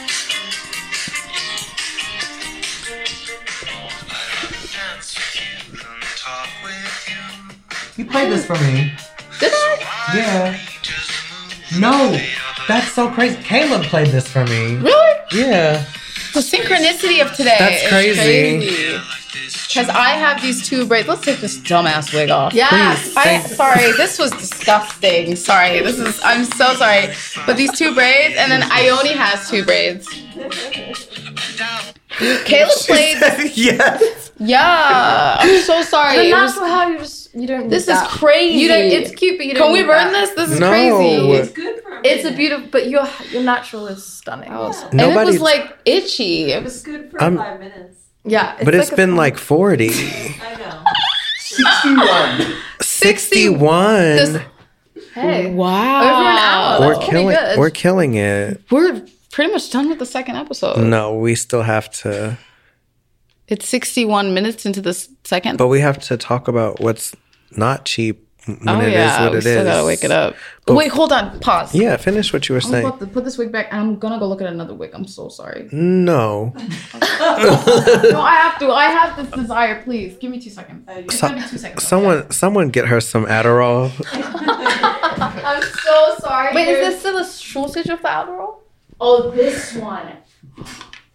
You 7.97 8.05
played 8.07 8.31
this 8.33 8.47
for 8.47 8.55
me. 8.55 8.93
did 9.41 9.53
I 9.55 10.13
Yeah. 10.15 10.59
No, 11.79 12.19
that's 12.69 12.93
so 12.93 13.11
crazy. 13.11 13.37
Caleb 13.43 13.83
played 13.85 14.09
this 14.09 14.29
for 14.29 14.45
me. 14.45 14.77
really? 14.77 15.17
Yeah. 15.33 15.85
The 16.35 16.41
synchronicity 16.41 17.23
of 17.25 17.35
today. 17.35 17.57
That's 17.59 17.83
is 17.85 17.89
crazy. 17.89 18.99
Because 19.69 19.89
I 19.89 20.11
have 20.11 20.43
these 20.43 20.69
two 20.69 20.87
braids. 20.87 21.09
Let's 21.09 21.23
take 21.23 21.41
this 21.41 21.59
dumbass 21.59 22.13
wig 22.13 22.29
off. 22.31 22.53
Yes. 22.53 23.15
I, 23.17 23.41
sorry, 23.41 23.93
this 23.93 24.19
was 24.19 24.31
disgusting. 24.33 25.35
Sorry, 25.37 25.81
this 25.81 25.99
is. 25.99 26.21
I'm 26.23 26.45
so 26.45 26.75
sorry. 26.75 27.09
But 27.47 27.57
these 27.57 27.73
two 27.79 27.95
braids, 27.95 28.35
and 28.37 28.53
then 28.53 28.63
Ione 28.71 29.15
has 29.17 29.49
two 29.49 29.65
braids. 29.65 30.07
Caleb 32.45 32.71
played. 32.87 33.17
yes. 33.57 34.31
Yeah, 34.39 35.37
I'm 35.39 35.61
so 35.63 35.81
sorry. 35.83 36.17
The 36.17 36.25
It 36.29 36.33
was- 36.35 36.55
natural 36.57 36.69
hair, 36.71 36.89
you 36.93 36.99
just 36.99 37.22
you 37.35 37.47
don't. 37.47 37.69
this 37.69 37.87
need 37.87 37.95
is 37.95 38.03
crazy. 38.09 38.59
You 38.59 38.69
don't. 38.69 38.81
It's 38.85 39.15
cute, 39.15 39.39
but 39.39 39.47
you 39.47 39.55
don't. 39.55 39.65
Can 39.65 39.73
we 39.73 39.81
need 39.81 39.87
burn 39.87 40.13
that. 40.13 40.27
this? 40.27 40.31
This 40.37 40.51
is 40.55 40.61
No. 40.61 40.69
crazy. 40.71 41.31
It's 41.33 41.53
good 41.53 41.83
for 41.83 41.93
a 41.99 42.01
It's 42.05 42.25
a 42.25 42.33
beautiful, 42.33 42.69
but 42.71 42.89
your 42.89 43.07
your 43.31 43.43
natural 43.43 43.87
is 43.89 44.05
stunning. 44.05 44.51
Oh, 44.53 44.73
and 44.93 45.01
it 45.01 45.25
was 45.27 45.41
like 45.41 45.77
itchy. 45.85 46.53
It 46.53 46.63
was 46.63 46.83
good 46.83 47.11
for 47.11 47.23
I'm- 47.23 47.37
five 47.39 47.59
minutes. 47.61 47.99
Yeah, 48.25 48.57
But 48.65 48.75
it's 48.75 48.87
like 48.91 48.93
a 48.93 48.97
been 48.97 49.11
fun- 49.11 49.17
like 49.17 49.37
40. 49.37 49.89
I 49.91 50.55
know. 50.57 50.85
61. 51.39 52.55
61. 52.81 53.95
This- 54.17 54.41
hey 55.15 55.53
wow. 55.53 56.01
over 56.03 56.29
an 56.31 56.39
hour. 56.39 56.81
we're 56.81 56.95
That's 56.95 57.11
killing 57.11 57.29
good. 57.29 57.59
we're 57.59 57.71
killing 57.71 58.15
it. 58.15 58.61
We're 58.71 59.03
pretty 59.33 59.53
much 59.53 59.71
done 59.71 59.89
with 59.89 59.99
the 59.99 60.07
second 60.07 60.37
episode. 60.37 60.79
No, 60.79 61.15
we 61.19 61.35
still 61.35 61.63
have 61.63 61.91
to 62.03 62.39
It's 63.53 63.69
61 63.69 64.33
minutes 64.33 64.65
into 64.65 64.81
the 64.81 64.95
second. 65.25 65.59
but 65.59 65.69
we 65.69 65.81
have 65.81 65.99
to 66.09 66.17
talk 66.17 66.49
about 66.49 66.81
what's 66.81 67.15
not 67.55 67.85
cheap 67.85 68.27
when 68.47 68.59
oh 68.67 68.81
it 68.81 68.89
is 68.89 68.95
yeah, 68.95 69.23
what 69.25 69.33
we 69.33 69.39
it 69.39 69.43
still 69.43 69.59
is. 69.59 69.65
gotta 69.67 69.85
wake 69.87 70.03
it 70.05 70.11
up. 70.11 70.35
But- 70.67 70.75
Wait, 70.75 70.91
hold 70.91 71.13
on. 71.13 71.39
Pause. 71.41 71.75
Yeah, 71.75 71.97
finish 71.99 72.33
what 72.33 72.49
you 72.49 72.55
were 72.55 72.63
I'm 72.65 72.71
saying. 72.73 72.87
about 72.87 72.99
to 73.01 73.07
put 73.07 73.25
this 73.25 73.37
wig 73.37 73.53
back, 73.53 73.67
and 73.71 73.79
I'm 73.81 73.99
gonna 73.99 74.19
go 74.19 74.27
look 74.27 74.41
at 74.41 74.49
another 74.49 74.73
wig. 74.75 74.91
I'm 74.95 75.07
so 75.07 75.29
sorry. 75.29 75.69
No. 75.71 76.53
no, 76.57 78.21
I 78.21 78.37
have 78.43 78.59
to. 78.61 78.71
I 78.73 78.87
have 78.87 79.17
this 79.19 79.31
desire. 79.41 79.83
Please 79.83 80.17
give 80.17 80.31
me 80.31 80.41
two 80.41 80.49
seconds. 80.51 80.89
Uh, 80.89 80.93
it's 81.05 81.19
So- 81.19 81.29
gonna 81.29 81.47
two 81.47 81.59
seconds. 81.59 81.87
Someone 81.87 82.31
someone 82.31 82.71
get 82.71 82.87
her 82.89 83.01
some 83.03 83.27
Adderall. 83.27 83.93
I'm 84.15 85.63
so 85.63 86.15
sorry. 86.21 86.55
Wait, 86.55 86.69
is 86.69 86.79
this 86.89 87.01
still 87.01 87.19
a 87.19 87.27
shortage 87.29 87.91
of 87.91 88.01
the 88.01 88.09
Adderall? 88.09 88.61
Oh, 88.99 89.31
this 89.31 89.75
one. 89.77 90.09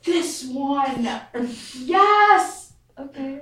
This 0.08 0.46
one. 0.46 1.04
Yes. 1.76 2.74
Okay. 3.00 3.42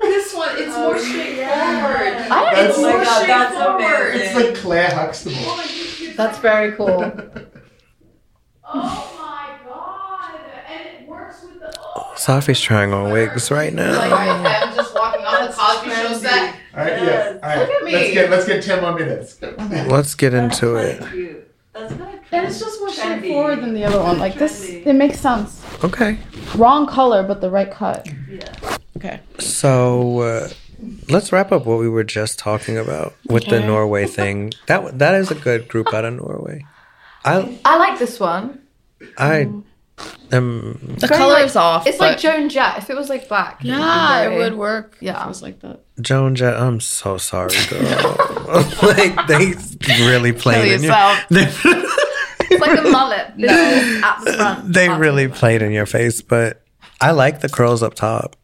This 0.00 0.32
one. 0.34 0.48
It's 0.52 0.76
more 0.76 0.94
oh, 0.94 0.98
straightforward. 0.98 1.46
I 1.48 2.28
That's- 2.28 2.68
It's 2.68 2.78
Oh 2.78 2.82
my 2.82 2.92
more 2.92 3.04
God, 3.04 3.28
that's 3.28 3.54
straightforward. 3.54 4.14
amazing. 4.14 4.20
It's 4.26 4.34
like 4.34 4.54
Claire 4.62 4.90
Huxtable. 4.90 6.14
That's 6.16 6.38
very 6.38 6.72
cool. 6.72 7.12
Oh 8.72 9.16
my 9.18 9.68
god! 9.68 10.38
And 10.68 11.02
it 11.02 11.08
works 11.08 11.42
with 11.42 11.58
the. 11.58 11.74
Oh. 11.96 12.12
Safy's 12.16 12.60
trying 12.60 12.92
on 12.92 13.10
wigs 13.10 13.50
right 13.50 13.74
now. 13.74 14.00
I, 14.00 14.62
I'm 14.68 14.76
just 14.76 14.94
walking 14.94 15.24
on 15.24 15.46
the 15.48 15.52
Cosby 15.52 15.90
Show 15.90 16.12
set. 16.18 16.54
All 16.76 16.84
right, 16.84 17.02
yeah. 17.02 17.38
All 17.42 17.48
right. 17.48 17.58
Look 17.58 17.70
at 17.70 17.82
me. 17.84 17.92
Let's 17.92 18.12
get 18.14 18.30
let's 18.30 18.46
get 18.46 18.62
ten 18.62 18.80
more 18.80 18.94
minutes. 18.96 19.40
Let's 19.42 20.14
get 20.14 20.34
into 20.34 20.66
That's 20.74 21.04
it. 21.06 21.10
cute. 21.10 21.50
That's 21.72 21.92
kind 21.94 22.14
of 22.16 22.19
And 22.32 22.46
it's 22.46 22.60
just 22.60 22.78
more 22.80 22.88
Trendy. 22.90 22.92
straightforward 23.18 23.60
than 23.60 23.74
the 23.74 23.84
other 23.84 24.00
one. 24.02 24.18
Like 24.18 24.34
this, 24.36 24.68
it 24.68 24.94
makes 24.94 25.18
sense. 25.18 25.62
Okay. 25.82 26.18
Wrong 26.56 26.86
color, 26.86 27.22
but 27.22 27.40
the 27.40 27.50
right 27.50 27.70
cut. 27.70 28.06
Yeah. 28.28 28.76
Okay. 28.96 29.20
So 29.38 30.20
uh, 30.20 30.48
let's 31.08 31.32
wrap 31.32 31.50
up 31.52 31.66
what 31.66 31.78
we 31.78 31.88
were 31.88 32.04
just 32.04 32.38
talking 32.38 32.76
about 32.78 33.14
with 33.28 33.46
the 33.46 33.60
Norway 33.60 34.06
thing. 34.06 34.52
That 34.66 34.98
that 34.98 35.14
is 35.14 35.30
a 35.30 35.34
good 35.34 35.68
group 35.68 35.92
out 35.92 36.04
of 36.04 36.14
Norway. 36.14 36.64
I 37.24 37.58
I 37.64 37.76
like 37.78 37.98
this 37.98 38.20
one. 38.20 38.60
I 39.18 39.48
am 40.30 40.96
The 40.98 41.06
Very, 41.08 41.18
color 41.18 41.32
like- 41.34 41.46
is 41.46 41.56
off. 41.56 41.86
It's 41.86 41.98
like 41.98 42.18
Joan 42.18 42.48
Jett. 42.48 42.78
If 42.78 42.90
it 42.90 42.96
was 42.96 43.08
like 43.08 43.28
black, 43.28 43.60
Yeah, 43.62 44.20
it'd 44.22 44.32
it 44.34 44.38
would 44.38 44.54
work. 44.58 44.96
Yeah. 45.00 45.18
if 45.18 45.24
it 45.24 45.28
was 45.28 45.42
like 45.42 45.60
that. 45.60 45.80
Joan 46.00 46.34
Jett. 46.34 46.54
I'm 46.54 46.80
so 46.80 47.16
sorry, 47.18 47.54
girl. 47.68 48.16
like 48.82 49.26
they 49.26 49.54
really 50.06 50.32
played 50.32 50.72
in 50.72 50.82
your, 50.82 50.92
yourself. 50.92 51.26
It's 52.60 52.66
like 52.66 52.78
a 52.78 52.90
mullet. 52.90 53.26
This 53.36 53.50
is 53.50 54.02
at 54.02 54.20
the 54.24 54.32
front. 54.34 54.72
they 54.72 54.86
That's 54.88 55.00
really 55.00 55.24
it. 55.24 55.32
played 55.34 55.62
in 55.62 55.72
your 55.72 55.86
face, 55.86 56.20
but 56.22 56.62
I 57.00 57.10
like 57.12 57.40
the 57.40 57.48
curls 57.48 57.82
up 57.82 57.94
top. 57.94 58.36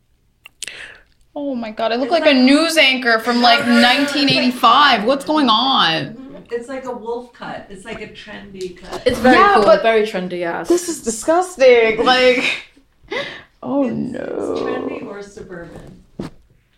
Oh 1.35 1.55
my 1.55 1.71
god, 1.71 1.93
I 1.93 1.97
look 1.97 2.11
like 2.11 2.25
a 2.27 2.33
news 2.35 2.77
anchor 2.79 3.19
from 3.19 3.43
like 3.43 3.61
1985. 3.61 5.05
What's 5.05 5.25
going 5.25 5.49
on? 5.51 6.45
It's 6.51 6.69
like 6.69 6.85
a 6.85 6.93
wolf 6.93 7.33
cut. 7.33 7.67
It's 7.69 7.85
like 7.85 8.01
a 8.01 8.07
trendy 8.09 8.77
cut. 8.77 9.03
It's 9.07 9.19
very 9.19 9.37
Yeah, 9.37 9.55
cool, 9.57 9.65
but- 9.65 9.83
very 9.83 10.03
trendy. 10.05 10.39
Yes. 10.39 10.69
This 10.69 10.89
is 10.89 11.03
disgusting. 11.03 12.05
Like, 12.05 12.69
oh 13.63 13.83
no. 13.83 14.19
It's 14.21 14.61
trendy 14.61 15.05
or 15.07 15.23
suburban. 15.23 16.05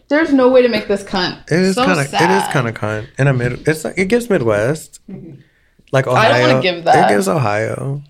There's 0.09 0.33
no 0.33 0.49
way 0.49 0.63
to 0.63 0.69
make 0.69 0.89
this 0.89 1.05
cunt. 1.05 1.43
It 1.53 1.61
is 1.61 1.75
so 1.75 1.85
kind 1.85 2.01
of 2.01 2.07
it 2.07 2.15
is 2.15 2.19
sad. 2.19 2.47
is 2.49 2.53
kind 2.53 2.67
of 2.67 2.75
kind 2.75 3.09
in 3.19 3.27
a 3.27 3.35
mid. 3.35 3.69
It's 3.69 3.85
like, 3.85 3.99
it 3.99 4.07
gives 4.07 4.31
Midwest, 4.31 5.01
mm-hmm. 5.09 5.41
Like 5.93 6.07
Ohio. 6.07 6.31
I 6.31 6.39
don't 6.39 6.49
wanna 6.51 6.63
give 6.63 6.85
that. 6.85 7.11
It 7.11 7.15
gives 7.15 7.29
Ohio. 7.29 8.03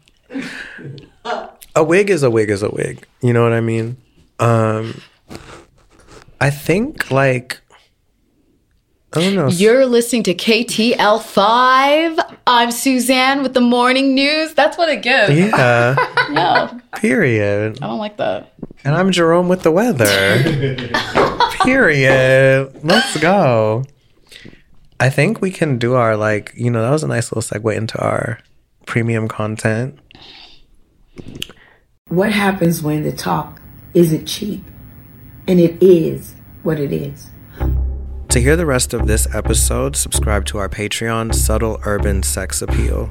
a 1.74 1.85
wig 1.85 2.11
is 2.11 2.22
a 2.22 2.31
wig 2.31 2.51
is 2.51 2.62
a 2.62 2.70
wig. 2.70 3.07
You 3.22 3.33
know 3.33 3.43
what 3.43 3.53
I 3.53 3.61
mean? 3.61 3.97
Um, 4.39 5.01
I 6.41 6.51
think 6.51 7.11
like 7.11 7.61
I 9.14 9.20
don't 9.22 9.35
know. 9.35 9.49
You're 9.49 9.87
listening 9.87 10.22
to 10.24 10.35
KTL5. 10.35 12.37
I'm 12.47 12.70
Suzanne 12.70 13.43
with 13.43 13.55
the 13.55 13.61
morning 13.62 14.14
news. 14.14 14.53
That's 14.53 14.76
what 14.76 14.91
it 14.91 15.03
gives. 15.03 15.33
yeah. 15.35 15.97
No, 16.31 16.79
Period. 16.97 17.79
I 17.83 17.87
don't 17.87 17.99
like 17.99 18.18
that. 18.18 18.53
And 18.85 18.95
I'm 18.95 19.11
Jerome 19.11 19.49
with 19.49 19.62
the 19.62 19.72
weather. 19.72 20.05
Period. 21.64 22.85
Let's 22.85 23.18
go. 23.18 23.85
I 25.01 25.11
think 25.11 25.40
we 25.40 25.53
can 25.53 25.78
do 25.78 25.94
our 25.94 26.16
like, 26.16 26.53
you 26.57 26.70
know, 26.70 26.82
that 26.82 26.90
was 26.90 27.05
a 27.05 27.09
nice 27.09 27.30
little 27.30 27.42
segue 27.42 27.76
into 27.76 28.01
our 28.01 28.40
premium 28.84 29.28
content. 29.28 29.99
What 32.09 32.32
happens 32.32 32.82
when 32.82 33.05
the 33.05 33.12
talk 33.12 33.61
isn't 33.94 34.26
cheap? 34.26 34.64
And 35.46 35.61
it 35.61 35.80
is 35.80 36.34
what 36.64 36.80
it 36.80 36.92
is. 36.92 37.30
To 38.30 38.40
hear 38.40 38.57
the 38.57 38.66
rest 38.66 38.92
of 38.92 39.07
this 39.07 39.32
episode, 39.32 39.94
subscribe 39.94 40.44
to 40.46 40.59
our 40.59 40.68
Patreon, 40.68 41.32
Subtle 41.34 41.80
Urban 41.84 42.22
Sex 42.24 42.61
Appeal. 42.61 43.11